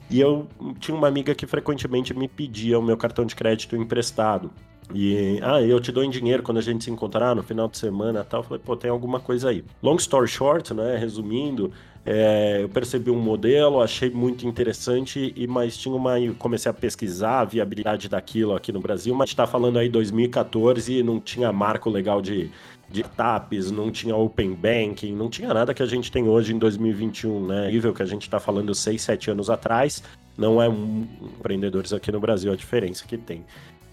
E 0.09 0.19
eu 0.19 0.47
tinha 0.79 0.97
uma 0.97 1.07
amiga 1.07 1.35
que 1.35 1.45
frequentemente 1.45 2.15
me 2.15 2.27
pedia 2.27 2.79
o 2.79 2.81
meu 2.81 2.97
cartão 2.97 3.25
de 3.25 3.35
crédito 3.35 3.75
emprestado. 3.75 4.51
E, 4.93 5.39
ah, 5.41 5.61
eu 5.61 5.79
te 5.79 5.91
dou 5.91 6.03
em 6.03 6.09
dinheiro 6.09 6.43
quando 6.43 6.57
a 6.57 6.61
gente 6.61 6.83
se 6.83 6.91
encontrar 6.91 7.35
no 7.35 7.41
final 7.41 7.67
de 7.67 7.77
semana 7.77 8.21
e 8.21 8.23
tal. 8.23 8.41
Eu 8.41 8.43
falei, 8.43 8.61
pô, 8.63 8.75
tem 8.75 8.89
alguma 8.89 9.19
coisa 9.19 9.49
aí. 9.49 9.63
Long 9.81 9.95
story 9.95 10.27
short, 10.27 10.73
né, 10.73 10.95
resumindo, 10.97 11.71
é, 12.05 12.59
eu 12.61 12.69
percebi 12.69 13.09
um 13.09 13.19
modelo, 13.19 13.81
achei 13.81 14.11
muito 14.11 14.45
interessante, 14.45 15.33
e 15.35 15.47
mas 15.47 15.75
tinha 15.75 15.95
uma. 15.95 16.13
Comecei 16.37 16.69
a 16.69 16.73
pesquisar 16.73 17.39
a 17.39 17.45
viabilidade 17.45 18.07
daquilo 18.07 18.55
aqui 18.55 18.71
no 18.71 18.79
Brasil, 18.79 19.15
mas 19.15 19.29
está 19.31 19.47
falando 19.47 19.79
aí 19.79 19.89
2014 19.89 20.99
e 20.99 21.01
não 21.01 21.19
tinha 21.19 21.51
marco 21.51 21.89
legal 21.89 22.21
de, 22.21 22.51
de 22.87 23.01
TAPs, 23.01 23.71
não 23.71 23.89
tinha 23.89 24.15
Open 24.15 24.53
Banking, 24.53 25.13
não 25.15 25.31
tinha 25.31 25.51
nada 25.51 25.73
que 25.73 25.81
a 25.81 25.87
gente 25.87 26.11
tem 26.11 26.29
hoje 26.29 26.53
em 26.53 26.59
2021, 26.59 27.47
né? 27.47 27.71
Nível 27.71 27.91
que 27.91 28.03
a 28.03 28.05
gente 28.05 28.21
está 28.21 28.39
falando 28.39 28.75
6, 28.75 29.01
7 29.01 29.31
anos 29.31 29.49
atrás, 29.49 30.03
não 30.37 30.61
é 30.61 30.69
um 30.69 31.07
empreendedores 31.39 31.91
aqui 31.91 32.11
no 32.11 32.19
Brasil 32.19 32.53
a 32.53 32.55
diferença 32.55 33.03
que 33.07 33.17
tem. 33.17 33.43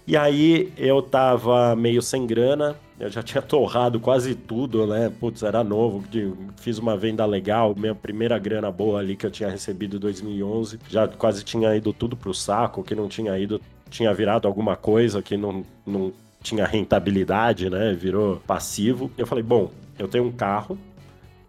E 0.05 0.17
aí 0.17 0.71
eu 0.77 1.01
tava 1.01 1.75
meio 1.75 2.01
sem 2.01 2.27
grana, 2.27 2.75
eu 2.99 3.09
já 3.09 3.23
tinha 3.23 3.41
torrado 3.43 3.99
quase 3.99 4.35
tudo, 4.35 4.85
né? 4.85 5.11
Putz, 5.19 5.43
era 5.43 5.63
novo, 5.63 6.03
fiz 6.57 6.77
uma 6.77 6.97
venda 6.97 7.25
legal, 7.25 7.73
minha 7.77 7.95
primeira 7.95 8.37
grana 8.37 8.69
boa 8.69 8.99
ali 8.99 9.15
que 9.15 9.25
eu 9.25 9.31
tinha 9.31 9.49
recebido 9.49 9.95
em 9.95 9.99
2011, 9.99 10.79
já 10.89 11.07
quase 11.07 11.43
tinha 11.43 11.73
ido 11.75 11.93
tudo 11.93 12.17
pro 12.17 12.33
saco, 12.33 12.83
que 12.83 12.93
não 12.93 13.07
tinha 13.07 13.37
ido, 13.39 13.61
tinha 13.89 14.13
virado 14.13 14.47
alguma 14.47 14.75
coisa 14.75 15.21
que 15.21 15.37
não, 15.37 15.63
não 15.85 16.11
tinha 16.41 16.65
rentabilidade, 16.65 17.69
né? 17.69 17.93
Virou 17.93 18.41
passivo. 18.45 19.09
Eu 19.17 19.25
falei, 19.25 19.43
bom, 19.43 19.71
eu 19.97 20.07
tenho 20.07 20.25
um 20.25 20.31
carro 20.31 20.77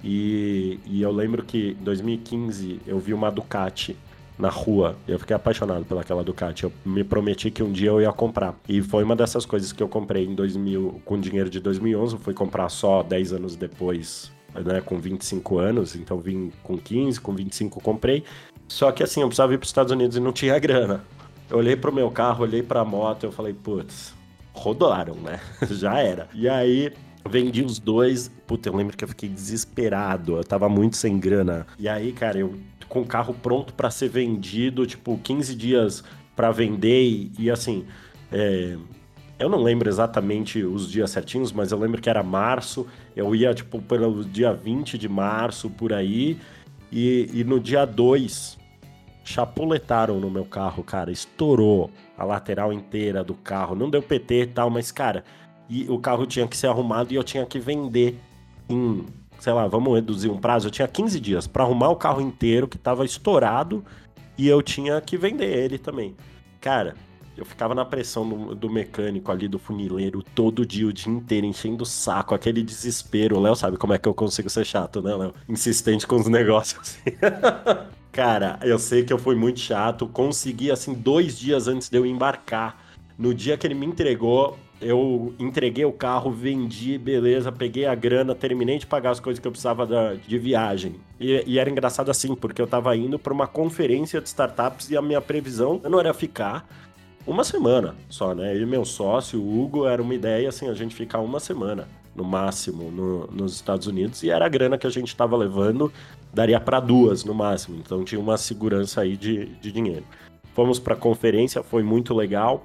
e, 0.03 0.79
e 0.87 1.03
eu 1.03 1.11
lembro 1.11 1.43
que 1.43 1.77
em 1.81 1.85
2015 1.85 2.81
eu 2.87 3.01
vi 3.01 3.13
uma 3.13 3.31
Ducati 3.31 3.97
na 4.39 4.49
rua. 4.49 4.97
Eu 5.07 5.19
fiquei 5.19 5.35
apaixonado 5.35 5.85
pelaquela 5.85 6.23
Ducati. 6.25 6.65
Eu 6.65 6.73
me 6.85 7.05
prometi 7.05 7.51
que 7.51 7.63
um 7.63 7.71
dia 7.71 7.91
eu 7.91 8.01
ia 8.01 8.13
comprar. 8.13 8.55
E 8.69 8.83
foi 8.83 9.05
uma 9.05 9.17
dessas 9.17 9.47
coisas 9.47 9.73
que 9.73 9.83
eu 9.83 9.89
comprei 9.89 10.25
em 10.25 10.35
2000, 10.35 11.03
com 11.05 11.19
dinheiro 11.19 11.49
de 11.49 11.61
2011. 11.61 12.19
Fui 12.19 12.35
comprar 12.35 12.69
só 12.69 13.03
10 13.03 13.35
anos 13.35 13.57
depois, 13.57 14.33
né, 14.55 14.81
com 14.81 14.99
25 14.99 15.59
anos. 15.59 15.95
Então 15.95 16.19
vim 16.19 16.53
com 16.63 16.77
15, 16.77 17.21
com 17.21 17.35
25 17.35 17.81
comprei. 17.81 18.25
Só 18.69 18.91
que 18.91 19.03
assim, 19.03 19.21
eu 19.21 19.29
precisava 19.29 19.55
ir 19.55 19.59
para 19.59 19.65
os 19.65 19.71
Estados 19.71 19.93
Unidos 19.93 20.17
e 20.17 20.21
não 20.21 20.33
tinha 20.33 20.59
grana. 20.61 21.05
Eu 21.49 21.59
olhei 21.59 21.77
pro 21.77 21.93
meu 21.93 22.11
carro, 22.11 22.43
olhei 22.43 22.63
para 22.63 22.81
a 22.81 22.85
moto, 22.85 23.25
eu 23.25 23.33
falei, 23.33 23.53
putz, 23.53 24.15
rodaram, 24.53 25.15
né? 25.17 25.41
Já 25.71 25.99
era. 25.99 26.29
E 26.35 26.49
aí 26.49 26.93
Vendi 27.29 27.63
os 27.63 27.79
dois. 27.79 28.31
Puta, 28.47 28.69
eu 28.69 28.77
lembro 28.77 28.97
que 28.97 29.05
eu 29.05 29.09
fiquei 29.09 29.29
desesperado. 29.29 30.37
Eu 30.37 30.45
tava 30.45 30.69
muito 30.69 30.97
sem 30.97 31.19
grana. 31.19 31.67
E 31.79 31.89
aí, 31.89 32.13
cara, 32.13 32.39
eu 32.39 32.55
com 32.95 33.01
o 33.01 33.07
carro 33.07 33.35
pronto 33.35 33.75
para 33.75 33.91
ser 33.91 34.09
vendido, 34.09 34.87
tipo, 34.87 35.19
15 35.19 35.55
dias 35.55 36.05
para 36.37 36.51
vender 36.53 37.03
e, 37.03 37.33
e 37.39 37.51
assim. 37.51 37.85
É, 38.33 38.77
eu 39.37 39.49
não 39.49 39.61
lembro 39.61 39.89
exatamente 39.89 40.63
os 40.63 40.91
dias 40.91 41.11
certinhos, 41.11 41.51
mas 41.53 41.73
eu 41.73 41.79
lembro 41.79 42.01
que 42.01 42.09
era 42.09 42.23
março. 42.23 42.87
Eu 43.17 43.35
ia, 43.35 43.53
tipo, 43.53 43.83
pelo 43.83 44.25
dia 44.25 44.53
20 44.53 44.97
de 44.97 45.09
março, 45.09 45.69
por 45.69 45.93
aí. 45.93 46.39
E, 46.91 47.29
e 47.33 47.43
no 47.43 47.59
dia 47.59 47.85
2, 47.85 48.57
chapuletaram 49.25 50.21
no 50.21 50.31
meu 50.31 50.45
carro, 50.45 50.85
cara. 50.85 51.11
Estourou 51.11 51.91
a 52.17 52.25
lateral 52.25 52.73
inteira 52.73 53.25
do 53.25 53.35
carro. 53.35 53.75
Não 53.75 53.91
deu 53.91 54.01
PT 54.01 54.43
e 54.43 54.47
tal, 54.47 54.71
mas, 54.71 54.93
cara, 54.93 55.25
e 55.69 55.85
o 55.91 55.99
carro 55.99 56.27
tinha 56.27 56.47
que 56.47 56.57
ser 56.57 56.69
arrumado 56.69 57.13
e 57.13 57.17
eu 57.17 57.25
tinha 57.25 57.45
que 57.45 57.59
vender 57.59 58.17
em 58.69 59.05
sei 59.45 59.53
lá, 59.53 59.67
vamos 59.67 59.95
reduzir 59.95 60.31
um 60.31 60.39
prazo, 60.39 60.69
eu 60.69 60.71
tinha 60.71 60.89
15 60.89 61.21
dias 61.21 61.47
para 61.47 61.65
arrumar 61.65 61.91
o 61.91 61.97
carro 61.97 62.23
inteiro 62.23 62.67
que 62.67 62.79
tava 62.79 63.05
estourado 63.05 63.85
e 64.39 64.49
eu 64.49 64.63
tinha 64.63 64.99
que 65.03 65.19
vender 65.19 65.55
ele 65.55 65.77
também. 65.77 66.17
Cara, 66.63 66.95
eu 67.37 67.45
ficava 67.45 67.75
na 67.75 67.85
pressão 67.85 68.27
do, 68.27 68.55
do, 68.55 68.71
mecânico 68.71 69.31
ali, 69.31 69.47
do 69.47 69.59
funileiro, 69.59 70.23
todo 70.35 70.65
dia, 70.65 70.87
o 70.87 70.93
dia 70.95 71.13
inteiro, 71.13 71.47
enchendo 71.47 71.83
o 71.83 71.87
saco, 71.87 72.35
aquele 72.35 72.63
desespero. 72.63 73.37
O 73.37 73.41
Léo 73.43 73.55
sabe 73.55 73.77
como 73.77 73.93
é 73.93 73.99
que 73.99 74.09
eu 74.09 74.15
consigo 74.15 74.49
ser 74.49 74.65
chato, 74.65 75.03
né, 75.03 75.15
Léo? 75.15 75.35
Insistente 75.47 76.07
com 76.07 76.17
os 76.17 76.25
negócios. 76.27 76.97
Cara, 78.11 78.59
eu 78.63 78.79
sei 78.79 79.05
que 79.05 79.13
eu 79.13 79.19
fui 79.19 79.35
muito 79.35 79.61
chato, 79.61 80.07
consegui, 80.07 80.71
assim, 80.71 80.95
dois 80.95 81.39
dias 81.39 81.69
antes 81.69 81.91
de 81.91 81.99
eu 81.99 82.07
embarcar. 82.07 82.83
No 83.19 83.35
dia 83.35 83.59
que 83.59 83.67
ele 83.67 83.75
me 83.75 83.85
entregou, 83.85 84.59
eu 84.85 85.35
entreguei 85.39 85.85
o 85.85 85.93
carro, 85.93 86.31
vendi, 86.31 86.99
beleza, 86.99 87.51
peguei 87.51 87.87
a 87.87 87.95
grana, 87.95 88.35
terminei 88.35 88.79
de 88.79 88.87
pagar 88.87 89.11
as 89.11 89.21
coisas 89.21 89.41
que 89.41 89.47
eu 89.47 89.53
precisava 89.53 89.87
da, 89.87 90.15
de 90.15 90.39
viagem. 90.39 90.97
E, 91.19 91.43
e, 91.47 91.59
era 91.59 91.71
engraçado 91.71 92.11
assim, 92.11 92.35
porque 92.35 92.61
eu 92.61 92.67
tava 92.67 92.95
indo 92.97 93.19
para 93.19 93.33
uma 93.33 93.47
conferência 93.47 94.21
de 94.21 94.29
startups 94.29 94.91
e 94.91 94.97
a 94.97 95.03
minha 95.03 95.21
previsão 95.21 95.81
não 95.89 95.99
era 95.99 96.13
ficar 96.13 96.69
uma 97.27 97.43
semana 97.43 97.95
só, 98.09 98.35
né? 98.35 98.57
E 98.57 98.67
meu 98.67 98.85
sócio, 98.85 99.41
o 99.41 99.63
Hugo, 99.63 99.87
era 99.87 100.03
uma 100.03 100.15
ideia 100.15 100.49
assim, 100.49 100.69
a 100.69 100.75
gente 100.75 100.95
ficar 100.95 101.21
uma 101.21 101.41
semana 101.41 101.89
no 102.15 102.23
máximo 102.23 102.91
no, 102.91 103.27
nos 103.29 103.55
Estados 103.55 103.87
Unidos 103.87 104.23
e 104.23 104.31
era 104.31 104.47
a 104.47 104.49
grana 104.49 104.79
que 104.79 104.87
a 104.87 104.91
gente 104.91 105.09
estava 105.09 105.37
levando, 105.37 105.93
daria 106.33 106.61
para 106.61 106.79
duas 106.79 107.25
no 107.25 107.35
máximo, 107.35 107.77
então 107.77 108.05
tinha 108.05 108.21
uma 108.21 108.37
segurança 108.37 109.01
aí 109.01 109.17
de, 109.17 109.47
de 109.47 109.73
dinheiro. 109.73 110.05
Fomos 110.55 110.79
para 110.79 110.95
a 110.95 110.97
conferência, 110.97 111.63
foi 111.65 111.83
muito 111.83 112.15
legal. 112.15 112.65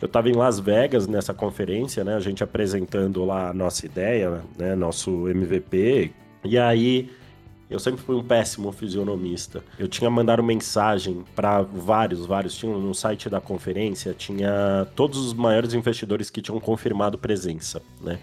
Eu 0.00 0.06
estava 0.06 0.28
em 0.28 0.32
Las 0.32 0.58
Vegas 0.58 1.06
nessa 1.06 1.34
conferência, 1.34 2.02
né? 2.02 2.14
A 2.14 2.20
gente 2.20 2.42
apresentando 2.42 3.24
lá 3.24 3.50
a 3.50 3.54
nossa 3.54 3.84
ideia, 3.84 4.40
né? 4.58 4.74
Nosso 4.74 5.28
MVP. 5.28 6.12
E 6.44 6.58
aí 6.58 7.10
eu 7.70 7.78
sempre 7.78 8.02
fui 8.02 8.16
um 8.16 8.24
péssimo 8.24 8.72
fisionomista. 8.72 9.62
Eu 9.78 9.86
tinha 9.86 10.10
mandado 10.10 10.42
mensagem 10.42 11.22
para 11.36 11.62
vários, 11.62 12.26
vários. 12.26 12.56
Tinha 12.56 12.76
no 12.76 12.92
site 12.92 13.30
da 13.30 13.40
conferência, 13.40 14.12
tinha 14.12 14.88
todos 14.96 15.18
os 15.18 15.32
maiores 15.32 15.72
investidores 15.72 16.30
que 16.30 16.42
tinham 16.42 16.58
confirmado 16.58 17.16
presença, 17.16 17.80
né? 18.00 18.18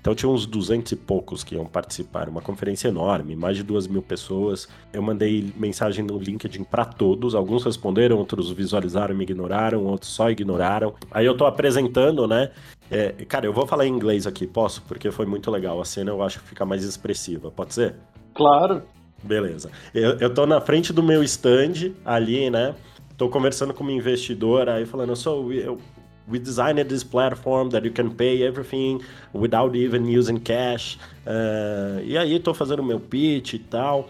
Então 0.00 0.14
tinha 0.14 0.30
uns 0.30 0.46
200 0.46 0.92
e 0.92 0.96
poucos 0.96 1.44
que 1.44 1.54
iam 1.54 1.66
participar, 1.66 2.28
uma 2.28 2.40
conferência 2.40 2.88
enorme, 2.88 3.36
mais 3.36 3.56
de 3.56 3.62
duas 3.62 3.86
mil 3.86 4.02
pessoas. 4.02 4.68
Eu 4.92 5.02
mandei 5.02 5.52
mensagem 5.56 6.04
no 6.04 6.18
LinkedIn 6.18 6.64
para 6.64 6.84
todos, 6.84 7.34
alguns 7.34 7.64
responderam, 7.64 8.16
outros 8.16 8.50
visualizaram, 8.50 9.14
me 9.14 9.24
ignoraram, 9.24 9.84
outros 9.84 10.10
só 10.10 10.30
ignoraram. 10.30 10.94
Aí 11.10 11.26
eu 11.26 11.36
tô 11.36 11.44
apresentando, 11.44 12.26
né? 12.26 12.50
É, 12.90 13.12
cara, 13.28 13.46
eu 13.46 13.52
vou 13.52 13.66
falar 13.66 13.86
em 13.86 13.92
inglês 13.92 14.26
aqui, 14.26 14.46
posso? 14.46 14.82
Porque 14.82 15.10
foi 15.10 15.26
muito 15.26 15.50
legal. 15.50 15.80
A 15.80 15.84
cena 15.84 16.10
eu 16.10 16.22
acho 16.22 16.40
que 16.40 16.48
fica 16.48 16.64
mais 16.64 16.82
expressiva, 16.82 17.50
pode 17.50 17.74
ser? 17.74 17.94
Claro. 18.34 18.82
Beleza. 19.22 19.70
Eu, 19.94 20.18
eu 20.18 20.32
tô 20.32 20.46
na 20.46 20.60
frente 20.60 20.92
do 20.92 21.02
meu 21.02 21.22
stand 21.22 21.92
ali, 22.04 22.48
né? 22.48 22.74
Tô 23.16 23.28
conversando 23.28 23.74
com 23.74 23.82
uma 23.82 23.92
investidora 23.92 24.74
aí 24.74 24.86
falando, 24.86 25.14
so, 25.14 25.52
eu, 25.52 25.78
we 26.30 26.38
designed 26.38 26.82
this 26.88 27.02
platform 27.02 27.70
that 27.70 27.84
you 27.84 27.90
can 27.90 28.10
pay 28.10 28.42
everything 28.46 29.02
without 29.32 29.74
even 29.74 30.06
using 30.06 30.38
cash. 30.38 30.98
Uh, 31.26 32.00
e 32.04 32.16
aí 32.16 32.38
tô 32.38 32.54
fazendo 32.54 32.82
meu 32.82 33.00
pitch 33.00 33.54
e 33.54 33.58
tal. 33.58 34.08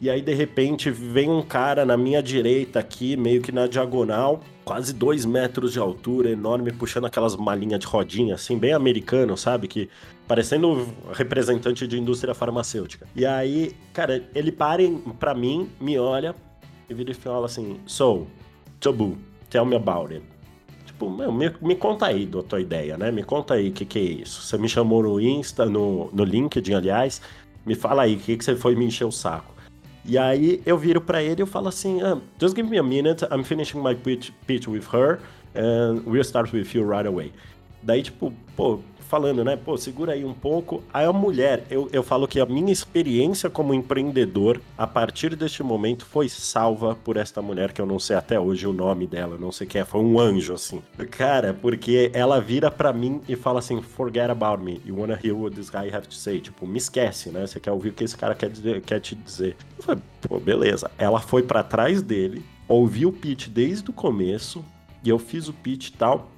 E 0.00 0.10
aí 0.10 0.20
de 0.20 0.34
repente 0.34 0.90
vem 0.90 1.30
um 1.30 1.42
cara 1.42 1.84
na 1.86 1.96
minha 1.96 2.20
direita 2.20 2.80
aqui, 2.80 3.16
meio 3.16 3.40
que 3.40 3.52
na 3.52 3.68
diagonal, 3.68 4.40
quase 4.64 4.92
dois 4.92 5.24
metros 5.24 5.72
de 5.72 5.78
altura, 5.78 6.28
enorme, 6.28 6.72
puxando 6.72 7.06
aquelas 7.06 7.36
malinhas 7.36 7.78
de 7.78 7.86
rodinha, 7.86 8.34
assim, 8.34 8.58
bem 8.58 8.72
americano, 8.72 9.36
sabe? 9.36 9.68
Que 9.68 9.88
parecendo 10.26 10.88
representante 11.12 11.86
de 11.86 11.98
indústria 11.98 12.34
farmacêutica. 12.34 13.06
E 13.14 13.24
aí, 13.24 13.76
cara, 13.92 14.28
ele 14.34 14.50
para 14.50 14.82
pra 15.20 15.34
mim, 15.34 15.70
me 15.80 15.96
olha 15.96 16.34
e 16.90 16.94
vira 16.94 17.12
e 17.12 17.14
fala 17.14 17.46
assim: 17.46 17.78
So, 17.86 18.26
Tobu, 18.80 19.16
tell 19.50 19.64
me 19.64 19.76
about 19.76 20.12
it 20.12 20.31
tipo, 21.02 21.10
meu, 21.10 21.32
me, 21.32 21.52
me 21.60 21.74
conta 21.74 22.06
aí 22.06 22.26
da 22.26 22.42
tua 22.42 22.60
ideia, 22.60 22.96
né? 22.96 23.10
Me 23.10 23.22
conta 23.22 23.54
aí 23.54 23.68
o 23.68 23.72
que, 23.72 23.84
que 23.84 23.98
é 23.98 24.02
isso. 24.02 24.42
Você 24.42 24.56
me 24.56 24.68
chamou 24.68 25.02
no 25.02 25.20
Insta, 25.20 25.66
no, 25.66 26.08
no 26.12 26.24
LinkedIn, 26.24 26.74
aliás. 26.74 27.20
Me 27.66 27.74
fala 27.74 28.02
aí, 28.02 28.16
o 28.16 28.18
que, 28.18 28.36
que 28.36 28.44
você 28.44 28.56
foi 28.56 28.74
me 28.74 28.84
encher 28.84 29.04
o 29.04 29.12
saco? 29.12 29.52
E 30.04 30.18
aí 30.18 30.60
eu 30.66 30.76
viro 30.76 31.00
para 31.00 31.22
ele 31.22 31.40
e 31.40 31.42
eu 31.42 31.46
falo 31.46 31.68
assim, 31.68 32.02
ah, 32.02 32.18
just 32.40 32.56
give 32.56 32.68
me 32.68 32.76
a 32.78 32.82
minute, 32.82 33.24
I'm 33.30 33.44
finishing 33.44 33.80
my 33.80 33.94
pitch, 33.94 34.30
pitch 34.46 34.66
with 34.66 34.84
her, 34.92 35.20
and 35.54 36.02
we'll 36.04 36.24
start 36.24 36.52
with 36.52 36.74
you 36.74 36.84
right 36.84 37.06
away. 37.06 37.32
Daí, 37.82 38.02
tipo, 38.02 38.32
pô, 38.56 38.80
falando, 39.12 39.44
né? 39.44 39.56
Pô, 39.56 39.76
segura 39.76 40.14
aí 40.14 40.24
um 40.24 40.32
pouco. 40.32 40.82
Aí 40.90 41.04
a 41.04 41.12
mulher, 41.12 41.66
eu, 41.70 41.86
eu 41.92 42.02
falo 42.02 42.26
que 42.26 42.40
a 42.40 42.46
minha 42.46 42.72
experiência 42.72 43.50
como 43.50 43.74
empreendedor, 43.74 44.58
a 44.78 44.86
partir 44.86 45.36
deste 45.36 45.62
momento, 45.62 46.06
foi 46.06 46.30
salva 46.30 46.94
por 46.94 47.18
esta 47.18 47.42
mulher, 47.42 47.72
que 47.72 47.80
eu 47.82 47.84
não 47.84 47.98
sei 47.98 48.16
até 48.16 48.40
hoje 48.40 48.66
o 48.66 48.72
nome 48.72 49.06
dela, 49.06 49.36
não 49.38 49.52
sei 49.52 49.66
quem 49.66 49.82
é, 49.82 49.84
foi 49.84 50.00
um 50.00 50.18
anjo, 50.18 50.54
assim. 50.54 50.82
Cara, 51.10 51.52
porque 51.52 52.10
ela 52.14 52.40
vira 52.40 52.70
para 52.70 52.90
mim 52.90 53.20
e 53.28 53.36
fala 53.36 53.58
assim: 53.58 53.82
forget 53.82 54.30
about 54.30 54.64
me, 54.64 54.80
you 54.82 54.98
wanna 54.98 55.20
hear 55.22 55.36
what 55.36 55.54
this 55.54 55.68
guy 55.68 55.94
have 55.94 56.08
to 56.08 56.14
say. 56.14 56.40
Tipo, 56.40 56.66
me 56.66 56.78
esquece, 56.78 57.28
né? 57.28 57.46
Você 57.46 57.60
quer 57.60 57.72
ouvir 57.72 57.90
o 57.90 57.92
que 57.92 58.04
esse 58.04 58.16
cara 58.16 58.34
quer, 58.34 58.48
dizer, 58.48 58.80
quer 58.80 58.98
te 58.98 59.14
dizer. 59.14 59.56
Eu 59.76 59.84
falei, 59.84 60.02
pô, 60.22 60.40
beleza. 60.40 60.90
Ela 60.96 61.20
foi 61.20 61.42
para 61.42 61.62
trás 61.62 62.00
dele, 62.00 62.42
ouviu 62.66 63.10
o 63.10 63.12
pitch 63.12 63.48
desde 63.48 63.90
o 63.90 63.92
começo, 63.92 64.64
e 65.04 65.10
eu 65.10 65.18
fiz 65.18 65.48
o 65.48 65.52
pitch 65.52 65.88
e 65.88 65.92
tal. 65.92 66.30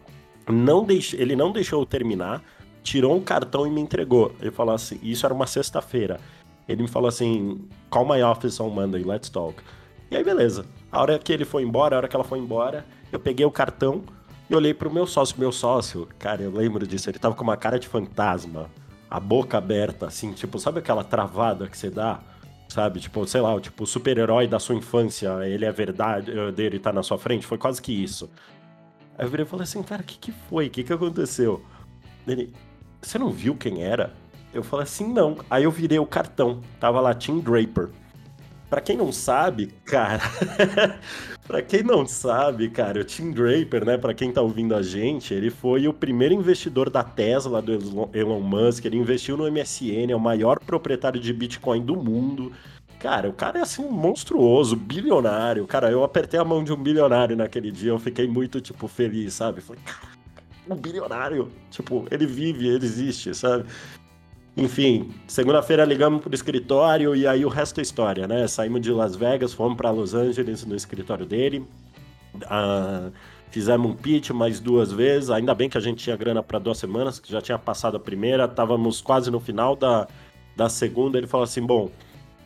Não 0.49 0.85
deixe, 0.85 1.17
ele 1.17 1.37
não 1.37 1.53
deixou 1.53 1.81
eu 1.81 1.87
terminar 1.87 2.43
tirou 2.85 3.17
um 3.17 3.21
cartão 3.21 3.67
e 3.67 3.71
me 3.71 3.81
entregou. 3.81 4.31
Ele 4.41 4.53
falou 4.53 4.75
assim, 4.75 5.01
isso 5.03 5.27
era 5.27 5.35
uma 5.35 5.47
sexta-feira. 5.47 6.21
Ele 6.69 6.83
me 6.83 6.89
falou 6.89 7.09
assim, 7.09 7.67
call 7.91 8.07
my 8.07 8.23
office 8.23 8.61
on 8.61 8.69
Monday, 8.69 9.03
let's 9.03 9.29
talk. 9.29 9.61
E 10.11 10.17
aí, 10.17 10.23
beleza. 10.23 10.65
A 10.93 11.01
hora 11.01 11.19
que 11.19 11.33
ele 11.33 11.45
foi 11.45 11.63
embora, 11.65 11.97
a 11.97 11.99
hora 11.99 12.09
que 12.09 12.15
ela 12.15 12.25
foi 12.25 12.39
embora, 12.39 12.87
eu 13.11 13.19
peguei 13.19 13.45
o 13.45 13.51
cartão, 13.51 14.05
E 14.49 14.55
olhei 14.55 14.75
pro 14.75 14.93
meu 14.93 15.07
sócio. 15.07 15.37
Meu 15.39 15.51
sócio, 15.51 16.07
cara, 16.19 16.43
eu 16.43 16.51
lembro 16.51 16.87
disso, 16.87 17.09
ele 17.09 17.19
tava 17.19 17.35
com 17.35 17.43
uma 17.43 17.57
cara 17.57 17.79
de 17.79 17.89
fantasma, 17.89 18.71
a 19.11 19.19
boca 19.19 19.57
aberta, 19.57 20.07
assim, 20.07 20.33
tipo, 20.33 20.59
sabe 20.59 20.81
aquela 20.81 21.03
travada 21.03 21.67
que 21.67 21.79
você 21.79 21.89
dá? 21.89 22.21
Sabe, 22.69 23.01
tipo, 23.01 23.27
sei 23.27 23.41
lá, 23.41 23.59
tipo, 23.61 23.85
o 23.85 23.87
super-herói 23.87 24.47
da 24.47 24.59
sua 24.59 24.75
infância, 24.75 25.47
ele 25.47 25.65
é 25.65 25.73
verdade 25.73 26.31
eh, 26.37 26.53
dele 26.53 26.79
tá 26.79 26.93
na 26.93 27.03
sua 27.03 27.17
frente, 27.17 27.47
foi 27.47 27.57
quase 27.57 27.81
que 27.81 27.93
isso. 27.93 28.31
Aí 29.17 29.25
eu 29.25 29.31
virei 29.31 29.47
e 29.47 29.49
falei 29.49 29.65
assim, 29.65 29.83
cara, 29.83 30.03
o 30.03 30.05
que, 30.05 30.19
que 30.19 30.33
foi? 30.33 30.67
O 30.67 30.71
que, 30.71 30.83
que 30.83 30.93
aconteceu? 30.93 31.63
Ele, 32.27 32.53
você 33.05 33.19
não 33.19 33.31
viu 33.31 33.55
quem 33.55 33.83
era? 33.83 34.13
Eu 34.53 34.63
falei 34.63 34.85
assim, 34.85 35.13
não. 35.13 35.37
Aí 35.51 35.65
eu 35.65 35.71
virei 35.71 35.99
o 35.99 36.07
cartão, 36.07 36.61
tava 36.79 37.01
lá 37.01 37.13
Tim 37.13 37.41
Draper. 37.41 37.89
Pra 38.71 38.81
quem 38.81 38.97
não 38.97 39.13
sabe, 39.13 39.67
cara. 39.85 40.23
pra 41.47 41.63
quem 41.63 41.83
não 41.83 42.07
sabe, 42.07 42.69
cara, 42.71 43.01
o 43.01 43.05
Tim 43.05 43.31
Draper, 43.31 43.85
né? 43.85 43.99
Pra 43.99 44.15
quem 44.15 44.33
tá 44.33 44.41
ouvindo 44.41 44.75
a 44.75 44.83
gente, 44.83 45.35
ele 45.35 45.51
foi 45.51 45.87
o 45.87 45.93
primeiro 45.93 46.35
investidor 46.35 46.89
da 46.89 47.05
Tesla, 47.05 47.61
do 47.61 48.09
Elon 48.13 48.41
Musk. 48.41 48.85
Ele 48.85 48.97
investiu 48.97 49.37
no 49.37 49.51
MSN, 49.51 50.11
é 50.11 50.17
o 50.17 50.21
maior 50.21 50.59
proprietário 50.59 51.21
de 51.21 51.33
Bitcoin 51.33 51.85
do 51.85 51.95
mundo. 51.95 52.53
Cara, 52.99 53.29
o 53.29 53.33
cara 53.35 53.59
é 53.59 53.63
assim, 53.63 53.87
monstruoso, 53.87 54.75
bilionário. 54.75 55.67
Cara, 55.67 55.91
eu 55.91 56.03
apertei 56.03 56.41
a 56.41 56.45
mão 56.45 56.65
de 56.65 56.73
um 56.73 56.83
bilionário 56.83 57.37
naquele 57.37 57.71
dia, 57.71 57.91
eu 57.91 57.99
fiquei 57.99 58.27
muito, 58.27 58.61
tipo, 58.61 58.89
feliz, 58.89 59.35
sabe? 59.35 59.61
Falei, 59.61 59.83
cara, 59.85 60.14
um 60.69 60.77
bilionário. 60.77 61.51
Tipo, 61.71 62.07
ele 62.11 62.27
vive, 62.27 62.69
ele 62.69 62.85
existe, 62.85 63.35
sabe? 63.35 63.65
Enfim, 64.57 65.13
segunda-feira 65.27 65.85
ligamos 65.85 66.23
pro 66.23 66.33
escritório 66.33 67.17
e 67.17 67.27
aí 67.27 67.45
o 67.45 67.49
resto 67.49 67.81
é 67.81 67.83
história, 67.83 68.29
né? 68.29 68.47
Saímos 68.47 68.81
de 68.81 68.93
Las 68.93 69.17
Vegas, 69.17 69.53
fomos 69.53 69.77
para 69.77 69.91
Los 69.91 70.15
Angeles 70.15 70.65
no 70.65 70.77
escritório 70.77 71.27
dele. 71.27 71.67
Uh, 72.37 73.13
fizemos 73.51 73.91
um 73.91 73.95
pitch 73.95 74.31
mais 74.31 74.61
duas 74.61 74.93
vezes. 74.93 75.31
Ainda 75.31 75.55
bem 75.55 75.69
que 75.69 75.77
a 75.77 75.81
gente 75.81 76.03
tinha 76.05 76.17
grana 76.17 76.41
para 76.43 76.61
duas 76.61 76.79
semanas, 76.79 77.19
que 77.19 77.31
já 77.33 77.41
tinha 77.41 77.59
passado 77.59 77.97
a 77.97 78.01
primeira, 78.01 78.45
estávamos 78.45 79.01
quase 79.01 79.29
no 79.31 79.41
final 79.41 79.75
da, 79.75 80.07
da 80.57 80.69
segunda. 80.69 81.19
Ele 81.19 81.27
falou 81.27 81.45
assim: 81.45 81.63
bom, 81.63 81.91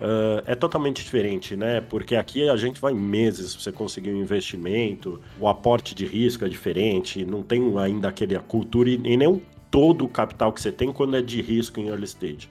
uh, 0.00 0.42
é 0.46 0.54
totalmente 0.54 1.02
diferente, 1.02 1.56
né? 1.56 1.80
Porque 1.80 2.16
aqui 2.16 2.48
a 2.48 2.56
gente 2.56 2.80
vai 2.80 2.94
meses 2.94 3.54
para 3.54 3.62
você 3.62 3.72
conseguir 3.72 4.12
um 4.12 4.20
investimento, 4.20 5.20
o 5.38 5.48
aporte 5.48 5.94
de 5.94 6.06
risco 6.06 6.44
é 6.44 6.48
diferente, 6.48 7.24
não 7.24 7.42
tem 7.42 7.76
ainda 7.78 8.08
aquele 8.08 8.38
cultura 8.40 8.88
e, 8.90 8.94
e 9.04 9.16
nem 9.16 9.42
todo 9.70 10.04
o 10.04 10.08
capital 10.08 10.52
que 10.52 10.60
você 10.60 10.72
tem 10.72 10.92
quando 10.92 11.16
é 11.16 11.22
de 11.22 11.40
risco 11.42 11.78
em 11.80 11.88
early 11.88 12.04
stage. 12.04 12.48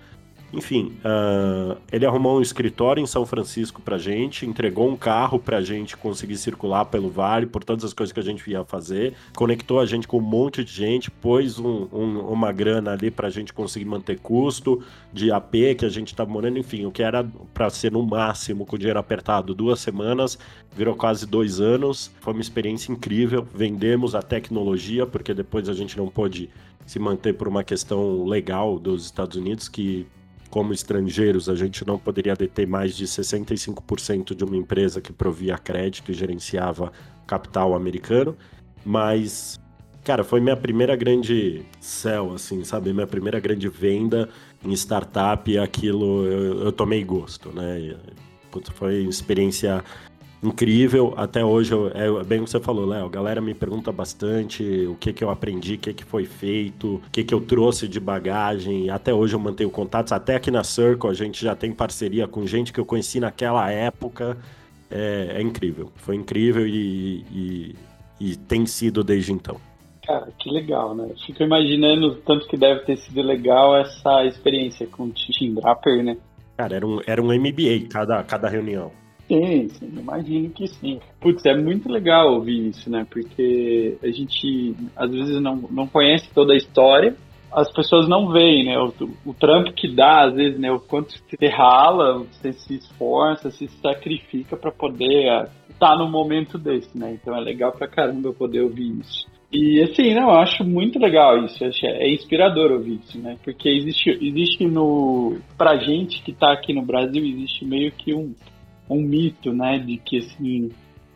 Enfim, 0.53 0.93
uh, 1.03 1.77
ele 1.91 2.05
arrumou 2.05 2.39
um 2.39 2.41
escritório 2.41 3.01
em 3.03 3.05
São 3.05 3.25
Francisco 3.25 3.81
pra 3.81 3.97
gente, 3.97 4.45
entregou 4.45 4.89
um 4.89 4.95
carro 4.95 5.37
pra 5.37 5.59
gente 5.59 5.97
conseguir 5.97 6.37
circular 6.37 6.85
pelo 6.85 7.09
vale, 7.09 7.45
por 7.45 7.65
todas 7.65 7.83
as 7.83 7.93
coisas 7.93 8.13
que 8.13 8.19
a 8.19 8.23
gente 8.23 8.49
ia 8.49 8.63
fazer, 8.63 9.13
conectou 9.35 9.77
a 9.77 9.85
gente 9.85 10.07
com 10.07 10.19
um 10.19 10.21
monte 10.21 10.63
de 10.63 10.71
gente, 10.71 11.11
pôs 11.11 11.59
um, 11.59 11.87
um, 11.91 12.19
uma 12.29 12.53
grana 12.53 12.93
ali 12.93 13.11
pra 13.11 13.29
gente 13.29 13.51
conseguir 13.51 13.83
manter 13.85 14.19
custo 14.19 14.81
de 15.11 15.31
AP 15.31 15.51
que 15.77 15.85
a 15.85 15.89
gente 15.89 16.15
tava 16.15 16.31
morando, 16.31 16.57
enfim, 16.57 16.85
o 16.85 16.91
que 16.91 17.03
era 17.03 17.25
pra 17.53 17.69
ser 17.69 17.91
no 17.91 18.01
máximo 18.03 18.65
com 18.65 18.77
o 18.77 18.79
dinheiro 18.79 18.99
apertado 18.99 19.53
duas 19.53 19.81
semanas, 19.81 20.39
virou 20.73 20.95
quase 20.95 21.25
dois 21.25 21.59
anos, 21.59 22.09
foi 22.21 22.31
uma 22.31 22.41
experiência 22.41 22.89
incrível, 22.89 23.45
vendemos 23.53 24.15
a 24.15 24.21
tecnologia, 24.21 25.05
porque 25.05 25.33
depois 25.33 25.67
a 25.67 25.73
gente 25.73 25.97
não 25.97 26.07
pôde 26.07 26.49
se 26.85 26.99
manter 26.99 27.33
por 27.33 27.49
uma 27.49 27.65
questão 27.65 28.23
legal 28.25 28.79
dos 28.79 29.03
Estados 29.03 29.35
Unidos, 29.35 29.67
que 29.67 30.07
como 30.49 30.73
estrangeiros, 30.73 31.49
a 31.49 31.55
gente 31.55 31.85
não 31.85 31.97
poderia 31.97 32.35
deter 32.35 32.67
mais 32.67 32.95
de 32.95 33.05
65% 33.05 34.35
de 34.35 34.43
uma 34.43 34.55
empresa 34.55 35.01
que 35.01 35.11
provia 35.11 35.57
crédito 35.57 36.11
e 36.11 36.13
gerenciava 36.13 36.91
capital 37.25 37.75
americano. 37.75 38.35
Mas, 38.85 39.59
cara, 40.03 40.23
foi 40.23 40.39
minha 40.39 40.55
primeira 40.55 40.95
grande 40.95 41.65
céu, 41.79 42.33
assim, 42.33 42.63
sabe? 42.63 42.93
Minha 42.93 43.07
primeira 43.07 43.39
grande 43.39 43.67
venda 43.67 44.29
em 44.63 44.71
startup 44.73 45.49
e 45.49 45.57
aquilo 45.57 46.25
eu, 46.25 46.63
eu 46.65 46.71
tomei 46.71 47.03
gosto, 47.03 47.49
né? 47.49 47.95
Foi 48.73 49.03
experiência 49.03 49.83
incrível. 50.41 51.13
Até 51.17 51.43
hoje, 51.43 51.73
é, 51.93 52.07
é 52.07 52.23
bem 52.23 52.39
o 52.39 52.43
que 52.43 52.49
você 52.49 52.59
falou, 52.59 52.85
Léo. 52.85 53.05
A 53.05 53.09
galera 53.09 53.41
me 53.41 53.53
pergunta 53.53 53.91
bastante 53.91 54.63
o 54.87 54.95
que, 54.95 55.13
que 55.13 55.23
eu 55.23 55.29
aprendi, 55.29 55.75
o 55.75 55.77
que, 55.77 55.93
que 55.93 56.03
foi 56.03 56.25
feito, 56.25 56.95
o 56.95 57.11
que, 57.11 57.23
que 57.23 57.33
eu 57.33 57.41
trouxe 57.41 57.87
de 57.87 57.99
bagagem. 57.99 58.89
Até 58.89 59.13
hoje 59.13 59.35
eu 59.35 59.39
mantenho 59.39 59.69
contatos. 59.69 60.11
Até 60.11 60.35
aqui 60.35 60.51
na 60.51 60.63
Circle 60.63 61.09
a 61.09 61.13
gente 61.13 61.43
já 61.43 61.55
tem 61.55 61.71
parceria 61.71 62.27
com 62.27 62.45
gente 62.45 62.71
que 62.71 62.79
eu 62.79 62.85
conheci 62.85 63.19
naquela 63.19 63.69
época. 63.71 64.37
É, 64.89 65.33
é 65.35 65.41
incrível. 65.41 65.91
Foi 65.95 66.15
incrível 66.15 66.65
e, 66.65 67.25
e, 67.31 67.75
e 68.19 68.35
tem 68.35 68.65
sido 68.65 69.03
desde 69.03 69.33
então. 69.33 69.57
Cara, 70.05 70.29
que 70.39 70.49
legal, 70.49 70.95
né? 70.95 71.09
Fico 71.25 71.43
imaginando 71.43 72.15
tanto 72.25 72.47
que 72.47 72.55
deve 72.55 72.81
ter 72.85 72.95
sido 72.95 73.21
legal 73.21 73.75
essa 73.75 74.23
experiência 74.23 74.87
com 74.87 75.03
o 75.03 75.11
Tim 75.11 75.53
Draper, 75.55 76.01
né? 76.01 76.17
Cara, 76.55 76.77
era 76.77 76.87
um, 76.87 77.01
era 77.05 77.21
um 77.21 77.25
MBA 77.25 77.89
cada, 77.89 78.23
cada 78.23 78.47
reunião. 78.47 78.89
Sim, 79.27 79.67
sim, 79.69 79.91
imagino 79.99 80.49
que 80.51 80.67
sim. 80.67 80.99
Putz, 81.19 81.45
é 81.45 81.53
muito 81.53 81.89
legal 81.91 82.33
ouvir 82.33 82.69
isso, 82.69 82.89
né? 82.89 83.05
Porque 83.09 83.97
a 84.01 84.07
gente 84.07 84.75
às 84.95 85.11
vezes 85.11 85.41
não, 85.41 85.57
não 85.69 85.85
conhece 85.85 86.33
toda 86.33 86.53
a 86.53 86.57
história, 86.57 87.15
as 87.51 87.71
pessoas 87.71 88.07
não 88.07 88.29
veem, 88.29 88.65
né? 88.65 88.77
O, 88.79 88.93
o 89.25 89.33
trampo 89.33 89.73
que 89.73 89.93
dá, 89.93 90.25
às 90.27 90.33
vezes, 90.33 90.59
né? 90.59 90.71
O 90.71 90.79
quanto 90.79 91.11
você 91.11 91.47
rala, 91.47 92.19
você 92.19 92.53
se 92.53 92.75
esforça, 92.75 93.51
se 93.51 93.67
sacrifica 93.81 94.55
para 94.55 94.71
poder 94.71 95.49
estar 95.69 95.89
tá 95.91 95.97
no 95.97 96.09
momento 96.09 96.57
desse, 96.57 96.97
né? 96.97 97.13
Então 97.13 97.35
é 97.35 97.39
legal 97.41 97.73
pra 97.73 97.87
caramba 97.87 98.31
poder 98.31 98.61
ouvir 98.61 98.99
isso. 98.99 99.27
E 99.51 99.81
assim, 99.81 100.13
não, 100.13 100.29
eu 100.29 100.39
acho 100.39 100.63
muito 100.65 100.99
legal 100.99 101.45
isso, 101.45 101.63
é 101.63 102.13
inspirador 102.13 102.71
ouvir 102.71 102.99
isso, 102.99 103.17
né? 103.17 103.37
Porque 103.43 103.69
existe, 103.69 104.09
existe 104.09 104.65
no. 104.65 105.37
Pra 105.57 105.77
gente 105.77 106.21
que 106.21 106.33
tá 106.33 106.51
aqui 106.51 106.73
no 106.73 106.81
Brasil, 106.81 107.23
existe 107.25 107.65
meio 107.65 107.91
que 107.93 108.13
um, 108.13 108.33
um 108.89 109.01
mito, 109.01 109.53
né, 109.53 109.79
de 109.79 109.97
que 109.97 110.17
assim 110.17 110.69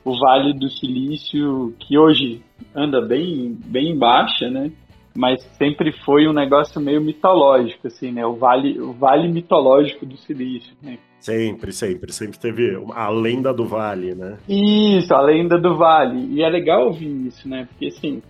o 0.04 0.18
Vale 0.20 0.54
do 0.54 0.68
Silício, 0.70 1.74
que 1.80 1.98
hoje 1.98 2.42
anda 2.76 3.02
bem 3.02 3.58
bem 3.66 3.92
em 3.92 3.98
baixa, 3.98 4.50
né, 4.50 4.72
mas 5.16 5.42
sempre 5.58 5.92
foi 5.92 6.28
um 6.28 6.34
negócio 6.34 6.82
meio 6.82 7.02
mitológico, 7.02 7.88
assim, 7.88 8.12
né, 8.12 8.26
o 8.26 8.36
Vale 8.36 8.80
o 8.80 8.94
Vale 8.94 9.28
mitológico 9.28 10.06
do 10.06 10.18
Silício, 10.18 10.76
né. 10.82 10.98
Sempre, 11.20 11.72
sempre, 11.72 12.12
sempre 12.12 12.40
teve 12.40 12.84
a 12.96 13.08
lenda 13.10 13.54
do 13.54 13.64
Vale, 13.64 14.16
né? 14.16 14.40
Isso, 14.50 15.14
a 15.14 15.22
lenda 15.22 15.56
do 15.60 15.78
Vale. 15.78 16.26
E 16.34 16.42
é 16.42 16.50
legal 16.50 16.88
ouvir 16.88 17.28
isso, 17.28 17.48
né? 17.48 17.68
Porque 17.70 17.90
assim, 17.90 18.24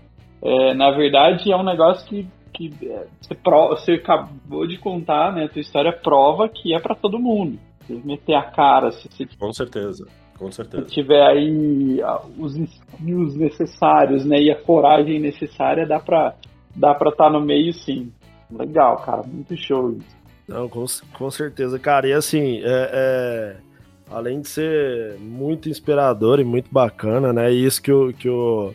é, 0.44 0.74
na 0.74 0.92
verdade 0.92 1.50
é 1.50 1.56
um 1.56 1.64
negócio 1.64 2.06
que 2.06 2.28
que 2.54 2.70
é, 2.84 3.08
você, 3.22 3.34
você 3.44 3.92
acabou 3.94 4.68
de 4.68 4.78
contar, 4.78 5.32
né? 5.34 5.46
A 5.46 5.48
tua 5.48 5.62
história 5.62 5.94
prova 5.94 6.50
que 6.50 6.74
é 6.74 6.80
para 6.82 6.94
todo 6.94 7.18
mundo 7.18 7.58
se 7.86 7.94
meter 8.06 8.36
a 8.36 8.44
cara, 8.44 8.92
se, 8.92 9.08
se 9.12 9.26
com 9.38 9.54
certeza, 9.54 10.08
com 10.38 10.52
certeza. 10.52 10.84
Se 10.86 10.92
tiver 10.92 11.24
aí 11.24 12.00
os 12.38 12.56
skills 12.56 13.36
necessários, 13.36 14.26
né, 14.26 14.42
e 14.42 14.52
a 14.52 14.56
coragem 14.56 15.20
necessária, 15.20 15.86
dá 15.86 16.00
para 16.00 16.36
dá 16.76 16.94
para 16.94 17.10
estar 17.10 17.26
tá 17.26 17.30
no 17.30 17.42
meio, 17.42 17.74
sim. 17.74 18.12
Legal, 18.50 18.98
cara, 18.98 19.24
muito 19.24 19.56
show 19.56 19.92
isso. 19.92 20.22
Não, 20.48 20.68
com, 20.68 20.86
com 21.14 21.32
certeza, 21.32 21.80
cara. 21.80 22.08
E 22.08 22.14
assim, 22.14 22.60
é, 22.64 22.90
é, 22.94 23.56
além 24.10 24.42
de 24.42 24.50
ser 24.50 25.18
muito 25.20 25.70
inspirador 25.70 26.40
e 26.40 26.44
muito 26.44 26.70
bacana, 26.72 27.32
né? 27.32 27.50
Isso 27.52 27.82
que 27.82 27.92
o, 27.92 28.12
que 28.12 28.30
o 28.30 28.74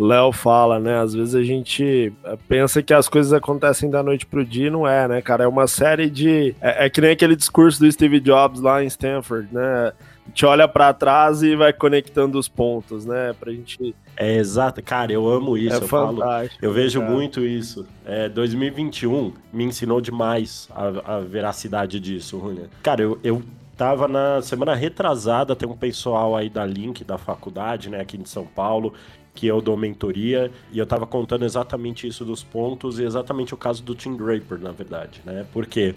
Léo 0.00 0.32
fala, 0.32 0.80
né? 0.80 0.98
Às 0.98 1.12
vezes 1.12 1.34
a 1.34 1.42
gente 1.42 2.10
eh, 2.24 2.38
pensa 2.48 2.82
que 2.82 2.94
as 2.94 3.06
coisas 3.06 3.34
acontecem 3.34 3.90
da 3.90 4.02
noite 4.02 4.24
pro 4.24 4.44
dia 4.44 4.68
e 4.68 4.70
não 4.70 4.88
é, 4.88 5.06
né, 5.06 5.20
cara? 5.20 5.44
É 5.44 5.46
uma 5.46 5.66
série 5.66 6.08
de. 6.08 6.54
É, 6.60 6.86
é 6.86 6.90
que 6.90 7.02
nem 7.02 7.10
aquele 7.10 7.36
discurso 7.36 7.80
do 7.80 7.92
Steve 7.92 8.18
Jobs 8.18 8.62
lá 8.62 8.82
em 8.82 8.86
Stanford, 8.86 9.48
né? 9.52 9.92
A 10.24 10.28
gente 10.28 10.46
olha 10.46 10.66
para 10.66 10.94
trás 10.94 11.42
e 11.42 11.54
vai 11.54 11.72
conectando 11.72 12.38
os 12.38 12.48
pontos, 12.48 13.04
né? 13.04 13.34
Pra 13.38 13.52
gente. 13.52 13.94
É 14.16 14.36
exato, 14.36 14.82
cara, 14.82 15.12
eu 15.12 15.28
amo 15.28 15.58
isso. 15.58 15.76
É 15.76 15.84
eu. 15.84 15.88
Falo, 15.88 16.22
eu 16.62 16.72
vejo 16.72 17.00
cara. 17.00 17.12
muito 17.12 17.40
isso. 17.40 17.86
É, 18.06 18.28
2021 18.28 19.34
me 19.52 19.64
ensinou 19.64 20.00
demais 20.00 20.66
a, 20.70 21.16
a 21.16 21.20
veracidade 21.20 22.00
disso, 22.00 22.38
Rúlia. 22.38 22.70
Cara, 22.82 23.02
eu, 23.02 23.18
eu 23.22 23.42
tava 23.80 24.06
na 24.06 24.42
semana 24.42 24.74
retrasada, 24.74 25.56
tem 25.56 25.66
um 25.66 25.74
pessoal 25.74 26.36
aí 26.36 26.50
da 26.50 26.66
Link, 26.66 27.02
da 27.02 27.16
faculdade, 27.16 27.88
né, 27.88 27.98
aqui 27.98 28.18
de 28.18 28.28
São 28.28 28.44
Paulo, 28.44 28.92
que 29.34 29.46
eu 29.46 29.60
dou 29.60 29.76
mentoria, 29.76 30.50
e 30.72 30.78
eu 30.78 30.86
tava 30.86 31.06
contando 31.06 31.44
exatamente 31.44 32.06
isso 32.06 32.24
dos 32.24 32.42
pontos 32.42 32.98
e 32.98 33.04
exatamente 33.04 33.54
o 33.54 33.56
caso 33.56 33.82
do 33.82 33.94
Tim 33.94 34.16
Draper, 34.16 34.58
na 34.58 34.72
verdade, 34.72 35.20
né? 35.24 35.46
Porque 35.52 35.94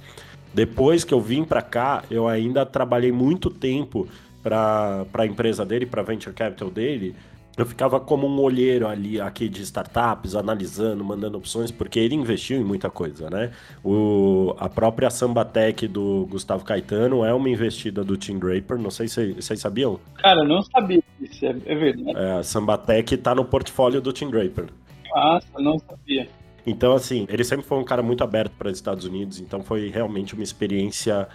depois 0.54 1.04
que 1.04 1.14
eu 1.14 1.20
vim 1.20 1.44
para 1.44 1.62
cá, 1.62 2.04
eu 2.12 2.28
ainda 2.28 2.66
trabalhei 2.66 3.12
muito 3.12 3.50
tempo 3.50 4.08
para 4.42 5.06
a 5.14 5.26
empresa 5.26 5.66
dele, 5.66 5.86
para 5.86 6.04
venture 6.04 6.34
capital 6.36 6.70
dele, 6.70 7.16
eu 7.58 7.66
ficava 7.66 8.00
como 8.00 8.28
um 8.28 8.40
olheiro 8.40 8.88
ali 8.88 9.22
aqui 9.22 9.48
de 9.48 9.62
startups, 9.62 10.36
analisando, 10.36 11.04
mandando 11.04 11.38
opções, 11.38 11.72
porque 11.72 12.00
ele 12.00 12.16
investiu 12.16 12.60
em 12.60 12.64
muita 12.64 12.90
coisa, 12.90 13.30
né? 13.30 13.52
O, 13.84 14.56
a 14.58 14.68
própria 14.68 15.10
Sambatec 15.10 15.88
do 15.88 16.28
Gustavo 16.30 16.66
Caetano 16.66 17.24
é 17.24 17.34
uma 17.34 17.50
investida 17.50 18.04
do 18.04 18.18
Tim 18.18 18.40
Draper, 18.40 18.78
não 18.80 18.90
sei 18.90 19.08
se 19.08 19.34
vocês 19.34 19.60
sabiam? 19.60 20.00
Cara, 20.16 20.42
eu 20.42 20.48
não 20.48 20.64
sabia 20.64 21.04
isso, 21.22 21.46
é, 21.46 21.56
é 21.66 21.76
verdade. 21.76 22.18
É, 22.18 22.32
a 22.40 22.44
Sambatec 22.44 23.16
tá 23.18 23.36
no 23.36 23.46
portfólio 23.46 24.02
do 24.02 24.12
Tim 24.12 24.30
Draper. 24.32 24.66
Nossa, 25.14 25.48
não 25.60 25.78
sabia. 25.78 26.28
Então, 26.66 26.94
assim, 26.94 27.28
ele 27.30 27.44
sempre 27.44 27.66
foi 27.66 27.78
um 27.78 27.84
cara 27.84 28.02
muito 28.02 28.24
aberto 28.24 28.54
para 28.58 28.70
os 28.70 28.78
Estados 28.78 29.06
Unidos, 29.06 29.40
então 29.40 29.62
foi 29.62 29.90
realmente 29.90 30.34
uma 30.34 30.44
experiência 30.44 31.28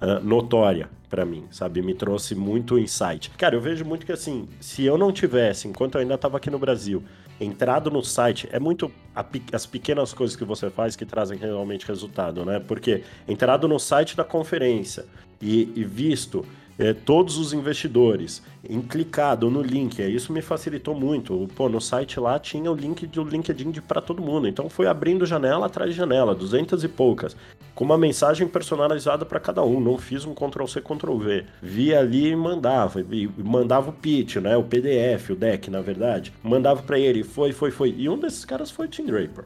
uh, 0.00 0.24
notória 0.24 0.88
para 1.08 1.24
mim, 1.24 1.44
sabe? 1.50 1.80
Me 1.82 1.94
trouxe 1.94 2.34
muito 2.34 2.78
insight. 2.78 3.30
Cara, 3.30 3.54
eu 3.54 3.60
vejo 3.60 3.84
muito 3.84 4.04
que 4.04 4.12
assim, 4.12 4.48
se 4.60 4.84
eu 4.84 4.98
não 4.98 5.12
tivesse, 5.12 5.66
enquanto 5.66 5.94
eu 5.94 6.02
ainda 6.02 6.14
estava 6.14 6.36
aqui 6.36 6.50
no 6.50 6.58
Brasil, 6.58 7.02
entrado 7.40 7.90
no 7.90 8.02
site, 8.02 8.48
é 8.52 8.58
muito 8.58 8.90
a, 9.14 9.24
as 9.52 9.64
pequenas 9.64 10.12
coisas 10.12 10.36
que 10.36 10.44
você 10.44 10.70
faz 10.70 10.96
que 10.96 11.06
trazem 11.06 11.38
realmente 11.38 11.86
resultado, 11.86 12.44
né? 12.44 12.60
Porque 12.60 13.02
entrado 13.26 13.66
no 13.66 13.78
site 13.78 14.16
da 14.16 14.24
conferência 14.24 15.06
e, 15.40 15.72
e 15.74 15.84
visto 15.84 16.44
é, 16.78 16.92
todos 16.92 17.36
os 17.38 17.52
investidores, 17.52 18.40
em 18.68 18.80
clicado 18.80 19.50
no 19.50 19.60
link, 19.60 20.00
é, 20.00 20.08
isso 20.08 20.32
me 20.32 20.40
facilitou 20.40 20.94
muito. 20.94 21.48
Pô, 21.56 21.68
no 21.68 21.80
site 21.80 22.20
lá 22.20 22.38
tinha 22.38 22.70
o 22.70 22.74
link 22.74 23.06
do 23.06 23.24
LinkedIn 23.24 23.72
para 23.86 24.00
todo 24.00 24.22
mundo, 24.22 24.46
então 24.46 24.70
foi 24.70 24.86
abrindo 24.86 25.26
janela 25.26 25.66
atrás 25.66 25.90
de 25.90 25.96
janela, 25.96 26.34
duzentas 26.34 26.84
e 26.84 26.88
poucas, 26.88 27.36
com 27.74 27.84
uma 27.84 27.98
mensagem 27.98 28.46
personalizada 28.46 29.26
para 29.26 29.40
cada 29.40 29.62
um. 29.64 29.80
Não 29.80 29.98
fiz 29.98 30.24
um 30.24 30.34
Ctrl 30.34 30.66
C 30.66 30.80
Ctrl 30.80 31.18
V, 31.18 31.44
via 31.60 31.98
ali 31.98 32.28
e 32.28 32.36
mandava, 32.36 33.00
e 33.00 33.28
mandava 33.38 33.90
o 33.90 33.92
pitch, 33.92 34.36
né, 34.36 34.56
o 34.56 34.62
PDF, 34.62 35.30
o 35.30 35.36
deck, 35.36 35.70
na 35.70 35.80
verdade, 35.80 36.32
mandava 36.42 36.82
para 36.82 36.98
ele, 36.98 37.24
foi, 37.24 37.52
foi, 37.52 37.70
foi. 37.70 37.94
E 37.96 38.08
um 38.08 38.18
desses 38.18 38.44
caras 38.44 38.70
foi 38.70 38.86
o 38.86 38.88
Tim 38.88 39.04
Draper 39.04 39.44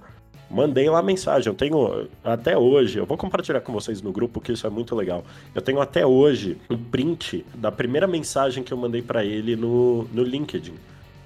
mandei 0.53 0.89
lá 0.91 1.03
mensagem. 1.03 1.49
Eu 1.49 1.55
tenho 1.55 2.09
até 2.23 2.57
hoje, 2.57 2.99
eu 2.99 3.07
vou 3.07 3.17
compartilhar 3.17 3.61
com 3.61 3.73
vocês 3.73 4.03
no 4.03 4.13
grupo, 4.13 4.41
que 4.41 4.53
isso 4.53 4.67
é 4.67 4.71
muito 4.71 4.95
legal. 4.95 5.25
Eu 5.55 5.63
tenho 5.63 5.81
até 5.81 6.07
hoje 6.07 6.59
um 6.71 6.77
print 6.77 7.45
da 7.55 7.73
primeira 7.73 8.07
mensagem 8.07 8.63
que 8.63 8.73
eu 8.73 8.77
mandei 8.77 9.03
para 9.03 9.25
ele 9.25 9.57
no, 9.57 10.05
no 10.13 10.23
LinkedIn. 10.23 10.75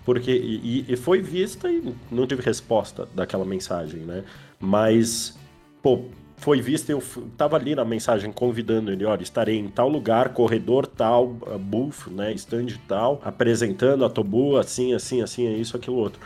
Porque, 0.04 0.30
e, 0.30 0.84
e, 0.88 0.96
foi 0.96 1.20
vista 1.20 1.68
e 1.68 1.92
não 2.10 2.28
tive 2.28 2.40
resposta 2.40 3.08
daquela 3.12 3.44
mensagem, 3.44 4.02
né? 4.02 4.22
Mas, 4.60 5.36
pô, 5.82 6.04
foi 6.36 6.60
vista, 6.60 6.92
eu 6.92 7.02
tava 7.36 7.56
ali 7.56 7.74
na 7.74 7.84
mensagem 7.84 8.30
convidando 8.30 8.92
ele, 8.92 9.04
olha, 9.04 9.22
estarei 9.22 9.58
em 9.58 9.66
tal 9.66 9.88
lugar, 9.88 10.28
corredor 10.28 10.86
tal, 10.86 11.26
booth, 11.58 12.08
né, 12.08 12.32
stand 12.34 12.68
tal, 12.86 13.20
apresentando 13.24 14.04
a 14.04 14.08
Tobu, 14.08 14.56
assim, 14.56 14.94
assim, 14.94 15.22
assim, 15.22 15.46
é 15.46 15.52
isso, 15.52 15.76
aquilo 15.76 15.96
outro. 15.96 16.20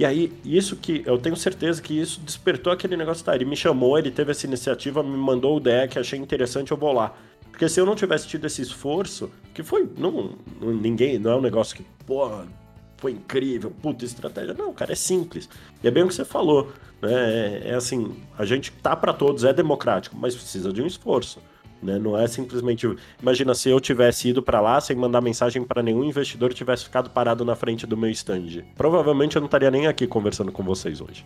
E 0.00 0.04
aí, 0.06 0.32
isso 0.46 0.76
que 0.76 1.02
eu 1.04 1.18
tenho 1.18 1.36
certeza 1.36 1.82
que 1.82 1.92
isso 1.92 2.22
despertou 2.22 2.72
aquele 2.72 2.96
negócio, 2.96 3.22
tá? 3.22 3.34
Ele 3.34 3.44
me 3.44 3.54
chamou, 3.54 3.98
ele 3.98 4.10
teve 4.10 4.30
essa 4.30 4.46
iniciativa, 4.46 5.02
me 5.02 5.14
mandou 5.14 5.58
o 5.58 5.60
deck, 5.60 5.98
achei 5.98 6.18
interessante, 6.18 6.70
eu 6.70 6.76
vou 6.78 6.90
lá. 6.90 7.14
Porque 7.50 7.68
se 7.68 7.78
eu 7.78 7.84
não 7.84 7.94
tivesse 7.94 8.26
tido 8.26 8.46
esse 8.46 8.62
esforço, 8.62 9.30
que 9.52 9.62
foi. 9.62 9.86
Não, 9.98 10.38
ninguém. 10.58 11.18
Não 11.18 11.32
é 11.32 11.36
um 11.36 11.42
negócio 11.42 11.76
que, 11.76 11.84
porra, 12.06 12.48
foi 12.96 13.12
incrível, 13.12 13.70
puta 13.82 14.06
estratégia. 14.06 14.54
Não, 14.54 14.72
cara, 14.72 14.92
é 14.92 14.94
simples. 14.94 15.50
E 15.84 15.86
é 15.86 15.90
bem 15.90 16.02
o 16.02 16.08
que 16.08 16.14
você 16.14 16.24
falou. 16.24 16.72
Né? 17.02 17.12
É, 17.12 17.68
é 17.68 17.74
assim, 17.74 18.16
a 18.38 18.46
gente 18.46 18.72
tá 18.72 18.96
para 18.96 19.12
todos, 19.12 19.44
é 19.44 19.52
democrático, 19.52 20.16
mas 20.16 20.34
precisa 20.34 20.72
de 20.72 20.80
um 20.80 20.86
esforço. 20.86 21.42
Né? 21.82 21.98
Não 21.98 22.18
é 22.18 22.26
simplesmente. 22.26 22.86
Imagina 23.20 23.54
se 23.54 23.70
eu 23.70 23.80
tivesse 23.80 24.28
ido 24.28 24.42
para 24.42 24.60
lá 24.60 24.80
sem 24.80 24.96
mandar 24.96 25.20
mensagem 25.20 25.64
para 25.64 25.82
nenhum 25.82 26.04
investidor 26.04 26.52
tivesse 26.52 26.84
ficado 26.84 27.10
parado 27.10 27.44
na 27.44 27.54
frente 27.54 27.86
do 27.86 27.96
meu 27.96 28.10
stand. 28.10 28.64
Provavelmente 28.76 29.36
eu 29.36 29.40
não 29.40 29.46
estaria 29.46 29.70
nem 29.70 29.86
aqui 29.86 30.06
conversando 30.06 30.52
com 30.52 30.62
vocês 30.62 31.00
hoje. 31.00 31.24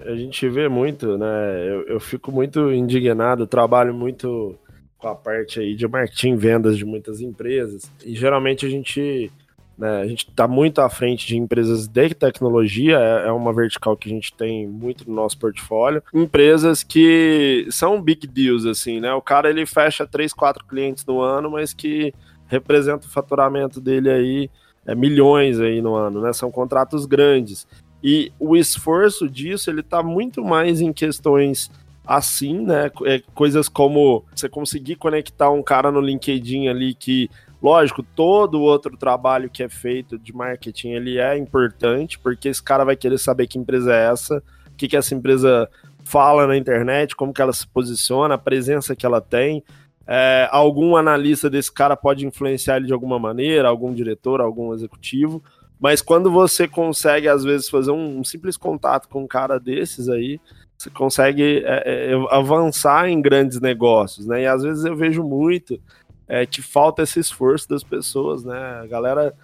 A 0.00 0.14
gente 0.14 0.48
vê 0.48 0.68
muito, 0.68 1.18
né? 1.18 1.26
Eu, 1.68 1.82
eu 1.86 2.00
fico 2.00 2.30
muito 2.30 2.72
indignado, 2.72 3.46
trabalho 3.46 3.92
muito 3.92 4.56
com 4.96 5.08
a 5.08 5.14
parte 5.14 5.60
aí 5.60 5.74
de 5.74 5.86
marketing 5.86 6.36
vendas 6.36 6.76
de 6.78 6.84
muitas 6.84 7.20
empresas. 7.20 7.90
E 8.04 8.14
geralmente 8.14 8.64
a 8.64 8.68
gente 8.68 9.30
né? 9.78 10.00
A 10.00 10.06
gente 10.06 10.28
está 10.28 10.48
muito 10.48 10.80
à 10.80 10.88
frente 10.88 11.26
de 11.26 11.36
empresas 11.36 11.86
de 11.86 12.14
tecnologia, 12.14 12.98
é, 12.98 13.28
é 13.28 13.32
uma 13.32 13.52
vertical 13.52 13.96
que 13.96 14.08
a 14.08 14.12
gente 14.12 14.32
tem 14.32 14.66
muito 14.66 15.08
no 15.08 15.14
nosso 15.14 15.38
portfólio. 15.38 16.02
Empresas 16.14 16.82
que 16.82 17.66
são 17.70 18.00
big 18.00 18.26
deals, 18.26 18.64
assim, 18.64 19.00
né? 19.00 19.12
O 19.12 19.20
cara 19.20 19.50
ele 19.50 19.66
fecha 19.66 20.06
três, 20.06 20.32
quatro 20.32 20.64
clientes 20.64 21.04
no 21.04 21.20
ano, 21.20 21.50
mas 21.50 21.74
que 21.74 22.14
representa 22.46 23.06
o 23.06 23.10
faturamento 23.10 23.80
dele 23.80 24.10
aí 24.10 24.50
é, 24.86 24.94
milhões 24.94 25.60
aí 25.60 25.82
no 25.82 25.94
ano, 25.94 26.22
né? 26.22 26.32
São 26.32 26.50
contratos 26.50 27.04
grandes. 27.04 27.66
E 28.02 28.32
o 28.38 28.56
esforço 28.56 29.28
disso 29.28 29.68
ele 29.68 29.80
está 29.80 30.02
muito 30.02 30.44
mais 30.44 30.80
em 30.80 30.92
questões 30.92 31.70
assim, 32.06 32.60
né? 32.60 32.90
É, 33.04 33.20
coisas 33.34 33.68
como 33.68 34.24
você 34.34 34.48
conseguir 34.48 34.96
conectar 34.96 35.50
um 35.50 35.62
cara 35.62 35.90
no 35.90 36.00
LinkedIn 36.00 36.68
ali 36.68 36.94
que 36.94 37.28
Lógico, 37.66 38.00
todo 38.00 38.62
outro 38.62 38.96
trabalho 38.96 39.50
que 39.50 39.60
é 39.60 39.68
feito 39.68 40.16
de 40.16 40.32
marketing, 40.32 40.90
ele 40.90 41.18
é 41.18 41.36
importante, 41.36 42.16
porque 42.16 42.46
esse 42.46 42.62
cara 42.62 42.84
vai 42.84 42.94
querer 42.94 43.18
saber 43.18 43.48
que 43.48 43.58
empresa 43.58 43.92
é 43.92 44.06
essa, 44.08 44.40
o 44.68 44.76
que, 44.76 44.86
que 44.86 44.96
essa 44.96 45.12
empresa 45.16 45.68
fala 46.04 46.46
na 46.46 46.56
internet, 46.56 47.16
como 47.16 47.34
que 47.34 47.42
ela 47.42 47.52
se 47.52 47.66
posiciona, 47.66 48.36
a 48.36 48.38
presença 48.38 48.94
que 48.94 49.04
ela 49.04 49.20
tem. 49.20 49.64
É, 50.06 50.48
algum 50.52 50.94
analista 50.94 51.50
desse 51.50 51.72
cara 51.72 51.96
pode 51.96 52.24
influenciar 52.24 52.76
ele 52.76 52.86
de 52.86 52.92
alguma 52.92 53.18
maneira, 53.18 53.66
algum 53.66 53.92
diretor, 53.92 54.40
algum 54.40 54.72
executivo, 54.72 55.42
mas 55.80 56.00
quando 56.00 56.30
você 56.30 56.68
consegue, 56.68 57.26
às 57.26 57.42
vezes, 57.42 57.68
fazer 57.68 57.90
um, 57.90 58.20
um 58.20 58.22
simples 58.22 58.56
contato 58.56 59.08
com 59.08 59.24
um 59.24 59.26
cara 59.26 59.58
desses 59.58 60.08
aí, 60.08 60.38
você 60.78 60.88
consegue 60.88 61.64
é, 61.64 62.12
é, 62.12 62.14
avançar 62.30 63.08
em 63.08 63.20
grandes 63.20 63.60
negócios, 63.60 64.24
né? 64.24 64.42
E 64.42 64.46
às 64.46 64.62
vezes 64.62 64.84
eu 64.84 64.94
vejo 64.94 65.24
muito 65.24 65.80
é 66.28 66.44
que 66.46 66.62
falta 66.62 67.02
esse 67.02 67.20
esforço 67.20 67.68
das 67.68 67.82
pessoas, 67.82 68.44
né? 68.44 68.80
A 68.82 68.86
galera 68.86 69.34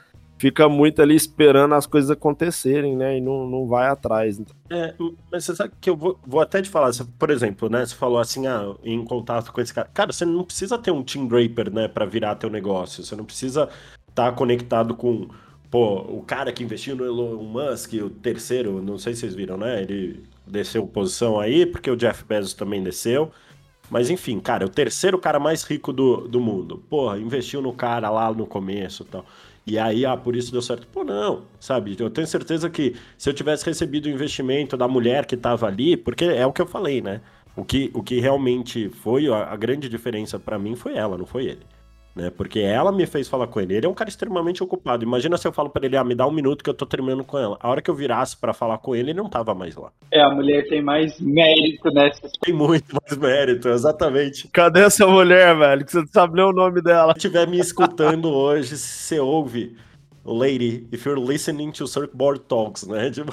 fica 0.42 0.68
muito 0.68 1.00
ali 1.00 1.14
esperando 1.14 1.72
as 1.76 1.86
coisas 1.86 2.10
acontecerem, 2.10 2.96
né? 2.96 3.16
E 3.16 3.20
não, 3.20 3.48
não 3.48 3.64
vai 3.64 3.86
atrás. 3.86 4.40
Então. 4.40 4.56
É, 4.70 4.92
mas 5.30 5.44
você 5.44 5.54
sabe 5.54 5.72
que 5.80 5.88
eu 5.88 5.96
vou, 5.96 6.18
vou 6.26 6.40
até 6.40 6.60
te 6.60 6.68
falar, 6.68 6.90
por 7.16 7.30
exemplo, 7.30 7.68
né? 7.68 7.86
Você 7.86 7.94
falou 7.94 8.18
assim, 8.18 8.48
ah, 8.48 8.74
em 8.82 9.04
contato 9.04 9.52
com 9.52 9.60
esse 9.60 9.72
cara. 9.72 9.88
Cara, 9.94 10.12
você 10.12 10.24
não 10.24 10.42
precisa 10.42 10.76
ter 10.76 10.90
um 10.90 11.02
Team 11.02 11.28
Draper, 11.28 11.72
né, 11.72 11.86
para 11.86 12.04
virar 12.04 12.34
teu 12.34 12.50
negócio. 12.50 13.04
Você 13.04 13.14
não 13.14 13.24
precisa 13.24 13.68
estar 14.08 14.30
tá 14.30 14.32
conectado 14.32 14.96
com, 14.96 15.28
pô, 15.70 16.00
o 16.00 16.24
cara 16.24 16.52
que 16.52 16.64
investiu 16.64 16.96
no 16.96 17.04
Elon 17.04 17.40
Musk, 17.44 17.92
o 17.94 18.10
terceiro, 18.10 18.82
não 18.82 18.98
sei 18.98 19.14
se 19.14 19.20
vocês 19.20 19.34
viram, 19.36 19.56
né? 19.56 19.80
Ele 19.80 20.24
desceu 20.44 20.84
posição 20.88 21.38
aí, 21.38 21.64
porque 21.64 21.88
o 21.88 21.96
Jeff 21.96 22.24
Bezos 22.24 22.52
também 22.52 22.82
desceu. 22.82 23.30
Mas 23.92 24.08
enfim, 24.08 24.40
cara, 24.40 24.64
é 24.64 24.66
o 24.66 24.70
terceiro 24.70 25.18
cara 25.18 25.38
mais 25.38 25.64
rico 25.64 25.92
do, 25.92 26.26
do 26.26 26.40
mundo. 26.40 26.82
Porra, 26.88 27.18
investiu 27.18 27.60
no 27.60 27.74
cara 27.74 28.08
lá 28.08 28.32
no 28.32 28.46
começo 28.46 29.02
e 29.02 29.06
tal. 29.06 29.26
E 29.66 29.78
aí, 29.78 30.06
ah, 30.06 30.16
por 30.16 30.34
isso 30.34 30.50
deu 30.50 30.62
certo. 30.62 30.86
Pô, 30.86 31.04
não, 31.04 31.42
sabe? 31.60 31.94
Eu 32.00 32.08
tenho 32.08 32.26
certeza 32.26 32.70
que 32.70 32.96
se 33.18 33.28
eu 33.28 33.34
tivesse 33.34 33.66
recebido 33.66 34.06
o 34.06 34.08
investimento 34.08 34.78
da 34.78 34.88
mulher 34.88 35.26
que 35.26 35.36
tava 35.36 35.66
ali, 35.66 35.94
porque 35.94 36.24
é 36.24 36.46
o 36.46 36.52
que 36.54 36.62
eu 36.62 36.66
falei, 36.66 37.02
né? 37.02 37.20
O 37.54 37.66
que, 37.66 37.90
o 37.92 38.02
que 38.02 38.18
realmente 38.18 38.88
foi 38.88 39.28
a, 39.28 39.52
a 39.52 39.56
grande 39.56 39.90
diferença 39.90 40.38
para 40.38 40.58
mim 40.58 40.74
foi 40.74 40.96
ela, 40.96 41.18
não 41.18 41.26
foi 41.26 41.44
ele 41.44 41.60
né? 42.14 42.30
Porque 42.30 42.60
ela 42.60 42.92
me 42.92 43.06
fez 43.06 43.28
falar 43.28 43.46
com 43.46 43.60
ele. 43.60 43.74
Ele 43.74 43.86
é 43.86 43.88
um 43.88 43.94
cara 43.94 44.10
extremamente 44.10 44.62
ocupado. 44.62 45.04
Imagina 45.04 45.36
se 45.36 45.46
eu 45.46 45.52
falo 45.52 45.70
para 45.70 45.86
ele, 45.86 45.96
ah, 45.96 46.04
me 46.04 46.14
dá 46.14 46.26
um 46.26 46.32
minuto 46.32 46.62
que 46.62 46.70
eu 46.70 46.74
tô 46.74 46.86
terminando 46.86 47.24
com 47.24 47.38
ela. 47.38 47.56
A 47.60 47.68
hora 47.68 47.82
que 47.82 47.90
eu 47.90 47.94
virasse 47.94 48.36
para 48.36 48.52
falar 48.52 48.78
com 48.78 48.94
ele, 48.94 49.10
ele 49.10 49.20
não 49.20 49.28
tava 49.28 49.54
mais 49.54 49.76
lá. 49.76 49.90
É, 50.10 50.22
a 50.22 50.30
mulher 50.30 50.66
tem 50.68 50.82
mais 50.82 51.18
mérito 51.20 51.90
nessa. 51.92 52.28
Tem 52.40 52.54
muito 52.54 52.94
mais 52.94 53.16
mérito, 53.18 53.68
exatamente. 53.68 54.48
Cadê 54.48 54.80
essa 54.80 55.06
mulher, 55.06 55.56
velho? 55.56 55.84
Que 55.84 55.92
você 55.92 55.98
não 55.98 56.06
sabe 56.08 56.34
nem 56.34 56.44
o 56.44 56.52
nome 56.52 56.82
dela. 56.82 57.12
Se 57.12 57.18
estiver 57.18 57.46
me 57.46 57.58
escutando 57.58 58.28
hoje, 58.32 58.76
você 58.76 59.18
ouve. 59.18 59.76
Lady, 60.24 60.86
if 60.92 61.04
you're 61.04 61.20
listening 61.20 61.72
to 61.72 61.86
Circuitboard 61.86 62.40
Talks, 62.48 62.86
né? 62.86 63.10
Tipo... 63.14 63.32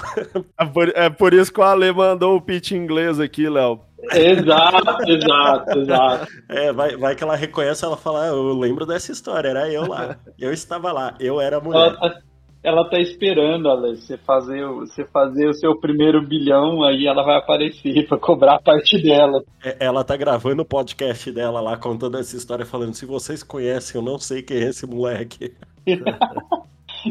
É, 0.58 0.66
por, 0.66 0.88
é 0.88 1.10
por 1.10 1.32
isso 1.34 1.52
que 1.52 1.60
o 1.60 1.62
Ale 1.62 1.92
mandou 1.92 2.36
o 2.36 2.40
pitch 2.40 2.72
em 2.72 2.76
inglês 2.76 3.20
aqui, 3.20 3.48
Léo. 3.48 3.80
Exato, 4.12 5.10
exato, 5.10 5.78
exato. 5.78 6.26
É, 6.48 6.72
vai, 6.72 6.96
vai 6.96 7.14
que 7.14 7.22
ela 7.22 7.36
reconhece, 7.36 7.84
ela 7.84 7.96
fala, 7.96 8.24
ah, 8.24 8.28
eu 8.28 8.58
lembro 8.58 8.86
dessa 8.86 9.12
história, 9.12 9.48
era 9.48 9.70
eu 9.70 9.86
lá. 9.86 10.16
Eu 10.38 10.52
estava 10.52 10.90
lá, 10.90 11.14
eu 11.20 11.40
era 11.40 11.58
a 11.58 11.60
mulher. 11.60 11.78
Ela 11.78 11.96
tá, 11.96 12.20
ela 12.62 12.90
tá 12.90 12.98
esperando, 12.98 13.70
Ale, 13.70 13.96
você 13.96 14.16
fazer, 14.16 14.66
você 14.66 15.04
fazer 15.04 15.48
o 15.48 15.54
seu 15.54 15.78
primeiro 15.78 16.26
bilhão, 16.26 16.82
aí 16.82 17.06
ela 17.06 17.22
vai 17.22 17.36
aparecer 17.36 18.06
para 18.08 18.18
cobrar 18.18 18.56
a 18.56 18.60
parte 18.60 19.00
dela. 19.02 19.42
É, 19.62 19.76
ela 19.80 20.02
tá 20.02 20.16
gravando 20.16 20.62
o 20.62 20.66
podcast 20.66 21.30
dela 21.30 21.60
lá, 21.60 21.76
contando 21.76 22.18
essa 22.18 22.36
história, 22.36 22.66
falando, 22.66 22.94
se 22.94 23.06
vocês 23.06 23.42
conhecem, 23.42 24.00
eu 24.00 24.04
não 24.04 24.18
sei 24.18 24.42
quem 24.42 24.58
é 24.58 24.68
esse 24.70 24.86
moleque. 24.86 25.52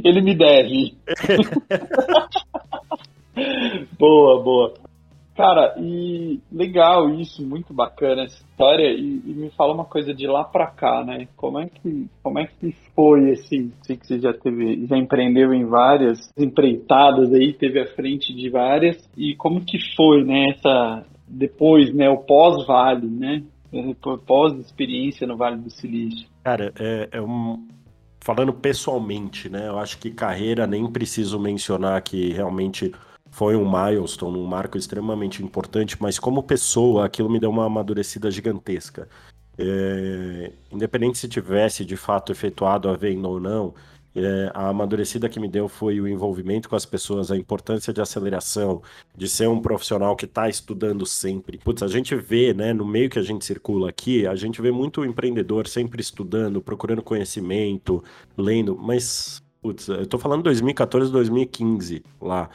Ele 0.03 0.21
me 0.21 0.35
deve. 0.35 0.97
boa, 3.97 4.43
boa. 4.43 4.73
Cara, 5.39 5.73
e 5.77 6.41
legal 6.51 7.09
isso, 7.11 7.47
muito 7.47 7.73
bacana 7.73 8.23
essa 8.23 8.43
história. 8.43 8.91
E, 8.91 9.21
e, 9.25 9.33
me 9.33 9.49
fala 9.51 9.73
uma 9.73 9.85
coisa 9.85 10.13
de 10.13 10.27
lá 10.27 10.43
pra 10.43 10.67
cá, 10.67 11.01
né? 11.01 11.29
Como 11.37 11.57
é 11.57 11.69
que, 11.69 12.07
como 12.21 12.39
é 12.39 12.45
que 12.45 12.75
foi 12.93 13.31
assim? 13.31 13.71
Sei 13.83 13.95
que 13.95 14.05
você 14.05 14.19
já 14.19 14.33
teve, 14.33 14.85
já 14.85 14.97
empreendeu 14.97 15.53
em 15.53 15.65
várias 15.65 16.29
empreitadas 16.37 17.31
aí, 17.31 17.53
teve 17.53 17.79
à 17.79 17.85
frente 17.85 18.35
de 18.35 18.49
várias. 18.49 18.97
E 19.15 19.33
como 19.35 19.63
que 19.63 19.77
foi, 19.95 20.25
né? 20.25 20.49
Essa 20.49 21.05
depois, 21.25 21.93
né? 21.93 22.09
O 22.09 22.17
pós-vale, 22.17 23.07
né? 23.07 23.41
Pós-experiência 24.27 25.25
no 25.25 25.37
Vale 25.37 25.61
do 25.61 25.69
Silício. 25.69 26.27
Cara, 26.43 26.73
é, 26.77 27.07
é 27.13 27.21
um, 27.21 27.65
falando 28.21 28.53
pessoalmente, 28.53 29.49
né? 29.49 29.67
Eu 29.67 29.79
acho 29.79 29.97
que 29.97 30.11
carreira 30.11 30.67
nem 30.67 30.89
preciso 30.91 31.39
mencionar 31.39 32.01
que 32.01 32.31
realmente 32.31 32.93
foi 33.31 33.55
um 33.55 33.69
milestone, 33.69 34.37
um 34.37 34.45
marco 34.45 34.77
extremamente 34.77 35.43
importante, 35.43 35.97
mas 35.99 36.19
como 36.19 36.43
pessoa, 36.43 37.05
aquilo 37.05 37.29
me 37.29 37.39
deu 37.39 37.49
uma 37.49 37.65
amadurecida 37.65 38.29
gigantesca. 38.31 39.07
É, 39.57 40.53
independente 40.71 41.17
se 41.17 41.27
tivesse 41.27 41.83
de 41.83 41.97
fato 41.97 42.31
efetuado 42.31 42.89
a 42.89 42.95
venda 42.95 43.27
ou 43.27 43.39
não, 43.39 43.73
é, 44.23 44.51
a 44.53 44.69
amadurecida 44.69 45.29
que 45.29 45.39
me 45.39 45.47
deu 45.47 45.67
foi 45.67 45.99
o 45.99 46.07
envolvimento 46.07 46.69
com 46.69 46.75
as 46.75 46.85
pessoas, 46.85 47.31
a 47.31 47.37
importância 47.37 47.93
de 47.93 48.01
aceleração, 48.01 48.81
de 49.15 49.27
ser 49.27 49.47
um 49.47 49.61
profissional 49.61 50.15
que 50.15 50.25
está 50.25 50.49
estudando 50.49 51.05
sempre. 51.05 51.57
Putz, 51.59 51.83
a 51.83 51.87
gente 51.87 52.15
vê, 52.15 52.53
né, 52.53 52.73
no 52.73 52.85
meio 52.85 53.09
que 53.09 53.19
a 53.19 53.23
gente 53.23 53.45
circula 53.45 53.89
aqui, 53.89 54.25
a 54.25 54.35
gente 54.35 54.61
vê 54.61 54.71
muito 54.71 55.05
empreendedor 55.05 55.67
sempre 55.67 56.01
estudando, 56.01 56.61
procurando 56.61 57.01
conhecimento, 57.01 58.03
lendo, 58.37 58.77
mas 58.77 59.41
Putz, 59.61 59.89
eu 59.89 60.07
tô 60.07 60.17
falando 60.17 60.43
2014, 60.43 61.11
2015 61.11 62.01
lá 62.21 62.49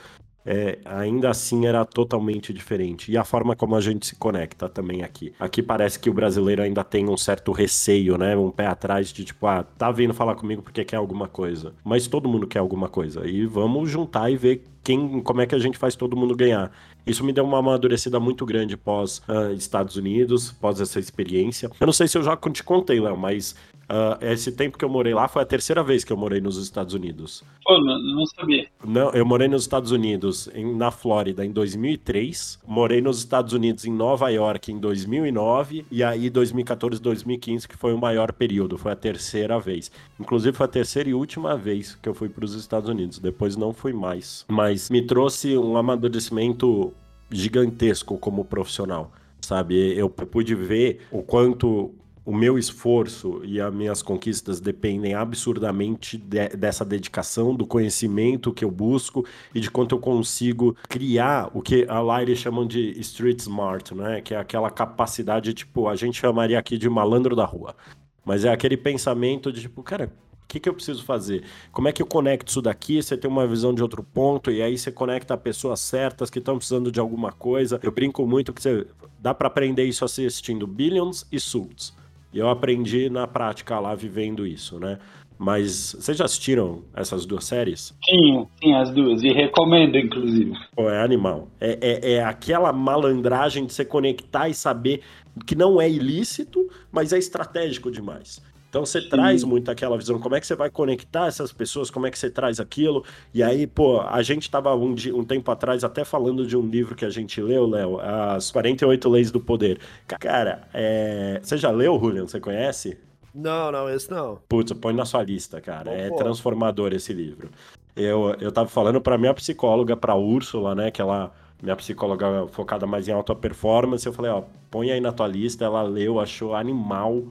é, 0.44 0.78
ainda 0.84 1.30
assim 1.30 1.66
era 1.66 1.84
totalmente 1.84 2.52
diferente. 2.52 3.10
E 3.10 3.16
a 3.16 3.24
forma 3.24 3.56
como 3.56 3.74
a 3.74 3.80
gente 3.80 4.06
se 4.06 4.16
conecta 4.16 4.68
também 4.68 5.02
aqui. 5.02 5.32
Aqui 5.38 5.62
parece 5.62 5.98
que 5.98 6.10
o 6.10 6.14
brasileiro 6.14 6.62
ainda 6.62 6.84
tem 6.84 7.08
um 7.08 7.16
certo 7.16 7.52
receio, 7.52 8.18
né? 8.18 8.36
Um 8.36 8.50
pé 8.50 8.66
atrás 8.66 9.12
de 9.12 9.24
tipo, 9.24 9.46
ah, 9.46 9.62
tá 9.62 9.90
vindo 9.90 10.12
falar 10.12 10.34
comigo 10.34 10.62
porque 10.62 10.84
quer 10.84 10.96
alguma 10.96 11.28
coisa. 11.28 11.72
Mas 11.82 12.06
todo 12.06 12.28
mundo 12.28 12.46
quer 12.46 12.58
alguma 12.58 12.88
coisa. 12.88 13.26
E 13.26 13.46
vamos 13.46 13.90
juntar 13.90 14.30
e 14.30 14.36
ver 14.36 14.64
quem, 14.82 15.22
como 15.22 15.40
é 15.40 15.46
que 15.46 15.54
a 15.54 15.58
gente 15.58 15.78
faz 15.78 15.96
todo 15.96 16.16
mundo 16.16 16.36
ganhar. 16.36 16.70
Isso 17.06 17.24
me 17.24 17.32
deu 17.32 17.44
uma 17.44 17.58
amadurecida 17.58 18.20
muito 18.20 18.44
grande 18.46 18.76
pós 18.76 19.22
uh, 19.28 19.52
Estados 19.54 19.96
Unidos, 19.96 20.52
pós 20.52 20.80
essa 20.80 21.00
experiência. 21.00 21.70
Eu 21.80 21.86
não 21.86 21.92
sei 21.92 22.06
se 22.06 22.16
eu 22.16 22.22
já 22.22 22.36
te 22.36 22.62
contei, 22.62 23.00
Léo, 23.00 23.16
mas 23.16 23.54
Uh, 23.84 24.24
esse 24.24 24.52
tempo 24.52 24.78
que 24.78 24.84
eu 24.84 24.88
morei 24.88 25.14
lá 25.14 25.28
foi 25.28 25.42
a 25.42 25.44
terceira 25.44 25.82
vez 25.82 26.04
que 26.04 26.12
eu 26.12 26.16
morei 26.16 26.40
nos 26.40 26.56
Estados 26.56 26.94
Unidos. 26.94 27.44
Pô, 27.64 27.78
não, 27.78 27.98
não 27.98 28.26
sabia. 28.26 28.66
Não, 28.84 29.10
eu 29.10 29.24
morei 29.24 29.48
nos 29.48 29.62
Estados 29.62 29.90
Unidos, 29.90 30.48
em, 30.54 30.74
na 30.74 30.90
Flórida, 30.90 31.44
em 31.44 31.50
2003. 31.50 32.60
Morei 32.66 33.00
nos 33.00 33.18
Estados 33.18 33.52
Unidos, 33.52 33.84
em 33.84 33.92
Nova 33.92 34.28
York, 34.30 34.72
em 34.72 34.78
2009. 34.78 35.86
E 35.90 36.02
aí, 36.02 36.30
2014, 36.30 37.00
2015, 37.00 37.68
que 37.68 37.76
foi 37.76 37.92
o 37.92 37.98
maior 37.98 38.32
período. 38.32 38.78
Foi 38.78 38.92
a 38.92 38.96
terceira 38.96 39.58
vez. 39.58 39.90
Inclusive, 40.18 40.56
foi 40.56 40.64
a 40.64 40.68
terceira 40.68 41.08
e 41.08 41.14
última 41.14 41.56
vez 41.56 41.94
que 41.94 42.08
eu 42.08 42.14
fui 42.14 42.28
para 42.28 42.44
os 42.44 42.54
Estados 42.54 42.88
Unidos. 42.88 43.18
Depois 43.18 43.56
não 43.56 43.72
fui 43.72 43.92
mais. 43.92 44.44
Mas 44.48 44.88
me 44.90 45.02
trouxe 45.02 45.56
um 45.58 45.76
amadurecimento 45.76 46.92
gigantesco 47.30 48.18
como 48.18 48.44
profissional 48.44 49.10
sabe? 49.44 49.96
Eu 49.96 50.08
pude 50.08 50.54
ver 50.54 51.00
o 51.10 51.22
quanto 51.22 51.94
o 52.24 52.34
meu 52.34 52.58
esforço 52.58 53.42
e 53.44 53.60
as 53.60 53.72
minhas 53.72 54.02
conquistas 54.02 54.60
dependem 54.60 55.14
absurdamente 55.14 56.16
de, 56.16 56.48
dessa 56.48 56.84
dedicação, 56.84 57.54
do 57.54 57.66
conhecimento 57.66 58.52
que 58.52 58.64
eu 58.64 58.70
busco 58.70 59.26
e 59.54 59.60
de 59.60 59.70
quanto 59.70 59.94
eu 59.94 59.98
consigo 59.98 60.74
criar 60.88 61.50
o 61.52 61.60
que 61.60 61.86
a 61.88 62.22
eles 62.22 62.38
chamam 62.38 62.66
de 62.66 62.98
street 63.00 63.40
smart, 63.40 63.94
né? 63.94 64.20
Que 64.22 64.34
é 64.34 64.38
aquela 64.38 64.70
capacidade, 64.70 65.52
tipo, 65.52 65.86
a 65.86 65.96
gente 65.96 66.18
chamaria 66.18 66.58
aqui 66.58 66.78
de 66.78 66.88
malandro 66.88 67.36
da 67.36 67.44
rua. 67.44 67.76
Mas 68.24 68.44
é 68.44 68.52
aquele 68.52 68.76
pensamento 68.76 69.52
de 69.52 69.60
tipo, 69.60 69.82
cara, 69.82 70.10
o 70.44 70.46
que, 70.48 70.60
que 70.60 70.68
eu 70.68 70.74
preciso 70.74 71.04
fazer? 71.04 71.44
Como 71.72 71.88
é 71.88 71.92
que 71.92 72.00
eu 72.00 72.06
conecto 72.06 72.48
isso 72.48 72.62
daqui? 72.62 73.02
Você 73.02 73.18
tem 73.18 73.30
uma 73.30 73.46
visão 73.46 73.74
de 73.74 73.82
outro 73.82 74.02
ponto 74.02 74.50
e 74.50 74.62
aí 74.62 74.78
você 74.78 74.90
conecta 74.90 75.36
pessoas 75.36 75.80
certas 75.80 76.30
que 76.30 76.38
estão 76.38 76.56
precisando 76.56 76.90
de 76.90 77.00
alguma 77.00 77.32
coisa. 77.32 77.78
Eu 77.82 77.92
brinco 77.92 78.26
muito 78.26 78.52
que 78.52 78.62
você 78.62 78.86
dá 79.18 79.34
para 79.34 79.48
aprender 79.48 79.84
isso 79.84 80.04
assistindo 80.04 80.66
Billions 80.66 81.26
e 81.30 81.38
Suits. 81.38 81.92
E 82.34 82.38
eu 82.40 82.48
aprendi 82.48 83.08
na 83.08 83.28
prática 83.28 83.78
lá 83.78 83.94
vivendo 83.94 84.44
isso, 84.44 84.80
né? 84.80 84.98
Mas 85.38 85.94
vocês 85.98 86.16
já 86.16 86.24
assistiram 86.24 86.82
essas 86.94 87.24
duas 87.24 87.44
séries? 87.44 87.94
Sim, 88.04 88.46
sim, 88.60 88.74
as 88.74 88.90
duas. 88.90 89.22
E 89.22 89.32
recomendo, 89.32 89.96
inclusive. 89.96 90.52
Pô, 90.74 90.90
é 90.90 91.00
animal. 91.00 91.48
É, 91.60 91.78
é, 91.80 92.12
é 92.14 92.24
aquela 92.24 92.72
malandragem 92.72 93.66
de 93.66 93.72
se 93.72 93.84
conectar 93.84 94.48
e 94.48 94.54
saber 94.54 95.02
que 95.46 95.54
não 95.54 95.80
é 95.80 95.88
ilícito, 95.88 96.68
mas 96.90 97.12
é 97.12 97.18
estratégico 97.18 97.90
demais. 97.90 98.42
Então 98.74 98.84
você 98.84 99.00
Sim. 99.00 99.08
traz 99.08 99.44
muito 99.44 99.70
aquela 99.70 99.96
visão, 99.96 100.18
como 100.18 100.34
é 100.34 100.40
que 100.40 100.46
você 100.48 100.56
vai 100.56 100.68
conectar 100.68 101.28
essas 101.28 101.52
pessoas, 101.52 101.90
como 101.92 102.08
é 102.08 102.10
que 102.10 102.18
você 102.18 102.28
traz 102.28 102.58
aquilo. 102.58 103.04
E 103.32 103.40
aí, 103.40 103.68
pô, 103.68 104.00
a 104.00 104.20
gente 104.20 104.50
tava 104.50 104.74
um, 104.74 104.96
um 105.14 105.24
tempo 105.24 105.48
atrás 105.52 105.84
até 105.84 106.04
falando 106.04 106.44
de 106.44 106.56
um 106.56 106.66
livro 106.66 106.96
que 106.96 107.04
a 107.04 107.08
gente 107.08 107.40
leu, 107.40 107.68
Léo, 107.68 108.00
As 108.00 108.50
48 108.50 109.08
Leis 109.08 109.30
do 109.30 109.38
Poder. 109.38 109.78
Cara, 110.08 110.66
é... 110.74 111.38
você 111.40 111.56
já 111.56 111.70
leu, 111.70 111.96
Julian? 112.00 112.26
Você 112.26 112.40
conhece? 112.40 112.98
Não, 113.32 113.70
não, 113.70 113.88
esse 113.88 114.10
não. 114.10 114.40
Putz, 114.48 114.72
põe 114.72 114.92
na 114.92 115.04
sua 115.04 115.22
lista, 115.22 115.60
cara. 115.60 115.92
Bom, 115.92 115.96
é 115.96 116.08
pô. 116.08 116.16
transformador 116.16 116.92
esse 116.92 117.12
livro. 117.12 117.50
Eu, 117.94 118.34
eu 118.40 118.50
tava 118.50 118.68
falando 118.68 119.00
pra 119.00 119.16
minha 119.16 119.34
psicóloga, 119.34 119.96
pra 119.96 120.16
Úrsula, 120.16 120.74
né, 120.74 120.90
que 120.90 121.00
ela 121.00 121.32
minha 121.62 121.76
psicóloga 121.76 122.48
focada 122.48 122.88
mais 122.88 123.06
em 123.06 123.12
alta 123.12 123.36
performance, 123.36 124.04
eu 124.04 124.12
falei, 124.12 124.32
ó, 124.32 124.42
põe 124.68 124.90
aí 124.90 125.00
na 125.00 125.12
tua 125.12 125.28
lista, 125.28 125.64
ela 125.64 125.82
leu, 125.82 126.18
achou 126.18 126.56
animal, 126.56 127.22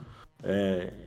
é, 0.41 1.02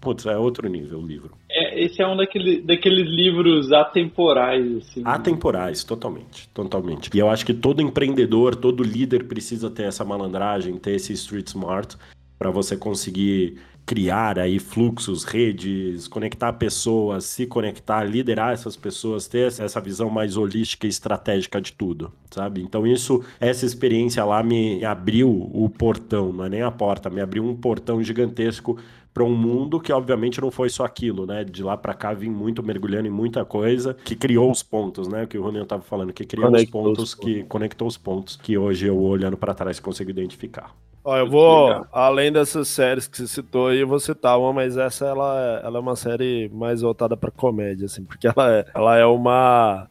Putz, 0.00 0.26
é 0.26 0.36
outro 0.36 0.68
nível 0.68 0.98
o 0.98 1.06
livro. 1.06 1.30
É, 1.48 1.84
esse 1.84 2.02
é 2.02 2.06
um 2.06 2.16
daquele, 2.16 2.60
daqueles 2.60 3.08
livros 3.08 3.72
atemporais, 3.72 4.76
assim. 4.76 5.02
Atemporais, 5.04 5.84
totalmente, 5.84 6.48
totalmente. 6.48 7.10
E 7.14 7.18
eu 7.18 7.30
acho 7.30 7.46
que 7.46 7.54
todo 7.54 7.80
empreendedor, 7.80 8.56
todo 8.56 8.82
líder 8.82 9.24
precisa 9.24 9.70
ter 9.70 9.84
essa 9.84 10.04
malandragem, 10.04 10.76
ter 10.76 10.92
esse 10.92 11.12
street 11.12 11.48
smart 11.48 11.96
para 12.38 12.50
você 12.50 12.76
conseguir 12.76 13.58
criar 13.90 14.38
aí 14.38 14.58
fluxos, 14.58 15.24
redes, 15.24 16.06
conectar 16.06 16.52
pessoas, 16.52 17.24
se 17.24 17.44
conectar, 17.44 18.04
liderar 18.04 18.52
essas 18.52 18.76
pessoas, 18.76 19.26
ter 19.26 19.48
essa 19.48 19.80
visão 19.80 20.08
mais 20.08 20.36
holística 20.36 20.86
e 20.86 20.90
estratégica 20.90 21.60
de 21.60 21.72
tudo, 21.72 22.12
sabe? 22.30 22.62
Então 22.62 22.86
isso, 22.86 23.24
essa 23.40 23.66
experiência 23.66 24.24
lá 24.24 24.44
me 24.44 24.84
abriu 24.84 25.28
o 25.52 25.68
portão, 25.68 26.32
não 26.32 26.44
é 26.44 26.48
nem 26.48 26.62
a 26.62 26.70
porta, 26.70 27.10
me 27.10 27.20
abriu 27.20 27.44
um 27.44 27.56
portão 27.56 28.00
gigantesco 28.00 28.78
para 29.20 29.24
um 29.24 29.36
mundo 29.36 29.78
que 29.78 29.92
obviamente 29.92 30.40
não 30.40 30.50
foi 30.50 30.70
só 30.70 30.82
aquilo, 30.82 31.26
né? 31.26 31.44
De 31.44 31.62
lá 31.62 31.76
para 31.76 31.92
cá 31.92 32.14
vim 32.14 32.30
muito 32.30 32.62
mergulhando 32.62 33.06
em 33.06 33.10
muita 33.10 33.44
coisa 33.44 33.92
que 33.92 34.16
criou 34.16 34.50
os 34.50 34.62
pontos, 34.62 35.08
né? 35.08 35.24
O 35.24 35.28
que 35.28 35.36
o 35.36 35.42
Roniel 35.42 35.64
estava 35.64 35.82
falando, 35.82 36.10
que 36.10 36.24
criou 36.24 36.46
conectou 36.46 36.80
os 36.80 36.86
pontos, 36.86 37.02
os 37.02 37.14
pontos 37.14 37.34
que 37.34 37.44
conectou 37.44 37.88
os 37.88 37.98
pontos 37.98 38.36
que 38.36 38.56
hoje 38.56 38.86
eu 38.86 38.98
olhando 38.98 39.36
para 39.36 39.52
trás 39.52 39.78
consigo 39.78 40.08
identificar. 40.08 40.74
Ó, 41.04 41.16
eu 41.18 41.28
vou, 41.28 41.86
além 41.92 42.32
dessas 42.32 42.68
séries 42.68 43.06
que 43.06 43.18
você 43.18 43.26
citou 43.26 43.68
aí, 43.68 43.80
eu 43.80 43.88
vou 43.88 44.00
citar 44.00 44.38
uma, 44.38 44.54
mas 44.54 44.78
essa 44.78 45.04
ela, 45.04 45.60
ela 45.62 45.78
é 45.78 45.80
uma 45.80 45.96
série 45.96 46.50
mais 46.52 46.80
voltada 46.80 47.14
para 47.14 47.30
comédia, 47.30 47.86
assim, 47.86 48.02
porque 48.02 48.26
ela 48.26 48.54
é, 48.54 48.66
ela 48.74 48.96
é 48.96 49.04
uma 49.04 49.86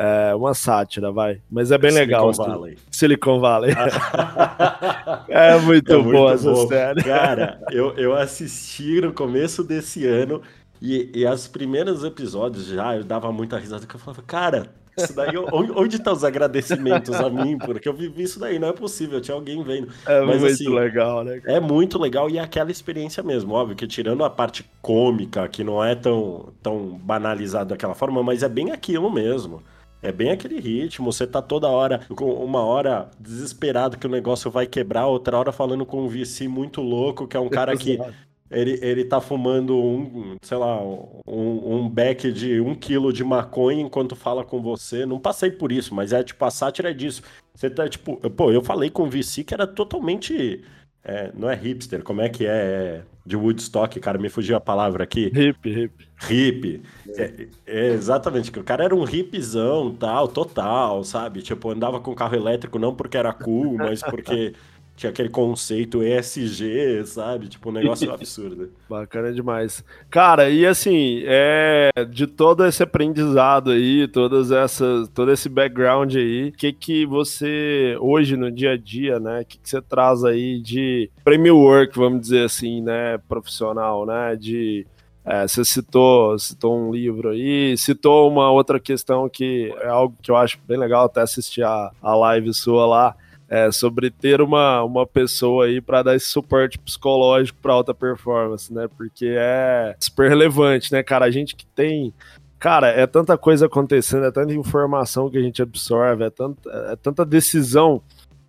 é 0.00 0.32
uma 0.32 0.54
sátira, 0.54 1.10
vai. 1.10 1.40
Mas 1.50 1.72
é 1.72 1.78
bem 1.78 1.90
Silicon 1.90 2.26
legal. 2.26 2.32
Valley. 2.32 2.78
Silicon 2.88 3.40
Valley. 3.40 3.72
é 5.28 5.58
muito, 5.58 5.92
é 5.92 6.00
boa 6.00 6.34
essa 6.34 6.54
série. 6.68 7.02
Cara, 7.02 7.60
eu, 7.72 7.92
eu 7.96 8.14
assisti 8.14 9.00
no 9.00 9.12
começo 9.12 9.64
desse 9.64 10.06
ano 10.06 10.40
e, 10.80 11.10
e 11.12 11.26
os 11.26 11.48
primeiros 11.48 12.04
episódios 12.04 12.66
já 12.66 12.96
eu 12.96 13.02
dava 13.02 13.32
muita 13.32 13.58
risada 13.58 13.86
que 13.86 13.96
eu 13.96 13.98
falava, 13.98 14.22
cara, 14.22 14.70
isso 14.96 15.14
daí, 15.16 15.36
onde 15.36 15.96
estão 15.96 16.12
os 16.12 16.22
agradecimentos 16.22 17.14
a 17.16 17.28
mim? 17.28 17.58
Porque 17.58 17.88
eu 17.88 17.92
vivi 17.92 18.22
isso 18.22 18.38
daí, 18.38 18.56
não 18.56 18.68
é 18.68 18.72
possível, 18.72 19.20
tinha 19.20 19.34
alguém 19.34 19.62
vendo. 19.64 19.88
É 20.06 20.20
Mas, 20.20 20.40
muito 20.40 20.54
assim, 20.54 20.68
legal, 20.68 21.24
né? 21.24 21.40
É 21.44 21.58
muito 21.58 21.98
legal 21.98 22.30
e 22.30 22.38
é 22.38 22.40
aquela 22.40 22.70
experiência 22.70 23.20
mesmo, 23.20 23.52
óbvio, 23.52 23.74
que 23.74 23.86
tirando 23.86 24.24
a 24.24 24.30
parte 24.30 24.64
cômica, 24.80 25.48
que 25.48 25.64
não 25.64 25.82
é 25.82 25.96
tão, 25.96 26.52
tão 26.62 27.00
banalizado 27.02 27.70
daquela 27.70 27.96
forma, 27.96 28.22
mas 28.22 28.44
é 28.44 28.48
bem 28.48 28.70
aquilo 28.70 29.12
mesmo. 29.12 29.60
É 30.00 30.12
bem 30.12 30.30
aquele 30.30 30.60
ritmo, 30.60 31.12
você 31.12 31.26
tá 31.26 31.42
toda 31.42 31.68
hora, 31.68 32.00
com 32.14 32.32
uma 32.32 32.62
hora 32.64 33.10
desesperado 33.18 33.98
que 33.98 34.06
o 34.06 34.10
negócio 34.10 34.50
vai 34.50 34.66
quebrar, 34.66 35.06
outra 35.06 35.36
hora 35.36 35.50
falando 35.50 35.84
com 35.84 36.04
um 36.04 36.08
VC 36.08 36.46
muito 36.46 36.80
louco, 36.80 37.26
que 37.26 37.36
é 37.36 37.40
um 37.40 37.48
cara 37.48 37.76
que 37.76 37.98
ele, 38.50 38.78
ele 38.80 39.04
tá 39.04 39.20
fumando 39.20 39.76
um, 39.76 40.36
sei 40.40 40.56
lá, 40.56 40.80
um, 40.80 41.10
um 41.26 41.88
beck 41.88 42.32
de 42.32 42.60
um 42.60 42.74
quilo 42.74 43.12
de 43.12 43.24
maconha 43.24 43.82
enquanto 43.82 44.14
fala 44.14 44.44
com 44.44 44.62
você. 44.62 45.04
Não 45.04 45.18
passei 45.18 45.50
por 45.50 45.72
isso, 45.72 45.94
mas 45.94 46.12
é 46.12 46.22
tipo, 46.22 46.44
a 46.44 46.50
sátira 46.50 46.90
é 46.90 46.94
disso. 46.94 47.22
Você 47.54 47.68
tá 47.68 47.88
tipo, 47.88 48.16
pô, 48.30 48.52
eu 48.52 48.62
falei 48.62 48.90
com 48.90 49.02
o 49.02 49.10
VC 49.10 49.42
que 49.42 49.52
era 49.52 49.66
totalmente 49.66 50.62
É, 51.04 51.30
não 51.34 51.48
é 51.48 51.54
hipster, 51.54 52.02
como 52.02 52.20
é 52.20 52.28
que 52.28 52.46
é? 52.46 52.50
é 52.50 53.02
de 53.28 53.36
Woodstock, 53.36 54.00
cara, 54.00 54.18
me 54.18 54.30
fugiu 54.30 54.56
a 54.56 54.60
palavra 54.60 55.04
aqui. 55.04 55.26
Hip, 55.26 55.68
hip. 55.68 56.08
Hip. 56.30 56.82
É, 57.08 57.46
é, 57.66 57.86
exatamente, 57.90 58.50
que 58.50 58.58
o 58.58 58.64
cara 58.64 58.84
era 58.84 58.96
um 58.96 59.06
hipzão, 59.06 59.94
tal, 59.94 60.26
total, 60.28 61.04
sabe? 61.04 61.42
Tipo, 61.42 61.70
andava 61.70 62.00
com 62.00 62.14
carro 62.14 62.34
elétrico 62.34 62.78
não 62.78 62.94
porque 62.94 63.18
era 63.18 63.32
cool, 63.34 63.76
mas 63.76 64.00
porque 64.02 64.54
tinha 64.98 65.10
aquele 65.10 65.28
conceito 65.28 66.02
ESG, 66.02 67.06
sabe? 67.06 67.46
Tipo, 67.46 67.68
um 67.68 67.72
negócio 67.72 68.10
absurdo. 68.12 68.70
Bacana 68.90 69.32
demais. 69.32 69.84
Cara, 70.10 70.50
e 70.50 70.66
assim, 70.66 71.22
é, 71.24 71.90
de 72.10 72.26
todo 72.26 72.66
esse 72.66 72.82
aprendizado 72.82 73.70
aí, 73.70 74.08
todas 74.08 74.50
essas, 74.50 75.08
todo 75.10 75.30
esse 75.30 75.48
background 75.48 76.16
aí, 76.16 76.48
o 76.48 76.52
que 76.52 76.72
que 76.72 77.06
você, 77.06 77.96
hoje 78.00 78.36
no 78.36 78.50
dia 78.50 78.72
a 78.72 78.76
dia, 78.76 79.20
né, 79.20 79.42
o 79.42 79.44
que 79.44 79.58
que 79.58 79.70
você 79.70 79.80
traz 79.80 80.24
aí 80.24 80.60
de 80.60 81.08
framework, 81.22 81.96
vamos 81.96 82.20
dizer 82.20 82.44
assim, 82.44 82.82
né, 82.82 83.18
profissional, 83.28 84.04
né, 84.04 84.34
de... 84.36 84.84
É, 85.24 85.46
você 85.46 85.62
citou, 85.62 86.38
citou 86.38 86.74
um 86.74 86.90
livro 86.90 87.28
aí, 87.28 87.76
citou 87.76 88.30
uma 88.30 88.50
outra 88.50 88.80
questão 88.80 89.28
que 89.28 89.70
é 89.82 89.88
algo 89.88 90.16
que 90.22 90.30
eu 90.30 90.36
acho 90.36 90.58
bem 90.66 90.78
legal 90.78 91.04
até 91.04 91.20
assistir 91.20 91.62
a, 91.62 91.92
a 92.00 92.16
live 92.16 92.54
sua 92.54 92.86
lá, 92.86 93.14
é, 93.48 93.72
sobre 93.72 94.10
ter 94.10 94.40
uma, 94.40 94.82
uma 94.84 95.06
pessoa 95.06 95.64
aí 95.64 95.80
para 95.80 96.02
dar 96.02 96.14
esse 96.14 96.26
suporte 96.26 96.78
psicológico 96.78 97.58
para 97.62 97.72
alta 97.72 97.94
performance, 97.94 98.72
né? 98.72 98.88
Porque 98.96 99.34
é 99.38 99.96
super 99.98 100.28
relevante, 100.28 100.92
né, 100.92 101.02
cara? 101.02 101.24
A 101.24 101.30
gente 101.30 101.56
que 101.56 101.64
tem. 101.66 102.12
Cara, 102.58 102.88
é 102.88 103.06
tanta 103.06 103.38
coisa 103.38 103.66
acontecendo, 103.66 104.26
é 104.26 104.30
tanta 104.30 104.52
informação 104.52 105.30
que 105.30 105.38
a 105.38 105.42
gente 105.42 105.62
absorve, 105.62 106.24
é 106.24 106.30
tanta, 106.30 106.70
é 106.90 106.96
tanta 106.96 107.24
decisão 107.24 108.02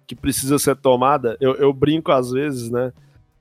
que 0.05 0.15
precisa 0.15 0.57
ser 0.57 0.75
tomada. 0.75 1.37
Eu, 1.39 1.55
eu 1.55 1.71
brinco 1.71 2.11
às 2.11 2.31
vezes, 2.31 2.69
né? 2.69 2.91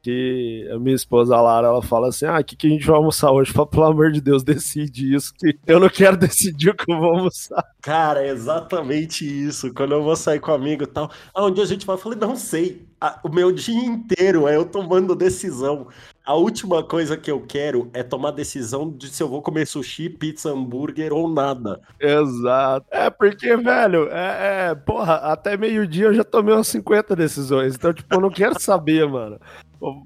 Que 0.03 0.69
a 0.73 0.79
minha 0.79 0.95
esposa 0.95 1.37
a 1.37 1.41
Lara, 1.41 1.69
ela 1.69 1.83
fala 1.83 2.09
assim: 2.09 2.27
Ah, 2.27 2.39
o 2.39 2.45
que, 2.45 2.57
que 2.57 2.67
a 2.67 2.71
gente 2.71 2.87
vai 2.87 2.97
almoçar 2.97 3.31
hoje? 3.31 3.53
Fala, 3.53 3.67
pelo 3.67 3.85
amor 3.85 4.13
de 4.13 4.21
Deus, 4.21 4.43
decide 4.43 5.15
isso, 5.15 5.33
que 5.35 5.59
eu 5.67 5.81
não 5.81 5.89
quero 5.89 6.17
decidir 6.19 6.71
o 6.71 6.75
que 6.75 6.91
eu 6.91 6.99
vou 6.99 7.11
almoçar. 7.11 7.65
Cara, 7.83 8.25
é 8.25 8.29
exatamente 8.29 9.25
isso. 9.25 9.73
Quando 9.73 9.93
eu 9.93 10.03
vou 10.03 10.17
sair 10.17 10.41
com 10.41 10.51
um 10.51 10.55
amigo 10.55 10.85
e 10.85 10.87
tal, 10.87 11.11
aonde 11.35 11.61
a 11.61 11.65
gente 11.65 11.87
vai? 11.87 11.97
Eu 11.97 12.01
falei, 12.01 12.19
não 12.19 12.37
sei. 12.37 12.87
o 13.23 13.29
meu 13.29 13.53
dia 13.53 13.85
inteiro 13.85 14.47
é 14.47 14.57
eu 14.57 14.65
tomando 14.65 15.15
decisão. 15.15 15.89
A 16.29 16.35
última 16.35 16.83
coisa 16.83 17.17
que 17.17 17.31
eu 17.31 17.41
quero 17.41 17.89
é 17.95 18.03
tomar 18.03 18.33
decisão 18.33 18.91
de 18.91 19.09
se 19.09 19.23
eu 19.23 19.29
vou 19.29 19.41
comer 19.41 19.67
sushi, 19.67 20.11
pizza, 20.11 20.51
hambúrguer 20.51 21.11
ou 21.11 21.27
nada. 21.27 21.81
Exato. 21.99 22.87
É 22.91 23.09
porque, 23.09 23.57
velho, 23.57 24.09
é, 24.11 24.69
é 24.71 24.75
porra, 24.75 25.15
até 25.15 25.57
meio-dia 25.57 26.05
eu 26.07 26.15
já 26.15 26.23
tomei 26.23 26.55
umas 26.55 26.69
50 26.69 27.17
decisões. 27.17 27.75
Então, 27.75 27.95
tipo, 27.95 28.15
eu 28.15 28.21
não 28.21 28.29
quero 28.29 28.61
saber, 28.61 29.09
mano. 29.09 29.41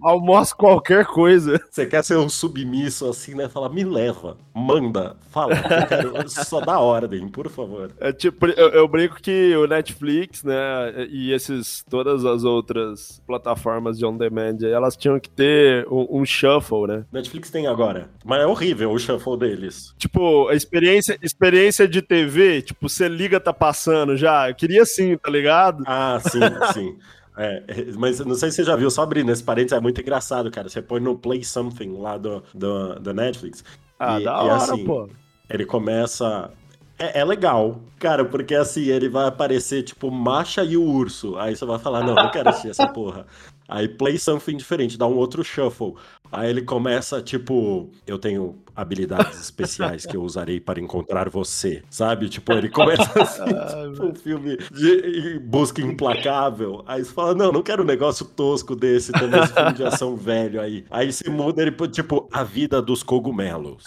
Almoço 0.02 0.56
qualquer 0.56 1.06
coisa. 1.06 1.60
Você 1.70 1.86
quer 1.86 2.04
ser 2.04 2.16
um 2.16 2.28
submisso 2.28 3.08
assim, 3.08 3.34
né? 3.34 3.48
Fala, 3.48 3.68
me 3.68 3.84
leva, 3.84 4.36
manda, 4.54 5.16
fala. 5.30 5.54
Eu 5.54 5.86
quero 5.86 6.28
só 6.30 6.60
dá 6.60 6.78
ordem, 6.78 7.26
por 7.28 7.48
favor. 7.48 7.90
É 7.98 8.12
tipo, 8.12 8.46
eu, 8.46 8.68
eu, 8.70 8.88
brinco 8.88 9.16
que 9.20 9.56
o 9.56 9.66
Netflix, 9.66 10.44
né, 10.44 11.06
e 11.08 11.32
esses, 11.32 11.82
todas 11.88 12.24
as 12.24 12.44
outras 12.44 13.22
plataformas 13.26 13.98
de 13.98 14.04
on 14.04 14.16
demand, 14.16 14.58
elas 14.62 14.96
tinham 14.96 15.18
que 15.18 15.30
ter 15.30 15.86
um, 15.88 16.20
um 16.20 16.24
shuffle, 16.24 16.86
né? 16.86 17.04
Netflix 17.10 17.50
tem 17.50 17.66
agora, 17.66 18.10
mas 18.24 18.42
é 18.42 18.46
horrível 18.46 18.90
o 18.92 18.98
shuffle 18.98 19.38
deles. 19.38 19.94
Tipo, 19.96 20.48
a 20.48 20.54
experiência, 20.54 21.18
experiência 21.22 21.88
de 21.88 22.02
TV, 22.02 22.62
tipo, 22.62 22.88
você 22.88 23.08
liga, 23.08 23.40
tá 23.40 23.52
passando 23.52 24.16
já. 24.16 24.50
Eu 24.50 24.54
queria 24.54 24.84
sim, 24.84 25.16
tá 25.16 25.30
ligado? 25.30 25.82
Ah, 25.86 26.20
sim, 26.20 26.40
sim. 26.74 26.98
É, 27.36 27.62
mas 27.96 28.20
não 28.20 28.34
sei 28.34 28.50
se 28.50 28.56
você 28.56 28.64
já 28.64 28.76
viu, 28.76 28.90
só 28.90 29.02
abrindo 29.02 29.30
esse 29.32 29.42
parênteses, 29.42 29.76
é 29.76 29.80
muito 29.80 30.00
engraçado, 30.00 30.50
cara. 30.50 30.68
Você 30.68 30.82
põe 30.82 31.00
no 31.00 31.16
Play 31.16 31.42
Something 31.42 31.96
lá 31.98 32.18
do, 32.18 32.42
do, 32.54 32.94
do 32.96 33.14
Netflix. 33.14 33.64
Ah, 33.98 34.20
e, 34.20 34.24
da 34.24 34.42
hora, 34.42 34.54
assim, 34.56 34.84
pô. 34.84 35.08
Ele 35.48 35.64
começa. 35.64 36.50
É, 36.98 37.20
é, 37.20 37.24
legal, 37.24 37.80
cara, 37.98 38.24
porque 38.24 38.54
assim, 38.54 38.84
ele 38.84 39.08
vai 39.08 39.26
aparecer 39.26 39.82
tipo 39.82 40.10
Macha 40.10 40.62
e 40.62 40.76
o 40.76 40.84
urso. 40.84 41.36
Aí 41.36 41.56
você 41.56 41.64
vai 41.64 41.78
falar, 41.78 42.04
não, 42.04 42.14
não 42.14 42.30
quero 42.30 42.48
assistir 42.50 42.70
essa 42.70 42.86
porra. 42.86 43.26
Aí 43.68 43.88
play 43.88 44.18
something 44.18 44.56
diferente, 44.56 44.98
dá 44.98 45.06
um 45.06 45.16
outro 45.16 45.42
shuffle. 45.42 45.94
Aí 46.32 46.48
ele 46.48 46.62
começa, 46.62 47.20
tipo, 47.20 47.90
eu 48.06 48.18
tenho 48.18 48.56
habilidades 48.74 49.38
especiais 49.38 50.06
que 50.06 50.16
eu 50.16 50.22
usarei 50.22 50.58
para 50.58 50.80
encontrar 50.80 51.28
você, 51.28 51.82
sabe? 51.90 52.30
Tipo, 52.30 52.54
ele 52.54 52.70
começa 52.70 53.22
assim, 53.22 53.44
tipo, 53.92 54.06
um 54.06 54.14
filme 54.14 54.56
de 54.72 55.38
busca 55.40 55.82
implacável. 55.82 56.82
Aí 56.86 57.04
você 57.04 57.12
fala, 57.12 57.34
não, 57.34 57.52
não 57.52 57.62
quero 57.62 57.82
um 57.82 57.86
negócio 57.86 58.24
tosco 58.24 58.74
desse, 58.74 59.12
também 59.12 59.42
esse 59.42 59.52
filme 59.52 59.72
de 59.74 59.84
ação 59.84 60.16
velho 60.16 60.60
aí. 60.60 60.86
Aí 60.90 61.12
se 61.12 61.28
muda 61.28 61.60
ele, 61.60 61.72
tipo, 61.88 62.28
a 62.32 62.42
vida 62.42 62.80
dos 62.80 63.02
cogumelos. 63.02 63.84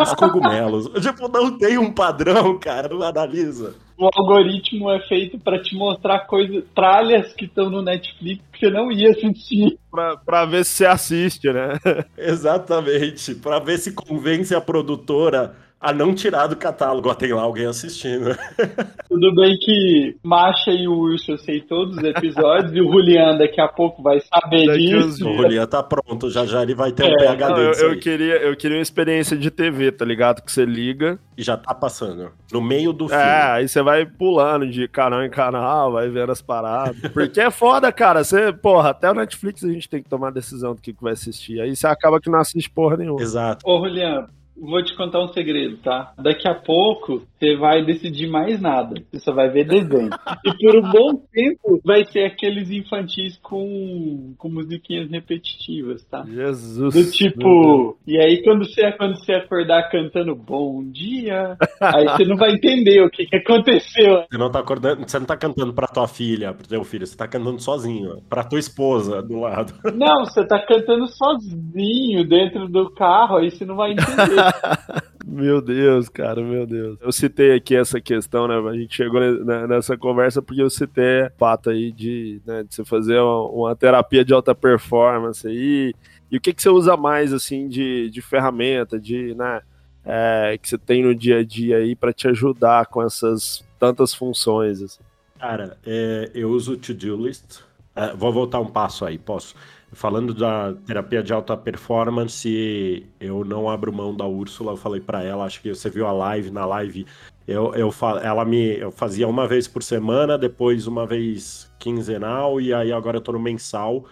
Os 0.00 0.12
cogumelos. 0.12 0.90
Tipo, 1.00 1.28
não 1.28 1.56
tem 1.56 1.78
um 1.78 1.90
padrão, 1.90 2.58
cara, 2.58 2.88
não 2.88 3.02
analisa 3.02 3.74
o 3.98 4.10
algoritmo 4.14 4.90
é 4.90 5.00
feito 5.08 5.38
para 5.38 5.60
te 5.60 5.74
mostrar 5.74 6.20
coisas, 6.20 6.64
tralhas 6.74 7.32
que 7.32 7.46
estão 7.46 7.70
no 7.70 7.80
Netflix 7.80 8.44
que 8.52 8.58
você 8.60 8.70
não 8.70 8.92
ia 8.92 9.10
assistir. 9.10 9.78
Pra, 9.90 10.16
pra 10.16 10.44
ver 10.44 10.64
se 10.64 10.72
você 10.72 10.86
assiste, 10.86 11.50
né? 11.50 11.78
Exatamente. 12.16 13.34
Pra 13.34 13.58
ver 13.58 13.78
se 13.78 13.92
convence 13.92 14.54
a 14.54 14.60
produtora 14.60 15.54
a 15.80 15.92
não 15.92 16.14
tirar 16.14 16.46
do 16.46 16.56
catálogo. 16.56 17.08
Ó, 17.08 17.14
tem 17.14 17.32
lá 17.32 17.42
alguém 17.42 17.66
assistindo. 17.66 18.36
Tudo 19.08 19.34
bem 19.34 19.56
que 19.58 20.16
Macha 20.22 20.70
e 20.70 20.88
o 20.88 20.92
Urso 20.92 21.32
eu 21.32 21.38
sei 21.38 21.60
todos 21.60 21.96
os 21.96 22.02
episódios 22.02 22.72
e 22.74 22.80
o 22.80 22.90
Julian 22.90 23.36
daqui 23.36 23.60
a 23.60 23.68
pouco 23.68 24.02
vai 24.02 24.20
saber 24.20 24.66
daqui 24.66 24.86
disso. 24.86 25.28
O 25.28 25.36
Julian 25.36 25.66
tá 25.66 25.82
pronto, 25.82 26.30
já 26.30 26.44
já 26.46 26.62
ele 26.62 26.74
vai 26.74 26.92
ter 26.92 27.04
é, 27.04 27.08
um 27.08 27.16
PHD 27.16 27.48
não, 27.48 27.58
eu, 27.58 27.72
eu, 27.72 27.98
queria, 27.98 28.36
eu 28.36 28.56
queria 28.56 28.76
uma 28.78 28.82
experiência 28.82 29.36
de 29.36 29.50
TV, 29.50 29.92
tá 29.92 30.04
ligado? 30.04 30.42
Que 30.42 30.50
você 30.50 30.64
liga. 30.64 31.18
E 31.36 31.42
já 31.42 31.56
tá 31.56 31.74
passando. 31.74 32.32
No 32.50 32.62
meio 32.62 32.92
do 32.94 33.04
é, 33.06 33.08
filme. 33.08 33.22
É, 33.22 33.42
aí 33.52 33.68
você 33.68 33.82
vai 33.82 34.06
pulando 34.06 34.66
de 34.66 34.88
canal 34.88 35.22
em 35.22 35.28
canal, 35.28 35.92
vai 35.92 36.08
vendo 36.08 36.32
as 36.32 36.40
paradas. 36.40 36.96
Porque 37.12 37.40
é 37.40 37.50
foda, 37.50 37.92
cara. 37.92 38.24
Você, 38.24 38.52
porra, 38.54 38.90
até 38.90 39.10
o 39.10 39.14
Netflix 39.14 39.62
a 39.62 39.68
gente 39.68 39.88
tem 39.88 40.02
que 40.02 40.08
tomar 40.08 40.32
decisão 40.32 40.74
do 40.74 40.80
que, 40.80 40.94
que 40.94 41.02
vai 41.02 41.12
assistir. 41.12 41.60
Aí 41.60 41.76
você 41.76 41.86
acaba 41.86 42.20
que 42.20 42.30
não 42.30 42.38
assiste 42.38 42.70
porra 42.70 42.96
nenhuma. 42.96 43.20
Exato. 43.20 43.68
Ô, 43.68 43.78
Julian, 43.78 44.28
Vou 44.58 44.82
te 44.82 44.96
contar 44.96 45.22
um 45.22 45.28
segredo, 45.28 45.76
tá? 45.78 46.12
Daqui 46.18 46.48
a 46.48 46.54
pouco 46.54 47.22
você 47.38 47.56
vai 47.56 47.84
decidir 47.84 48.26
mais 48.26 48.60
nada. 48.60 48.94
Você 49.12 49.20
só 49.20 49.32
vai 49.32 49.50
ver 49.50 49.66
desenho. 49.66 50.10
e 50.44 50.56
por 50.58 50.76
um 50.76 50.90
bom 50.90 51.14
tempo 51.32 51.80
vai 51.84 52.04
ser 52.06 52.24
aqueles 52.24 52.70
infantis 52.70 53.38
com, 53.42 54.34
com 54.38 54.48
musiquinhas 54.48 55.10
repetitivas, 55.10 56.04
tá? 56.04 56.24
Jesus. 56.24 56.94
Do 56.94 57.10
tipo. 57.10 57.98
E 58.06 58.18
aí 58.18 58.42
quando 58.42 58.64
você, 58.64 58.90
quando 58.92 59.18
você 59.18 59.34
acordar 59.34 59.90
cantando 59.90 60.34
bom 60.34 60.82
dia, 60.90 61.56
aí 61.80 62.04
você 62.08 62.24
não 62.24 62.36
vai 62.36 62.52
entender 62.52 63.02
o 63.02 63.10
que, 63.10 63.26
que 63.26 63.36
aconteceu. 63.36 64.24
Você 64.30 64.38
não 64.38 64.50
tá 64.50 64.60
acordando, 64.60 65.06
você 65.06 65.18
não 65.18 65.26
tá 65.26 65.36
cantando 65.36 65.74
pra 65.74 65.86
tua 65.86 66.08
filha, 66.08 66.54
pro 66.54 66.66
teu 66.66 66.82
filho, 66.84 67.06
você 67.06 67.16
tá 67.16 67.28
cantando 67.28 67.60
sozinho, 67.60 68.22
pra 68.28 68.44
tua 68.44 68.58
esposa 68.58 69.22
do 69.22 69.40
lado. 69.40 69.74
Não, 69.94 70.24
você 70.24 70.46
tá 70.46 70.58
cantando 70.64 71.06
sozinho 71.08 72.26
dentro 72.26 72.68
do 72.68 72.90
carro, 72.90 73.36
aí 73.36 73.50
você 73.50 73.64
não 73.64 73.76
vai 73.76 73.92
entender. 73.92 74.45
meu 75.26 75.60
Deus, 75.60 76.08
cara, 76.08 76.42
meu 76.42 76.66
Deus. 76.66 76.98
Eu 77.00 77.12
citei 77.12 77.54
aqui 77.54 77.76
essa 77.76 78.00
questão, 78.00 78.46
né? 78.48 78.56
A 78.56 78.74
gente 78.74 78.94
chegou 78.94 79.20
nessa 79.68 79.96
conversa 79.96 80.40
porque 80.42 80.62
eu 80.62 80.70
citei 80.70 81.24
o 81.24 81.30
fato 81.38 81.70
aí 81.70 81.92
de, 81.92 82.40
né, 82.46 82.62
de 82.62 82.74
você 82.74 82.84
fazer 82.84 83.18
uma, 83.18 83.48
uma, 83.48 83.76
terapia 83.76 84.24
de 84.24 84.32
alta 84.32 84.54
performance 84.54 85.46
aí. 85.46 85.94
E 86.30 86.36
o 86.36 86.40
que, 86.40 86.52
que 86.52 86.62
você 86.62 86.68
usa 86.68 86.96
mais, 86.96 87.32
assim, 87.32 87.68
de, 87.68 88.10
de 88.10 88.20
ferramenta, 88.20 88.98
de, 88.98 89.34
né, 89.34 89.60
é, 90.04 90.58
que 90.60 90.68
você 90.68 90.78
tem 90.78 91.02
no 91.02 91.14
dia 91.14 91.38
a 91.38 91.44
dia 91.44 91.78
aí 91.78 91.94
para 91.94 92.12
te 92.12 92.28
ajudar 92.28 92.86
com 92.86 93.02
essas 93.02 93.64
tantas 93.78 94.14
funções, 94.14 94.82
assim? 94.82 95.02
Cara, 95.38 95.76
é, 95.84 96.30
eu 96.34 96.50
uso 96.50 96.72
o 96.72 96.76
To-Do 96.76 97.16
List. 97.16 97.60
É, 97.94 98.14
vou 98.14 98.32
voltar 98.32 98.60
um 98.60 98.66
passo 98.66 99.04
aí, 99.04 99.18
posso? 99.18 99.54
Falando 99.92 100.34
da 100.34 100.74
terapia 100.86 101.22
de 101.22 101.32
alta 101.32 101.56
performance, 101.56 103.06
eu 103.20 103.44
não 103.44 103.68
abro 103.68 103.92
mão 103.92 104.14
da 104.14 104.26
Úrsula. 104.26 104.72
Eu 104.72 104.76
falei 104.76 105.00
para 105.00 105.22
ela, 105.22 105.44
acho 105.44 105.62
que 105.62 105.74
você 105.74 105.88
viu 105.88 106.06
a 106.06 106.12
live, 106.12 106.50
na 106.50 106.66
live, 106.66 107.06
eu, 107.46 107.72
eu, 107.74 107.94
ela 108.22 108.44
me, 108.44 108.76
eu 108.78 108.90
fazia 108.90 109.28
uma 109.28 109.46
vez 109.46 109.68
por 109.68 109.82
semana, 109.82 110.36
depois 110.36 110.86
uma 110.88 111.06
vez 111.06 111.70
quinzenal, 111.78 112.60
e 112.60 112.74
aí 112.74 112.92
agora 112.92 113.18
eu 113.18 113.20
tô 113.20 113.32
no 113.32 113.38
mensal. 113.38 114.04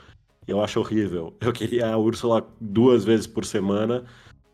Eu 0.46 0.62
acho 0.62 0.78
horrível. 0.78 1.34
Eu 1.40 1.52
queria 1.52 1.88
a 1.88 1.98
Úrsula 1.98 2.46
duas 2.60 3.04
vezes 3.04 3.26
por 3.26 3.44
semana, 3.44 4.04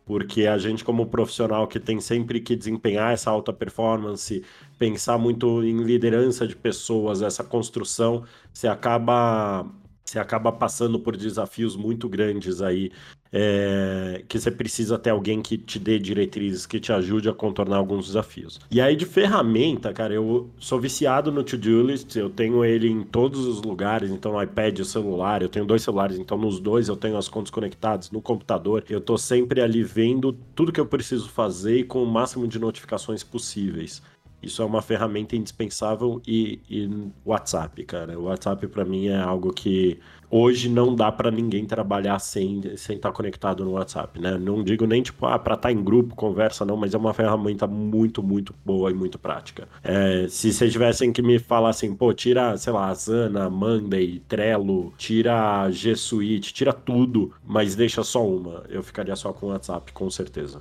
porque 0.07 0.47
a 0.47 0.57
gente, 0.57 0.83
como 0.85 1.07
profissional 1.07 1.67
que 1.69 1.79
tem 1.79 2.01
sempre 2.01 2.41
que 2.41 2.57
desempenhar 2.57 3.13
essa 3.13 3.31
alta 3.31 3.53
performance, 3.53 4.43
pensar 4.79 5.19
muito 5.19 5.63
em 5.63 5.83
liderança 5.83 6.47
de 6.47 6.57
pessoas, 6.57 7.23
essa 7.23 7.45
construção, 7.45 8.25
você 8.53 8.67
acaba 8.67 9.67
você 10.05 10.19
acaba 10.19 10.51
passando 10.51 10.99
por 10.99 11.17
desafios 11.17 11.77
muito 11.77 12.09
grandes 12.09 12.61
aí 12.61 12.91
é, 13.33 14.25
que 14.29 14.39
você 14.39 14.51
precisa 14.51 14.99
ter 14.99 15.11
alguém 15.11 15.41
que 15.41 15.57
te 15.57 15.79
dê 15.79 15.99
diretrizes, 15.99 16.67
que 16.67 16.81
te 16.81 16.93
ajude 16.93 17.29
a 17.29 17.33
contornar 17.33 17.77
alguns 17.77 18.07
desafios. 18.07 18.59
E 18.71 18.81
aí 18.81 18.97
de 18.97 19.07
ferramenta, 19.07 19.93
cara, 19.93 20.13
eu 20.13 20.51
sou 20.59 20.81
viciado 20.81 21.31
no 21.31 21.45
To-Do 21.45 21.83
List, 21.83 22.17
eu 22.17 22.29
tenho 22.29 22.65
ele 22.65 22.89
em 22.89 23.03
todos 23.03 23.47
os 23.47 23.63
lugares, 23.63 24.11
então 24.11 24.33
no 24.33 24.43
iPad, 24.43 24.81
o 24.81 24.85
celular, 24.85 25.43
eu 25.43 25.49
tenho 25.49 25.65
dois 25.65 25.83
celulares, 25.83 26.19
então 26.19 26.37
nos 26.37 26.59
dois 26.59 26.89
eu 26.89 26.97
tenho 26.97 27.17
as 27.17 27.29
contas 27.29 27.51
conectadas, 27.51 28.11
no 28.11 28.21
computador, 28.21 28.85
eu 28.89 29.01
tô 29.01 29.17
sempre 29.17 29.61
ali 29.61 29.83
vendo 29.83 30.33
tudo 30.55 30.73
que 30.73 30.81
eu 30.81 30.87
preciso 30.87 31.29
fazer 31.29 31.79
e 31.79 31.85
com 31.85 32.03
o 32.03 32.07
máximo 32.07 32.49
de 32.49 32.59
notificações 32.59 33.23
possíveis. 33.23 34.03
Isso 34.43 34.63
é 34.63 34.65
uma 34.65 34.81
ferramenta 34.81 35.37
indispensável 35.37 36.21
e, 36.27 36.61
e 36.69 37.11
WhatsApp, 37.25 37.85
cara. 37.85 38.19
O 38.19 38.25
WhatsApp 38.25 38.67
para 38.69 38.85
mim 38.85 39.09
é 39.09 39.21
algo 39.21 39.53
que 39.53 39.99
hoje 40.31 40.69
não 40.69 40.95
dá 40.95 41.11
para 41.11 41.31
ninguém 41.31 41.67
trabalhar 41.67 42.19
sem 42.19 42.63
sem 42.77 42.97
estar 42.97 43.11
tá 43.11 43.15
conectado 43.15 43.65
no 43.65 43.73
WhatsApp, 43.73 44.21
né? 44.21 44.39
Não 44.39 44.63
digo 44.63 44.87
nem 44.87 45.03
tipo 45.03 45.27
ah, 45.27 45.39
para 45.39 45.55
estar 45.55 45.69
tá 45.69 45.73
em 45.73 45.83
grupo, 45.83 46.15
conversa 46.15 46.65
não, 46.65 46.77
mas 46.77 46.95
é 46.95 46.99
uma 46.99 47.13
ferramenta 47.13 47.67
muito 47.67 48.23
muito 48.23 48.55
boa 48.65 48.91
e 48.91 48.95
muito 48.95 49.19
prática. 49.19 49.69
É, 49.83 50.27
se 50.29 50.53
vocês 50.53 50.73
tivessem 50.73 51.13
que 51.13 51.21
me 51.21 51.39
falar 51.39 51.71
assim, 51.71 51.95
pô, 51.95 52.13
tira, 52.15 52.57
sei 52.57 52.73
lá, 52.73 52.89
Asana, 52.89 53.51
Monday, 53.51 54.23
Trello, 54.29 54.93
tira 54.97 55.71
G 55.71 55.97
Suite, 55.97 56.55
tira 56.55 56.73
tudo, 56.73 57.33
mas 57.45 57.75
deixa 57.75 58.03
só 58.03 58.27
uma, 58.27 58.65
eu 58.69 58.83
ficaria 58.83 59.17
só 59.17 59.33
com 59.33 59.47
o 59.47 59.49
WhatsApp, 59.51 59.93
com 59.93 60.09
certeza. 60.11 60.61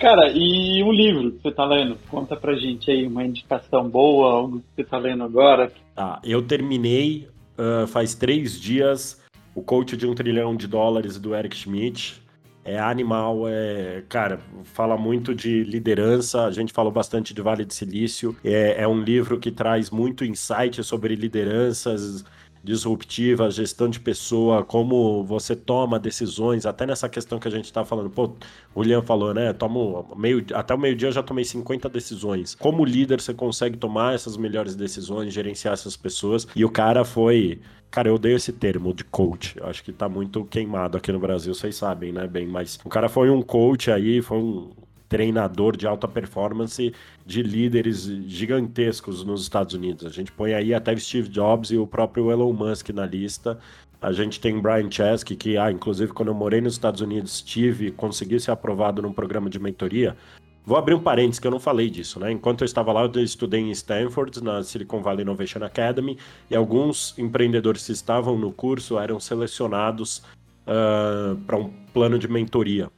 Cara, 0.00 0.32
e 0.34 0.82
um 0.82 0.90
livro 0.90 1.32
que 1.32 1.42
você 1.42 1.50
tá 1.50 1.62
lendo? 1.66 1.98
Conta 2.08 2.34
pra 2.34 2.54
gente 2.54 2.90
aí 2.90 3.06
uma 3.06 3.22
indicação 3.22 3.86
boa, 3.86 4.32
algo 4.32 4.60
que 4.60 4.64
você 4.76 4.84
tá 4.84 4.96
lendo 4.96 5.22
agora. 5.22 5.70
Tá, 5.94 6.18
eu 6.24 6.40
terminei 6.40 7.28
uh, 7.58 7.86
faz 7.86 8.14
três 8.14 8.58
dias 8.58 9.20
o 9.54 9.62
Coach 9.62 9.98
de 9.98 10.06
um 10.06 10.14
Trilhão 10.14 10.56
de 10.56 10.66
Dólares 10.66 11.18
do 11.18 11.34
Eric 11.34 11.54
Schmidt. 11.54 12.22
É 12.64 12.78
animal, 12.78 13.46
é. 13.46 14.02
Cara, 14.08 14.40
fala 14.64 14.96
muito 14.96 15.34
de 15.34 15.64
liderança. 15.64 16.46
A 16.46 16.50
gente 16.50 16.72
falou 16.72 16.90
bastante 16.90 17.34
de 17.34 17.42
Vale 17.42 17.66
do 17.66 17.72
Silício. 17.74 18.34
É, 18.42 18.82
é 18.82 18.88
um 18.88 19.02
livro 19.02 19.38
que 19.38 19.50
traz 19.50 19.90
muito 19.90 20.24
insight 20.24 20.82
sobre 20.82 21.14
lideranças 21.14 22.24
disruptiva, 22.62 23.50
gestão 23.50 23.88
de 23.88 23.98
pessoa, 23.98 24.64
como 24.64 25.24
você 25.24 25.56
toma 25.56 25.98
decisões, 25.98 26.66
até 26.66 26.86
nessa 26.86 27.08
questão 27.08 27.38
que 27.38 27.48
a 27.48 27.50
gente 27.50 27.64
está 27.64 27.84
falando. 27.84 28.10
Pô, 28.10 28.32
o 28.74 28.82
Liam 28.82 29.02
falou, 29.02 29.32
né? 29.32 29.52
Tomo 29.52 30.06
meio, 30.16 30.44
até 30.54 30.74
o 30.74 30.78
meio-dia 30.78 31.08
eu 31.08 31.12
já 31.12 31.22
tomei 31.22 31.44
50 31.44 31.88
decisões. 31.88 32.54
Como 32.54 32.84
líder, 32.84 33.20
você 33.20 33.32
consegue 33.32 33.76
tomar 33.76 34.14
essas 34.14 34.36
melhores 34.36 34.74
decisões, 34.76 35.32
gerenciar 35.32 35.74
essas 35.74 35.96
pessoas. 35.96 36.46
E 36.54 36.64
o 36.64 36.70
cara 36.70 37.04
foi. 37.04 37.60
Cara, 37.90 38.08
eu 38.08 38.14
odeio 38.14 38.36
esse 38.36 38.52
termo 38.52 38.94
de 38.94 39.02
coach. 39.02 39.56
Acho 39.62 39.82
que 39.82 39.92
tá 39.92 40.08
muito 40.08 40.44
queimado 40.44 40.96
aqui 40.96 41.10
no 41.10 41.18
Brasil, 41.18 41.52
vocês 41.52 41.74
sabem, 41.74 42.12
né? 42.12 42.26
Bem, 42.26 42.46
mas 42.46 42.78
o 42.84 42.88
cara 42.88 43.08
foi 43.08 43.30
um 43.30 43.42
coach 43.42 43.90
aí, 43.90 44.22
foi 44.22 44.38
um 44.38 44.70
treinador 45.10 45.76
de 45.76 45.88
alta 45.88 46.06
performance 46.06 46.94
de 47.26 47.42
líderes 47.42 48.04
gigantescos 48.26 49.24
nos 49.24 49.42
Estados 49.42 49.74
Unidos. 49.74 50.06
A 50.06 50.08
gente 50.08 50.30
põe 50.30 50.54
aí 50.54 50.72
até 50.72 50.96
Steve 50.96 51.28
Jobs 51.28 51.72
e 51.72 51.76
o 51.76 51.86
próprio 51.86 52.30
Elon 52.30 52.52
Musk 52.52 52.90
na 52.90 53.04
lista. 53.04 53.58
A 54.00 54.12
gente 54.12 54.40
tem 54.40 54.58
Brian 54.58 54.88
Chesky, 54.88 55.36
que, 55.36 55.58
ah, 55.58 55.70
inclusive, 55.70 56.12
quando 56.12 56.28
eu 56.28 56.34
morei 56.34 56.60
nos 56.60 56.74
Estados 56.74 57.00
Unidos, 57.00 57.42
tive, 57.42 57.90
consegui 57.90 58.38
ser 58.38 58.52
aprovado 58.52 59.02
num 59.02 59.12
programa 59.12 59.50
de 59.50 59.58
mentoria. 59.58 60.16
Vou 60.64 60.78
abrir 60.78 60.94
um 60.94 61.02
parênteses 61.02 61.40
que 61.40 61.46
eu 61.46 61.50
não 61.50 61.58
falei 61.58 61.90
disso, 61.90 62.20
né? 62.20 62.30
Enquanto 62.30 62.60
eu 62.62 62.64
estava 62.64 62.92
lá, 62.92 63.02
eu 63.02 63.24
estudei 63.24 63.60
em 63.60 63.70
Stanford, 63.72 64.42
na 64.42 64.62
Silicon 64.62 65.02
Valley 65.02 65.22
Innovation 65.22 65.64
Academy, 65.64 66.16
e 66.48 66.54
alguns 66.54 67.18
empreendedores 67.18 67.84
que 67.84 67.92
estavam 67.92 68.38
no 68.38 68.52
curso 68.52 68.96
eram 68.98 69.18
selecionados 69.18 70.22
uh, 70.66 71.36
para 71.46 71.56
um 71.56 71.70
plano 71.92 72.18
de 72.18 72.28
mentoria. 72.28 72.88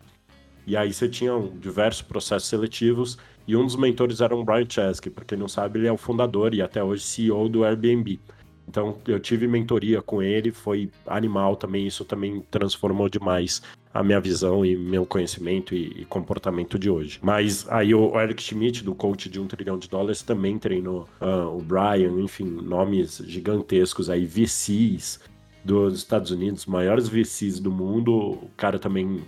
E 0.66 0.76
aí 0.76 0.92
você 0.92 1.08
tinha 1.08 1.32
diversos 1.60 2.02
processos 2.02 2.48
seletivos 2.48 3.18
e 3.46 3.56
um 3.56 3.64
dos 3.64 3.76
mentores 3.76 4.20
era 4.20 4.34
o 4.34 4.44
Brian 4.44 4.66
Chesky, 4.68 5.10
para 5.10 5.24
quem 5.24 5.38
não 5.38 5.48
sabe, 5.48 5.78
ele 5.78 5.88
é 5.88 5.92
o 5.92 5.96
fundador 5.96 6.54
e 6.54 6.62
até 6.62 6.82
hoje 6.82 7.02
CEO 7.02 7.48
do 7.48 7.64
Airbnb. 7.64 8.20
Então 8.68 8.96
eu 9.06 9.18
tive 9.18 9.46
mentoria 9.48 10.00
com 10.00 10.22
ele, 10.22 10.52
foi 10.52 10.90
animal 11.06 11.56
também, 11.56 11.86
isso 11.86 12.04
também 12.04 12.42
transformou 12.50 13.08
demais 13.08 13.60
a 13.92 14.02
minha 14.02 14.20
visão 14.20 14.64
e 14.64 14.76
meu 14.76 15.04
conhecimento 15.04 15.74
e, 15.74 16.02
e 16.02 16.04
comportamento 16.06 16.78
de 16.78 16.88
hoje. 16.88 17.18
Mas 17.22 17.66
aí 17.68 17.94
o 17.94 18.18
Eric 18.18 18.42
Schmidt, 18.42 18.82
do 18.82 18.94
coach 18.94 19.28
de 19.28 19.38
um 19.38 19.46
trilhão 19.46 19.78
de 19.78 19.88
dólares, 19.88 20.22
também 20.22 20.58
treinou 20.58 21.08
uh, 21.20 21.56
o 21.56 21.60
Brian, 21.60 22.18
enfim, 22.20 22.44
nomes 22.44 23.22
gigantescos 23.26 24.08
aí, 24.08 24.24
VCs 24.24 25.20
dos 25.64 25.98
Estados 25.98 26.30
Unidos, 26.30 26.66
maiores 26.66 27.08
VCs 27.08 27.60
do 27.60 27.70
mundo, 27.70 28.14
o 28.14 28.50
cara 28.56 28.78
também 28.78 29.22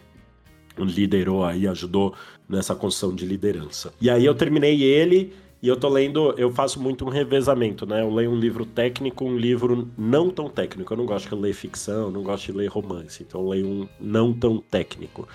liderou 0.79 1.45
aí, 1.45 1.67
ajudou 1.69 2.15
nessa 2.49 2.75
construção 2.75 3.15
de 3.15 3.25
liderança. 3.25 3.93
E 4.01 4.11
aí 4.11 4.25
eu 4.25 4.35
terminei 4.35 4.83
ele 4.83 5.33
e 5.63 5.69
eu 5.69 5.77
tô 5.77 5.89
lendo, 5.89 6.35
eu 6.37 6.51
faço 6.51 6.79
muito 6.79 7.07
um 7.07 7.09
revezamento, 7.09 7.87
né? 7.87 8.03
Eu 8.03 8.13
leio 8.13 8.31
um 8.31 8.39
livro 8.39 8.67
técnico, 8.67 9.25
um 9.25 9.37
livro 9.37 9.89
não 9.97 10.29
tão 10.29 10.49
técnico. 10.49 10.93
Eu 10.93 10.99
não 10.99 11.07
gosto 11.07 11.35
de 11.35 11.41
ler 11.41 11.55
ficção, 11.55 12.11
não 12.11 12.23
gosto 12.23 12.47
de 12.47 12.53
ler 12.53 12.67
romance, 12.67 13.23
então 13.23 13.41
eu 13.41 13.49
leio 13.49 13.67
um 13.67 13.89
não 13.99 14.33
tão 14.33 14.59
técnico. 14.59 15.27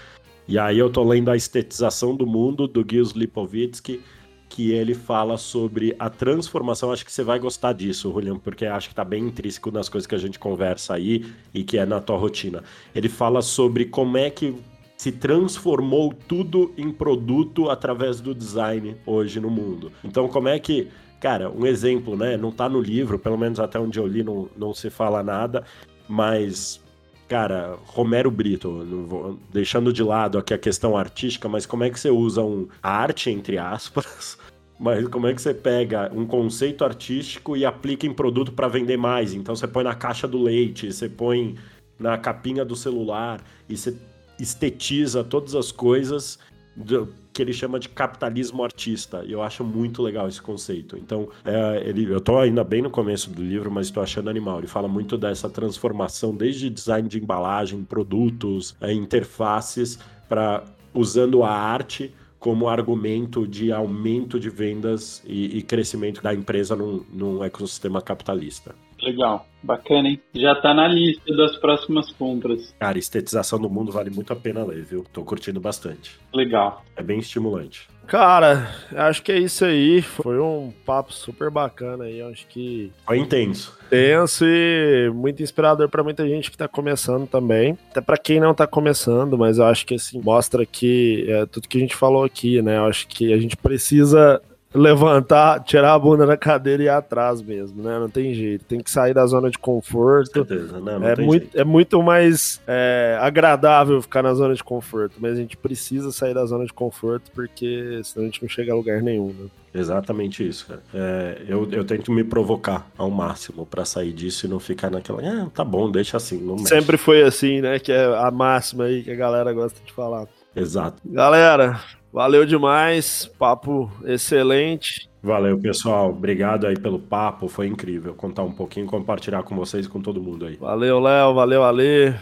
E 0.48 0.58
aí 0.60 0.78
eu 0.78 0.90
tô 0.90 1.04
lendo 1.04 1.30
A 1.30 1.36
Estetização 1.36 2.16
do 2.16 2.28
Mundo, 2.28 2.68
do 2.68 2.86
Gilles 2.88 3.12
Lipovitsky, 3.12 4.02
que 4.50 4.72
ele 4.72 4.94
fala 4.94 5.38
sobre 5.38 5.96
a 5.98 6.10
transformação. 6.10 6.92
Acho 6.92 7.06
que 7.06 7.12
você 7.12 7.24
vai 7.24 7.40
gostar 7.40 7.74
disso, 7.74 8.12
Julian, 8.12 8.38
porque 8.38 8.66
acho 8.66 8.90
que 8.90 8.96
tá 8.96 9.06
bem 9.06 9.26
intrínseco 9.26 9.72
nas 9.72 9.88
coisas 9.88 10.08
que 10.08 10.16
a 10.16 10.20
gente 10.20 10.40
conversa 10.40 10.96
aí 10.96 11.26
e 11.54 11.64
que 11.64 11.78
é 11.78 11.86
na 11.86 12.02
tua 12.02 12.18
rotina. 12.18 12.64
Ele 12.94 13.08
fala 13.10 13.42
sobre 13.42 13.86
como 13.86 14.18
é 14.18 14.30
que 14.30 14.56
se 15.00 15.14
transformou 15.14 16.14
tudo 16.14 16.74
em 16.78 16.92
produto 16.92 17.70
através 17.70 18.20
do 18.20 18.36
design 18.36 18.98
hoje 19.06 19.40
no 19.40 19.50
mundo. 19.50 19.94
Então, 20.04 20.28
como 20.28 20.50
é 20.50 20.60
que. 20.60 20.90
Cara, 21.22 21.50
um 21.50 21.66
exemplo, 21.66 22.18
né? 22.18 22.36
Não 22.36 22.52
tá 22.52 22.68
no 22.68 22.82
livro, 22.82 23.18
pelo 23.18 23.38
menos 23.38 23.62
até 23.62 23.80
onde 23.80 23.98
eu 23.98 24.06
li 24.06 24.24
não, 24.24 24.50
não 24.58 24.74
se 24.74 24.90
fala 24.90 25.24
nada, 25.24 25.64
mas 26.08 26.82
cara, 27.30 27.78
Romero 27.86 28.32
Brito, 28.32 29.38
deixando 29.54 29.94
de 29.94 30.02
lado 30.02 30.38
aqui 30.38 30.54
a 30.54 30.58
questão 30.58 30.98
artística, 30.98 31.48
mas 31.48 31.66
como 31.66 31.84
é 31.84 31.90
que 31.90 32.00
você 32.00 32.10
usa 32.10 32.42
um 32.42 32.68
arte, 32.82 33.30
entre 33.30 33.58
aspas, 33.58 34.38
mas 34.80 35.08
como 35.08 35.28
é 35.28 35.34
que 35.34 35.42
você 35.42 35.54
pega 35.54 36.12
um 36.14 36.26
conceito 36.26 36.84
artístico 36.84 37.56
e 37.56 37.66
aplica 37.66 38.08
em 38.08 38.14
produto 38.14 38.52
para 38.52 38.68
vender 38.68 38.98
mais? 38.98 39.34
Então 39.34 39.56
você 39.56 39.68
põe 39.68 39.84
na 39.84 39.96
caixa 39.96 40.28
do 40.28 40.42
leite, 40.42 40.92
você 40.92 41.08
põe 41.08 41.56
na 42.00 42.18
capinha 42.18 42.66
do 42.66 42.76
celular 42.76 43.42
e 43.68 43.78
você 43.78 43.94
estetiza 44.40 45.24
todas 45.24 45.56
as 45.56 45.72
coisas 45.72 46.40
do, 46.76 47.08
que 47.34 47.42
ele 47.42 47.54
chama 47.54 47.80
de 47.80 47.88
capitalismo 47.90 48.64
artista. 48.64 49.24
E 49.26 49.32
eu 49.32 49.42
acho 49.42 49.64
muito 49.64 50.02
legal 50.02 50.28
esse 50.28 50.42
conceito. 50.42 50.98
Então, 50.98 51.30
é, 51.46 51.84
ele, 51.86 52.12
eu 52.12 52.18
estou 52.18 52.40
ainda 52.40 52.64
bem 52.64 52.82
no 52.82 52.90
começo 52.90 53.30
do 53.30 53.42
livro, 53.42 53.72
mas 53.72 53.88
estou 53.88 54.04
achando 54.04 54.30
animal. 54.30 54.60
Ele 54.60 54.68
fala 54.68 54.88
muito 54.88 55.18
dessa 55.18 55.50
transformação, 55.50 56.36
desde 56.36 56.70
design 56.70 57.08
de 57.08 57.18
embalagem, 57.18 57.84
produtos, 57.84 58.76
é, 58.82 58.92
interfaces, 58.92 60.00
para 60.28 60.64
usando 60.94 61.44
a 61.44 61.52
arte 61.52 62.14
como 62.40 62.70
argumento 62.70 63.46
de 63.46 63.72
aumento 63.72 64.40
de 64.40 64.50
vendas 64.50 65.22
e, 65.26 65.58
e 65.58 65.62
crescimento 65.62 66.22
da 66.22 66.34
empresa 66.34 66.76
num, 66.76 67.04
num 67.12 67.44
ecossistema 67.44 68.02
capitalista. 68.02 68.74
Legal, 69.02 69.46
bacana, 69.64 70.10
hein? 70.10 70.22
Já 70.34 70.56
tá 70.56 70.74
na 70.74 70.88
lista 70.88 71.36
das 71.36 71.58
próximas 71.58 72.12
compras. 72.12 72.74
Cara, 72.80 72.98
estetização 72.98 73.60
do 73.60 73.70
mundo 73.70 73.92
vale 73.92 74.10
muito 74.10 74.34
a 74.34 74.36
pena 74.36 74.64
ler, 74.64 74.84
viu? 74.84 75.06
Tô 75.12 75.24
curtindo 75.24 75.60
bastante. 75.60 76.20
Legal. 76.34 76.84
É 76.96 77.04
bem 77.04 77.20
estimulante. 77.20 77.88
Cara, 78.10 78.74
acho 78.96 79.22
que 79.22 79.32
é 79.32 79.38
isso 79.38 79.64
aí. 79.64 80.02
Foi 80.02 80.40
um 80.40 80.74
papo 80.84 81.14
super 81.14 81.52
bacana 81.52 82.06
aí. 82.06 82.20
Acho 82.24 82.48
que. 82.48 82.92
Foi 83.06 83.20
intenso. 83.20 83.78
Intenso 83.86 84.46
e 84.48 85.12
muito 85.14 85.44
inspirador 85.44 85.88
para 85.90 86.04
muita 86.04 86.28
gente 86.28 86.50
que 86.50 86.58
tá 86.58 86.68
começando 86.68 87.28
também. 87.28 87.78
Até 87.92 88.02
para 88.02 88.18
quem 88.18 88.40
não 88.40 88.56
tá 88.56 88.66
começando, 88.66 89.38
mas 89.38 89.60
eu 89.60 89.66
acho 89.66 89.86
que 89.86 89.94
assim, 89.94 90.20
mostra 90.22 90.66
que 90.66 91.26
é, 91.30 91.46
tudo 91.46 91.68
que 91.68 91.78
a 91.78 91.82
gente 91.82 91.96
falou 91.96 92.24
aqui, 92.24 92.60
né? 92.64 92.78
Eu 92.78 92.86
acho 92.86 93.08
que 93.08 93.32
a 93.32 93.38
gente 93.38 93.56
precisa 93.56 94.42
levantar, 94.74 95.64
tirar 95.64 95.94
a 95.94 96.00
bunda 96.00 96.26
da 96.26 96.38
cadeira 96.38 96.84
e 96.84 96.86
ir 96.86 96.90
atrás 96.90 97.42
mesmo, 97.42 97.82
né? 97.82 97.98
Não 97.98 98.10
tem 98.10 98.34
jeito. 98.34 98.66
Tem 98.66 98.80
que 98.80 98.92
sair 98.92 99.14
da 99.14 99.26
zona 99.26 99.50
de 99.50 99.58
conforto. 99.58 100.32
Certeza, 100.34 100.80
não, 100.80 101.00
não 101.00 101.08
é, 101.08 101.16
muito, 101.16 101.58
é 101.58 101.64
muito 101.64 102.04
mais 102.04 102.62
é, 102.68 103.18
agradável 103.20 104.02
ficar 104.02 104.22
na 104.22 104.34
zona 104.34 104.54
de 104.54 104.64
conforto, 104.64 105.16
mas 105.20 105.34
a 105.34 105.42
gente 105.42 105.58
precisa 105.58 106.12
sair 106.12 106.34
da 106.34 106.46
zona 106.46 106.66
de 106.66 106.74
conforto 106.74 107.32
porque 107.34 108.00
senão 108.04 108.26
a 108.26 108.30
gente 108.30 108.42
não 108.42 108.50
chega 108.50 108.72
a 108.72 108.76
lugar 108.76 109.02
nenhum, 109.02 109.28
né? 109.28 109.48
Exatamente 109.74 110.48
isso, 110.48 110.68
cara. 110.68 110.82
É, 110.94 111.44
eu, 111.48 111.70
eu 111.72 111.84
tento 111.84 112.12
me 112.12 112.24
provocar 112.24 112.88
ao 112.98 113.10
máximo 113.10 113.66
para 113.66 113.86
sair 113.86 114.12
disso 114.12 114.46
e 114.46 114.50
não 114.50 114.60
ficar 114.60 114.90
naquela, 114.90 115.22
ah, 115.22 115.48
tá 115.54 115.64
bom, 115.64 115.92
deixa 115.92 116.18
assim, 116.18 116.40
não 116.40 116.56
mexe. 116.56 116.70
Sempre 116.70 116.98
foi 116.98 117.22
assim, 117.22 117.62
né? 117.62 117.78
Que 117.78 117.92
é 117.92 118.06
a 118.06 118.32
máxima 118.32 118.86
aí 118.86 119.04
que 119.04 119.12
a 119.12 119.16
galera 119.16 119.54
gosta 119.54 119.80
de 119.86 119.94
falar. 119.94 120.28
Exato. 120.56 120.98
Galera, 121.06 121.80
Valeu 122.12 122.46
demais, 122.46 123.26
papo 123.38 123.92
excelente. 124.04 125.10
Valeu, 125.22 125.60
pessoal. 125.60 126.10
Obrigado 126.10 126.66
aí 126.66 126.80
pelo 126.80 126.98
papo. 126.98 127.48
Foi 127.48 127.68
incrível 127.68 128.14
contar 128.16 128.44
um 128.44 128.52
pouquinho, 128.52 128.86
compartilhar 128.86 129.44
com 129.44 129.56
vocês 129.56 129.86
e 129.86 129.90
com 129.90 130.02
todo 130.02 130.22
mundo 130.22 130.46
aí. 130.46 130.56
Valeu, 130.56 131.00
Léo. 131.00 131.34
Valeu, 131.34 131.64
Ale. 131.64 132.16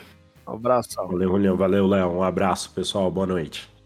Um 0.48 0.54
abraço. 0.54 0.96
Valeu, 0.96 1.30
Julião. 1.30 1.56
Valeu, 1.56 1.88
Léo. 1.88 2.10
Um 2.10 2.24
abraço, 2.24 2.72
pessoal. 2.72 3.12
Boa 3.12 3.28
noite. 3.28 3.77